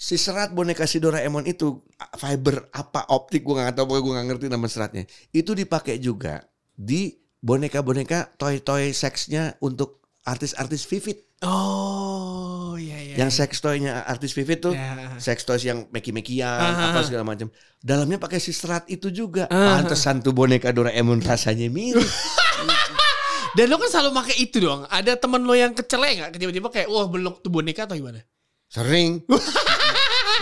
Si 0.00 0.16
serat 0.16 0.56
boneka 0.56 0.88
si 0.88 0.96
Doraemon 0.96 1.44
itu 1.44 1.84
fiber 2.16 2.72
apa 2.72 3.04
optik 3.12 3.44
gue 3.44 3.52
gak 3.52 3.76
tahu 3.76 3.84
pokoknya 3.84 4.00
gue 4.00 4.12
gak 4.16 4.26
ngerti 4.32 4.46
nama 4.48 4.64
seratnya. 4.64 5.04
Itu 5.28 5.52
dipakai 5.52 6.00
juga 6.00 6.40
di 6.72 7.12
boneka-boneka 7.36 8.32
toy-toy 8.34 8.96
seksnya 8.96 9.60
untuk 9.60 10.00
artis-artis 10.24 10.88
Vivid. 10.88 11.44
Oh 11.44 12.76
iya 12.76 12.96
iya. 12.96 13.14
Yang 13.20 13.44
sex 13.44 13.60
toy-nya 13.60 14.00
artis 14.02 14.32
Vivid 14.32 14.58
tuh 14.60 14.72
Ya. 14.72 15.20
sex 15.20 15.44
toys 15.44 15.64
yang 15.64 15.84
meki-mekian 15.88 16.48
Ah. 16.48 16.92
apa 16.92 17.04
segala 17.04 17.20
macam. 17.22 17.52
Dalamnya 17.76 18.16
pakai 18.16 18.40
si 18.40 18.52
serat 18.52 18.88
itu 18.88 19.12
juga. 19.12 19.52
Ah. 19.52 19.80
Pantesan 19.80 20.24
tuh 20.24 20.32
boneka 20.32 20.72
Doraemon 20.72 21.20
rasanya 21.20 21.68
mirip. 21.68 22.08
Dan 23.56 23.66
lo 23.66 23.76
kan 23.76 23.90
selalu 23.90 24.10
pakai 24.14 24.36
itu 24.38 24.64
dong. 24.64 24.86
Ada 24.86 25.20
temen 25.20 25.44
lo 25.44 25.52
yang 25.52 25.76
kecele 25.76 26.08
nggak? 26.14 26.40
Tiba-tiba 26.40 26.68
kayak, 26.70 26.88
wah 26.88 27.04
belok 27.04 27.44
tuh 27.44 27.50
boneka 27.50 27.84
atau 27.84 28.00
gimana? 28.00 28.24
Sering. 28.70 29.20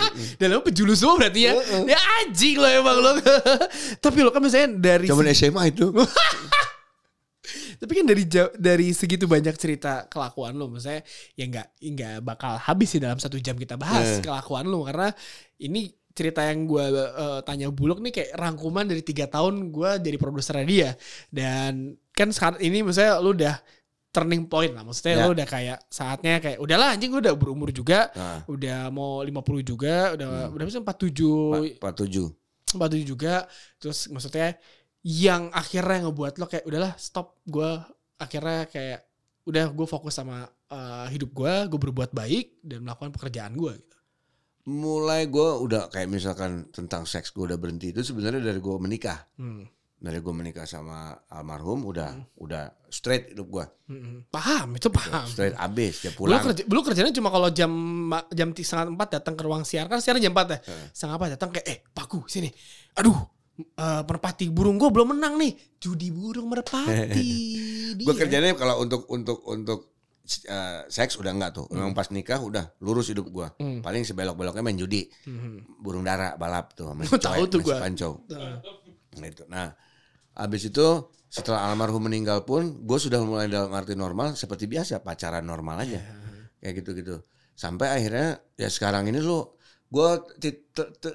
Dan 0.40 0.46
lo 0.51 0.61
pejulu 0.61 0.92
semua 0.92 1.16
berarti 1.16 1.46
ya? 1.46 1.55
Ya 1.84 1.99
anjing 2.22 2.57
lo 2.57 2.66
emang 2.66 2.96
lo. 2.99 3.12
Tapi 4.05 4.18
lo 4.20 4.30
kan 4.30 4.40
misalnya 4.40 4.74
dari 4.74 5.07
Zaman 5.07 5.26
SMA 5.30 5.62
itu. 5.70 5.90
Tapi 7.78 7.92
kan 7.94 8.05
dari 8.05 8.24
dari 8.59 8.88
segitu 8.90 9.24
banyak 9.24 9.55
cerita 9.55 10.05
kelakuan 10.11 10.53
lu, 10.53 10.66
maksudnya 10.66 11.01
ya 11.32 11.44
nggak 11.46 11.66
nggak 11.78 12.14
bakal 12.20 12.59
habis 12.59 12.90
sih 12.90 13.01
dalam 13.01 13.16
satu 13.16 13.38
jam 13.38 13.55
kita 13.55 13.78
bahas 13.78 14.18
Eh. 14.18 14.22
kelakuan 14.26 14.66
lu 14.66 14.82
karena 14.82 15.14
ini 15.57 15.86
cerita 16.11 16.42
yang 16.42 16.66
gue 16.66 16.82
tanya 17.46 17.70
Bulog 17.70 18.03
nih 18.03 18.11
kayak 18.11 18.30
rangkuman 18.34 18.82
dari 18.82 19.07
tiga 19.07 19.30
tahun 19.30 19.70
gue 19.70 19.90
jadi 20.03 20.18
produsernya 20.18 20.66
dia 20.66 20.90
dan 21.30 21.94
kan 22.11 22.34
sekarang 22.34 22.59
ini 22.59 22.82
maksudnya 22.82 23.22
lu 23.22 23.30
udah 23.30 23.55
turning 24.09 24.44
point 24.44 24.72
lah 24.72 24.82
maksudnya 24.82 25.14
Ya. 25.14 25.24
lu 25.24 25.32
udah 25.32 25.44
kayak 25.44 25.78
saatnya 25.86 26.38
kayak 26.38 26.59
udahlah 26.59 26.92
anjing 26.92 27.09
gue 27.09 27.20
udah 27.20 27.34
berumur 27.34 27.68
juga 27.70 28.09
Nah, 28.12 28.40
udah 28.46 28.88
mau 28.88 29.20
50 29.20 29.61
juga 29.62 30.12
udah 30.12 30.28
Hmm. 30.48 30.54
udah 30.54 30.64
bisa 30.64 30.78
47 30.78 31.76
Pak 31.76 31.92
tujuh. 31.94 32.26
batu 32.70 32.96
juga 32.98 33.48
terus 33.76 34.09
maksudnya 34.09 34.56
yang 35.00 35.48
akhirnya 35.50 36.04
ngebuat 36.04 36.36
lo 36.36 36.44
kayak 36.44 36.64
udahlah 36.64 36.92
stop 36.96 37.40
gue 37.44 37.70
akhirnya 38.16 38.66
kayak 38.66 39.09
udah 39.44 39.70
gue 39.70 39.86
fokus 39.86 40.12
sama 40.14 40.44
uh, 40.68 41.09
hidup 41.09 41.32
gue 41.32 41.52
gue 41.66 41.80
berbuat 41.80 42.12
baik 42.12 42.61
dan 42.61 42.82
melakukan 42.82 43.09
pekerjaan 43.11 43.52
gue 43.54 43.72
gitu. 43.74 43.96
Mulai 44.66 45.24
gue 45.26 45.48
udah 45.59 45.88
kayak 45.88 46.09
misalkan 46.09 46.68
tentang 46.68 47.04
seks 47.04 47.30
gue 47.30 47.40
udah 47.42 47.56
berhenti 47.56 47.88
itu 47.88 48.04
sebenarnya 48.04 48.42
dari 48.42 48.61
gue 48.61 48.76
menikah. 48.76 49.24
Hmm. 49.34 49.64
Dari 49.99 50.18
gue 50.18 50.30
menikah 50.30 50.62
sama 50.62 51.11
almarhum 51.26 51.82
udah 51.82 52.14
udah 52.38 52.70
straight 52.86 53.34
hidup 53.34 53.51
gue. 53.51 53.64
Hmm. 53.88 54.22
paham 54.28 54.76
itu 54.76 54.86
paham 54.88 55.24
Straight 55.24 55.57
abis 55.57 56.05
dia 56.05 56.12
Lu 56.12 56.16
pulang. 56.16 56.44
kerja, 56.44 56.62
lu 56.62 56.80
kerjanya 56.82 57.11
cuma 57.11 57.28
kalau 57.28 57.49
jam 57.49 57.72
jam 58.30 58.53
setengah 58.53 58.94
empat 58.94 59.09
datang 59.16 59.34
ke 59.34 59.42
ruang 59.42 59.64
siar 59.64 59.88
kan 59.88 59.99
siaran 59.99 60.20
jam 60.20 60.30
empat 60.30 60.49
ya 60.49 60.59
Heeh. 60.61 60.86
setengah 60.92 61.16
empat 61.16 61.28
datang 61.34 61.49
kayak 61.51 61.66
eh 61.66 61.78
paku 61.88 62.22
sini 62.26 62.46
aduh 62.94 63.16
eh, 63.59 64.03
merpati 64.05 64.53
burung 64.53 64.76
gue 64.76 64.86
belum 64.86 65.16
menang 65.16 65.34
nih 65.34 65.53
judi 65.76 66.12
burung 66.12 66.46
merpati 66.46 67.32
Gue 68.07 68.14
kerjanya 68.14 68.55
kalau 68.55 68.78
untuk 68.78 69.09
untuk 69.09 69.42
untuk 69.44 69.96
uh, 70.46 70.84
seks 70.86 71.16
udah 71.16 71.32
enggak 71.32 71.57
tuh. 71.57 71.66
Memang 71.72 71.90
pas 71.90 72.07
nikah 72.09 72.38
udah 72.38 72.76
lurus 72.78 73.09
hidup 73.09 73.26
gue. 73.26 73.49
Hmm. 73.59 73.80
Paling 73.80 74.05
sebelok-beloknya 74.05 74.61
main 74.61 74.76
judi. 74.76 75.09
Mhm. 75.24 75.80
Burung 75.80 76.05
dara 76.05 76.36
balap 76.36 76.76
tuh. 76.76 76.92
sama 76.92 77.03
si 77.03 77.16
Tahu 77.16 77.42
tuh 77.49 77.64
gua. 77.64 77.80
Panco. 77.80 78.22
Heeh. 78.28 78.57
Nah, 79.18 79.26
itu. 79.26 79.42
Nah, 79.49 79.72
habis 80.39 80.62
itu 80.64 80.86
setelah 81.28 81.66
almarhum 81.66 82.01
meninggal 82.01 82.41
pun 82.43 82.80
gue 82.80 82.97
sudah 82.97 83.20
mulai 83.20 83.47
dalam 83.47 83.68
arti 83.70 83.93
normal 83.93 84.32
seperti 84.32 84.64
biasa 84.64 85.03
pacaran 85.03 85.43
normal 85.43 85.82
aja. 85.82 86.01
Kayak 86.59 86.74
gitu-gitu. 86.80 87.20
Sampai 87.53 87.91
akhirnya 87.91 88.39
ya 88.55 88.70
sekarang 88.70 89.07
ini 89.07 89.18
lo 89.18 89.59
gue 89.89 90.09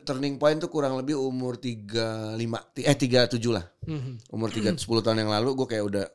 turning 0.04 0.36
point 0.36 0.58
tuh 0.58 0.68
kurang 0.68 0.98
lebih 0.98 1.14
umur 1.14 1.58
35 1.58 2.36
ti- 2.74 2.84
eh 2.84 2.98
37 2.98 3.54
lah. 3.54 3.66
Mhm. 3.86 4.30
umur 4.30 4.50
3 4.50 4.76
10 4.76 5.02
tahun 5.06 5.24
yang 5.24 5.32
lalu 5.32 5.50
gue 5.56 5.68
kayak 5.70 5.86
udah 5.86 6.06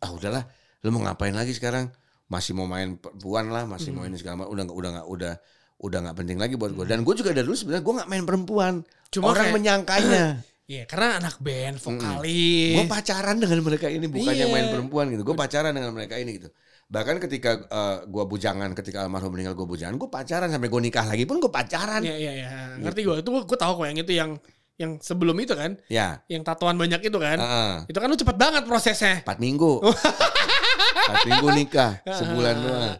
ah 0.00 0.10
udahlah 0.12 0.44
lu 0.82 0.92
mau 0.92 1.02
ngapain 1.02 1.32
lagi 1.32 1.50
sekarang? 1.50 1.88
Masih 2.24 2.52
mau 2.52 2.64
main 2.64 2.96
perempuan 2.96 3.48
lah 3.48 3.64
masih 3.64 3.92
mau 3.92 4.02
ini 4.02 4.16
segala 4.16 4.42
macam 4.42 4.52
udah 4.52 4.64
nggak 4.64 4.76
udah 4.76 4.90
nggak 4.92 5.08
udah 5.08 5.32
udah 5.76 5.98
nggak 6.00 6.16
penting 6.16 6.38
lagi 6.40 6.54
buat 6.56 6.72
gue 6.72 6.84
dan 6.84 7.04
gue 7.04 7.14
juga 7.14 7.30
dari 7.30 7.44
dulu 7.44 7.52
sebenarnya 7.54 7.82
gue 7.82 7.94
nggak 7.98 8.08
main 8.08 8.24
perempuan. 8.24 8.74
Cuma 9.10 9.30
orang 9.30 9.48
kayak- 9.48 9.56
menyangkanya 9.56 10.24
Iya, 10.64 10.82
karena 10.84 11.20
anak 11.20 11.36
band, 11.38 11.76
vokalis. 11.76 12.72
gue 12.74 12.86
pacaran 12.86 13.36
dengan 13.36 13.60
mereka 13.60 13.86
ini 13.86 14.06
bukannya 14.06 14.32
Iya. 14.40 14.50
main 14.50 14.66
perempuan 14.68 15.06
gitu 15.08 15.20
gue 15.22 15.36
pacaran 15.36 15.70
dengan 15.70 15.92
mereka 15.92 16.16
ini 16.16 16.38
gitu 16.38 16.48
bahkan 16.84 17.16
ketika 17.18 17.50
eh, 17.62 17.96
gue 18.04 18.24
bujangan 18.24 18.72
ketika 18.72 19.02
almarhum 19.02 19.28
meninggal 19.30 19.52
gue 19.54 19.64
bujangan 19.66 19.92
gue 19.94 20.06
pacaran 20.06 20.48
sampai 20.48 20.66
gue 20.66 20.80
nikah 20.82 21.04
lagi 21.04 21.24
pun 21.24 21.36
gue 21.38 21.48
pacaran 21.48 22.00
Iya, 22.00 22.14
iya, 22.14 22.32
iya. 22.34 22.48
Ngerti 22.76 23.00
gue. 23.02 23.16
Itu 23.18 23.28
gue 23.42 23.58
tahu 23.58 23.72
kok 23.74 23.86
yang 23.86 23.98
itu 23.98 24.12
yang 24.12 24.30
yang 24.74 24.98
sebelum 24.98 25.38
itu 25.38 25.54
kan, 25.54 25.78
ya 25.86 26.18
yang 26.26 26.42
tatuan 26.42 26.74
banyak 26.74 26.98
itu 27.00 27.14
kan. 27.16 27.38
heeh. 27.38 27.74
Itu 27.86 27.98
kan 27.98 28.08
lu 28.08 28.16
cepet 28.16 28.34
banget 28.34 28.62
prosesnya. 28.64 29.22
empat 29.22 29.38
minggu 29.38 29.78
empat 31.08 31.24
minggu 31.24 31.48
nikah 31.54 31.92
sebulan 32.04 32.54
doang 32.56 32.94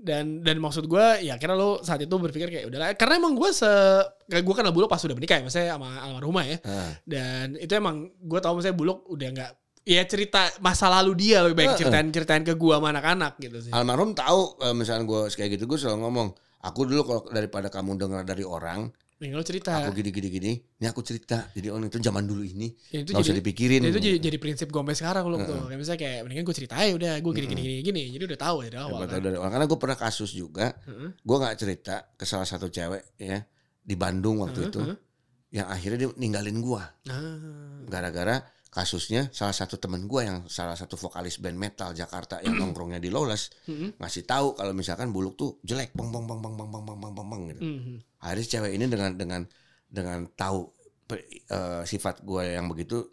Dan 0.00 0.40
dan 0.40 0.56
maksud 0.56 0.88
gue 0.88 1.06
ya 1.20 1.36
kira 1.36 1.52
lu 1.52 1.76
saat 1.84 2.00
itu 2.00 2.10
berpikir 2.10 2.48
kayak 2.48 2.72
udahlah 2.72 2.96
karena 2.96 3.20
emang 3.20 3.36
gue 3.36 3.52
se 3.52 3.68
kayak 4.26 4.44
gue 4.48 4.54
kenal 4.56 4.72
Bulog 4.72 4.88
pas 4.88 5.00
udah 5.04 5.12
menikah 5.12 5.36
ya 5.36 5.44
maksudnya 5.44 5.76
sama 5.76 5.88
almarhumah 6.00 6.44
ya. 6.48 6.56
Heeh. 6.64 6.90
Dan 7.04 7.46
itu 7.60 7.72
emang 7.76 8.08
gue 8.16 8.40
tahu 8.40 8.58
maksudnya 8.58 8.76
Bulog 8.76 9.04
udah 9.12 9.28
nggak 9.28 9.50
ya 9.80 10.02
cerita 10.04 10.48
masa 10.60 10.88
lalu 10.92 11.12
dia 11.16 11.44
lebih 11.44 11.56
baik 11.60 11.68
Heeh. 11.72 11.80
ceritain 11.84 12.08
ceritain 12.08 12.44
ke 12.44 12.52
gue 12.56 12.74
sama 12.76 12.92
anak-anak 12.92 13.32
gitu 13.40 13.58
sih. 13.60 13.72
almarhum 13.72 14.12
tahu 14.12 14.60
eh, 14.60 14.74
misalnya 14.76 15.04
gue 15.08 15.20
kayak 15.32 15.50
gitu 15.56 15.64
gue 15.64 15.78
selalu 15.80 15.98
ngomong 16.04 16.28
aku 16.60 16.80
dulu 16.84 17.02
kalau 17.04 17.22
daripada 17.32 17.72
kamu 17.72 17.96
dengar 17.96 18.22
dari 18.22 18.44
orang 18.44 18.92
Nih 19.20 19.30
lu 19.30 19.44
cerita. 19.44 19.76
aku 19.78 19.92
gini 19.92 20.08
gini 20.08 20.28
gini 20.28 20.52
ini 20.56 20.86
aku 20.86 21.04
cerita 21.04 21.52
jadi 21.52 21.68
orang 21.68 21.86
itu 21.86 22.00
zaman 22.00 22.24
dulu 22.24 22.40
ini 22.40 22.72
Ya, 22.88 23.04
itu 23.04 23.12
usah 23.12 23.20
jadi- 23.22 23.38
dipikirin 23.38 23.84
Dan 23.84 23.92
itu 23.92 24.00
jadi, 24.00 24.16
jadi 24.18 24.36
prinsip 24.36 24.66
gue 24.66 24.80
sampai 24.80 24.96
sekarang 24.96 25.28
loh 25.28 25.38
tuh. 25.38 25.60
Kayak 25.62 25.76
misalnya 25.76 26.00
kayak 26.00 26.18
mendingan 26.24 26.42
gue 26.42 26.56
cerita 26.56 26.74
aja 26.74 26.90
udah 26.90 27.12
gue 27.14 27.32
gini 27.34 27.46
gini 27.46 27.60
gini 27.60 27.80
gini. 27.82 28.02
Jadi 28.10 28.24
udah 28.26 28.38
tahu 28.40 28.56
dari 28.64 28.76
awal. 28.76 28.96
Siapa 28.96 29.04
kan. 29.06 29.20
dari 29.20 29.36
orang 29.36 29.52
karena 29.52 29.66
gue 29.66 29.78
pernah 29.78 29.98
kasus 29.98 30.30
juga 30.32 30.66
Heeh. 30.80 31.10
gue 31.14 31.36
nggak 31.36 31.54
cerita 31.54 31.94
ke 32.10 32.24
salah 32.24 32.48
satu 32.48 32.66
cewek 32.66 33.02
ya 33.14 33.44
di 33.78 33.94
Bandung 33.94 34.40
waktu 34.40 34.56
Heeh, 34.58 34.72
itu 34.72 34.80
heeh. 34.80 34.96
yang 35.52 35.68
akhirnya 35.68 35.98
dia 35.98 36.10
ninggalin 36.16 36.56
gue 36.58 36.82
Ah. 37.06 37.84
gara-gara 37.84 38.40
kasusnya 38.70 39.26
salah 39.34 39.50
satu 39.50 39.76
temen 39.76 40.06
gue 40.06 40.22
yang 40.22 40.46
salah 40.46 40.78
satu 40.78 40.94
vokalis 40.94 41.42
band 41.42 41.58
metal 41.58 41.90
Jakarta 41.90 42.38
yang 42.40 42.54
nongkrongnya 42.54 43.02
di 43.02 43.10
Lawless 43.10 43.50
Mhm. 43.66 43.98
ngasih 43.98 44.24
tahu 44.24 44.54
kalau 44.54 44.70
misalkan 44.70 45.10
buluk 45.10 45.34
tuh 45.34 45.58
jelek 45.60 45.90
bang 45.92 46.08
bang 46.08 46.22
bang 46.22 46.38
bang 46.38 46.54
bang 46.54 46.68
bang 46.70 46.84
bang 46.86 46.98
bang 47.02 47.12
bang 47.12 47.26
bang 47.26 47.40
gitu 47.50 47.60
akhirnya 48.22 48.42
si 48.42 48.50
cewek 48.50 48.72
ini 48.72 48.84
dengan 48.86 49.10
dengan 49.18 49.42
dengan 49.90 50.18
tahu 50.32 50.70
eh, 51.10 51.82
sifat 51.82 52.22
gue 52.22 52.54
yang 52.54 52.70
begitu 52.70 53.10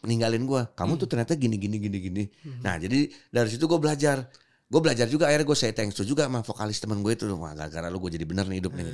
ninggalin 0.00 0.46
gue 0.46 0.62
kamu 0.72 0.96
tuh 0.96 1.10
ternyata 1.10 1.34
gini 1.34 1.58
gini 1.58 1.76
gini 1.76 1.98
gini. 2.00 2.24
Nah 2.62 2.78
jadi 2.78 3.04
dari 3.28 3.48
situ 3.50 3.66
gue 3.68 3.76
belajar. 3.76 4.30
Gue 4.70 4.78
belajar 4.78 5.10
juga 5.10 5.26
akhirnya 5.26 5.44
gue 5.44 5.58
say 5.58 5.74
thanks 5.74 5.92
to 5.92 6.06
juga 6.06 6.24
sama 6.24 6.40
vokalis 6.40 6.78
temen 6.78 7.02
gue 7.02 7.12
itu. 7.12 7.26
Wah 7.34 7.52
gara-gara 7.52 7.90
lu 7.90 7.98
gue 7.98 8.14
jadi 8.14 8.22
bener 8.24 8.46
nih 8.46 8.62
hidup 8.62 8.72
nih. 8.72 8.86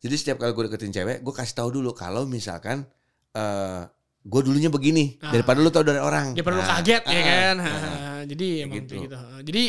Jadi 0.00 0.14
setiap 0.14 0.38
kali 0.38 0.54
gue 0.54 0.64
deketin 0.70 0.94
cewek 0.94 1.20
gue 1.20 1.34
kasih 1.34 1.54
tahu 1.58 1.68
dulu 1.76 1.90
kalau 1.92 2.24
misalkan 2.24 2.86
eh 3.34 3.82
gue 4.20 4.40
dulunya 4.42 4.68
begini 4.68 5.16
Ah. 5.18 5.32
daripada 5.32 5.58
lu 5.58 5.68
tau 5.68 5.80
dari 5.80 5.96
orang. 5.96 6.36
Ya 6.36 6.42
perlu 6.42 6.60
Nah, 6.60 6.68
kaget 6.76 7.02
ya 7.02 7.12
ah, 7.14 7.24
kan. 7.24 7.56
ah, 7.58 8.20
Jadi 8.30 8.46
emang 8.60 8.84
gitu. 8.84 8.94
gitu. 9.00 9.16
Jadi 9.42 9.62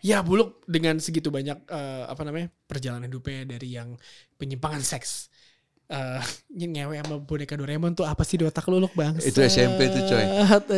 ya 0.00 0.22
Buluk 0.22 0.62
dengan 0.64 0.96
segitu 0.96 1.28
banyak 1.28 1.58
eh, 1.64 2.04
apa 2.06 2.22
namanya 2.22 2.48
perjalanan 2.64 3.04
hidupnya 3.04 3.44
dari 3.44 3.68
yang 3.72 3.98
penyimpangan 4.34 4.80
seks. 4.80 5.26
Eh 5.86 6.22
nyewe 6.70 6.98
sama 6.98 7.18
boneka 7.18 7.54
Doraemon 7.54 7.92
tuh 7.92 8.02
apa 8.02 8.22
sih 8.22 8.34
di 8.34 8.46
otak 8.46 8.66
lu 8.66 8.78
Luk 8.78 8.94
bang? 8.94 9.18
Itu 9.18 9.42
SMP 9.42 9.86
tuh, 9.88 10.02
coy. 10.04 10.24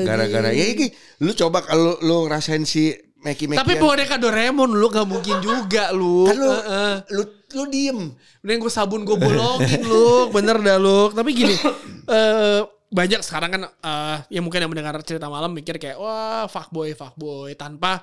Gara-gara 0.03 0.49
ya 0.51 0.65
ini 0.67 0.89
lu 1.21 1.33
coba 1.33 1.61
kalau 1.63 2.01
lu 2.01 2.25
ngerasain 2.25 2.65
si 2.65 2.93
Meki 3.19 3.45
Meki 3.47 3.59
Tapi 3.59 3.77
boneka 3.77 4.17
Doraemon 4.17 4.73
lu 4.73 4.89
gak 4.89 5.05
mungkin 5.05 5.37
juga 5.39 5.93
lu. 5.93 6.25
Kan 6.25 6.37
lu- 6.39 6.49
Heeh. 6.55 6.93
lu 7.13 7.23
lu 7.51 7.63
diem. 7.67 7.99
Mending 8.41 8.61
gue 8.61 8.71
sabun 8.71 9.05
gue 9.05 9.17
bolongin 9.17 9.81
lu. 9.83 10.29
Bener 10.31 10.57
dah 10.59 10.77
lu. 10.77 11.11
Tapi 11.11 11.31
gini. 11.31 11.57
eh 12.09 12.61
banyak 12.89 13.21
sekarang 13.21 13.51
kan 13.53 13.63
eh 13.69 14.19
yang 14.33 14.45
mungkin 14.45 14.65
yang 14.65 14.73
mendengar 14.73 14.97
cerita 15.05 15.29
malam 15.29 15.53
mikir 15.53 15.77
kayak 15.77 16.01
wah 16.01 16.49
fuckboy 16.49 16.97
fuckboy 16.97 17.53
tanpa 17.53 18.01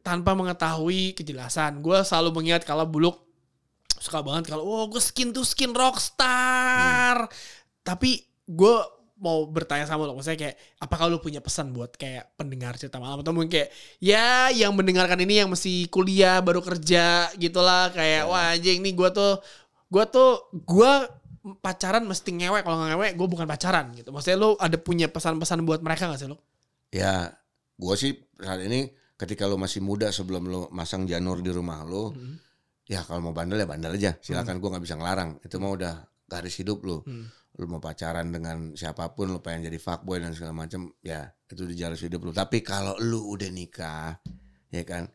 tanpa 0.00 0.32
mengetahui 0.32 1.12
kejelasan. 1.12 1.84
Gue 1.84 2.00
selalu 2.00 2.40
mengingat 2.40 2.64
kalau 2.64 2.88
buluk 2.88 3.20
suka 4.00 4.24
banget 4.24 4.48
kalau 4.48 4.64
wah 4.64 4.88
gue 4.88 5.00
skin 5.00 5.36
to 5.36 5.44
skin 5.44 5.76
rockstar. 5.76 7.28
Tapi 7.84 8.24
gue 8.48 8.76
mau 9.20 9.44
bertanya 9.44 9.84
sama 9.84 10.08
lo, 10.08 10.16
maksudnya 10.16 10.48
kayak 10.48 10.56
apakah 10.80 11.12
lo 11.12 11.20
punya 11.20 11.44
pesan 11.44 11.76
buat 11.76 11.92
kayak 11.92 12.40
pendengar 12.40 12.80
cerita 12.80 12.96
malam 12.96 13.20
atau 13.20 13.36
mungkin 13.36 13.52
kayak 13.52 13.68
ya 14.00 14.48
yang 14.48 14.72
mendengarkan 14.72 15.20
ini 15.20 15.44
yang 15.44 15.52
masih 15.52 15.92
kuliah 15.92 16.40
baru 16.40 16.64
kerja 16.64 17.28
gitulah 17.36 17.92
kayak 17.92 18.24
wah 18.24 18.56
anjing 18.56 18.80
nih 18.80 18.96
gue 18.96 19.10
tuh 19.12 19.36
gue 19.92 20.04
tuh 20.08 20.48
gue 20.64 20.92
pacaran 21.60 22.04
mesti 22.04 22.36
ngewek 22.36 22.62
kalau 22.62 22.76
nggak 22.80 22.90
ngewek 22.92 23.10
gue 23.16 23.28
bukan 23.28 23.46
pacaran 23.48 23.96
gitu 23.96 24.12
maksudnya 24.12 24.36
lo 24.36 24.60
ada 24.60 24.76
punya 24.76 25.08
pesan-pesan 25.08 25.64
buat 25.64 25.80
mereka 25.80 26.08
gak 26.08 26.20
sih 26.20 26.28
lo 26.28 26.38
Ya, 26.90 27.30
gue 27.78 27.94
sih 27.94 28.18
saat 28.42 28.66
ini 28.66 28.90
ketika 29.14 29.46
lu 29.46 29.54
masih 29.54 29.78
muda 29.78 30.10
sebelum 30.10 30.42
lu 30.50 30.66
masang 30.74 31.06
janur 31.06 31.38
di 31.38 31.54
rumah 31.54 31.86
lu, 31.86 32.10
Hmm. 32.10 32.34
ya 32.82 33.06
kalau 33.06 33.30
mau 33.30 33.34
bandel 33.36 33.62
ya 33.62 33.68
bandel 33.70 33.94
aja. 33.94 34.18
Silakan 34.18 34.58
gue 34.58 34.68
nggak 34.74 34.82
bisa 34.82 34.98
ngelarang. 34.98 35.38
Itu 35.38 35.62
mah 35.62 35.70
udah 35.70 35.94
garis 36.26 36.58
hidup 36.58 36.82
lu. 36.82 36.98
Hmm. 37.06 37.30
Lu 37.62 37.70
mau 37.70 37.78
pacaran 37.78 38.34
dengan 38.34 38.74
siapa 38.74 39.14
pun, 39.14 39.30
lu 39.30 39.38
pengen 39.38 39.70
jadi 39.70 39.78
fuckboy 39.78 40.18
dan 40.18 40.34
segala 40.34 40.50
macam, 40.50 40.90
ya 40.98 41.30
itu 41.46 41.62
di 41.62 41.78
garis 41.78 42.02
hidup 42.02 42.26
lu. 42.26 42.34
Tapi 42.34 42.58
kalau 42.58 42.98
lu 42.98 43.38
udah 43.38 43.50
nikah, 43.54 44.18
ya 44.74 44.82
kan, 44.82 45.06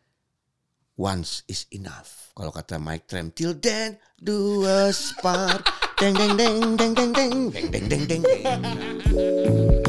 once 0.96 1.44
is 1.52 1.68
enough. 1.76 2.32
Kalau 2.32 2.56
kata 2.56 2.80
Mike 2.80 3.12
Tram, 3.12 3.36
till 3.36 3.52
then 3.60 4.00
do 4.16 4.64
us 4.64 5.12
part. 5.20 5.60
đinh 6.02 6.14
đinh 6.14 6.38
đinh 6.38 6.78
đinh 6.78 6.94
đinh 6.96 7.14
đinh 7.14 7.52
đinh 7.72 7.90
đinh 7.90 8.08
đinh 8.08 8.24
đinh 8.24 9.85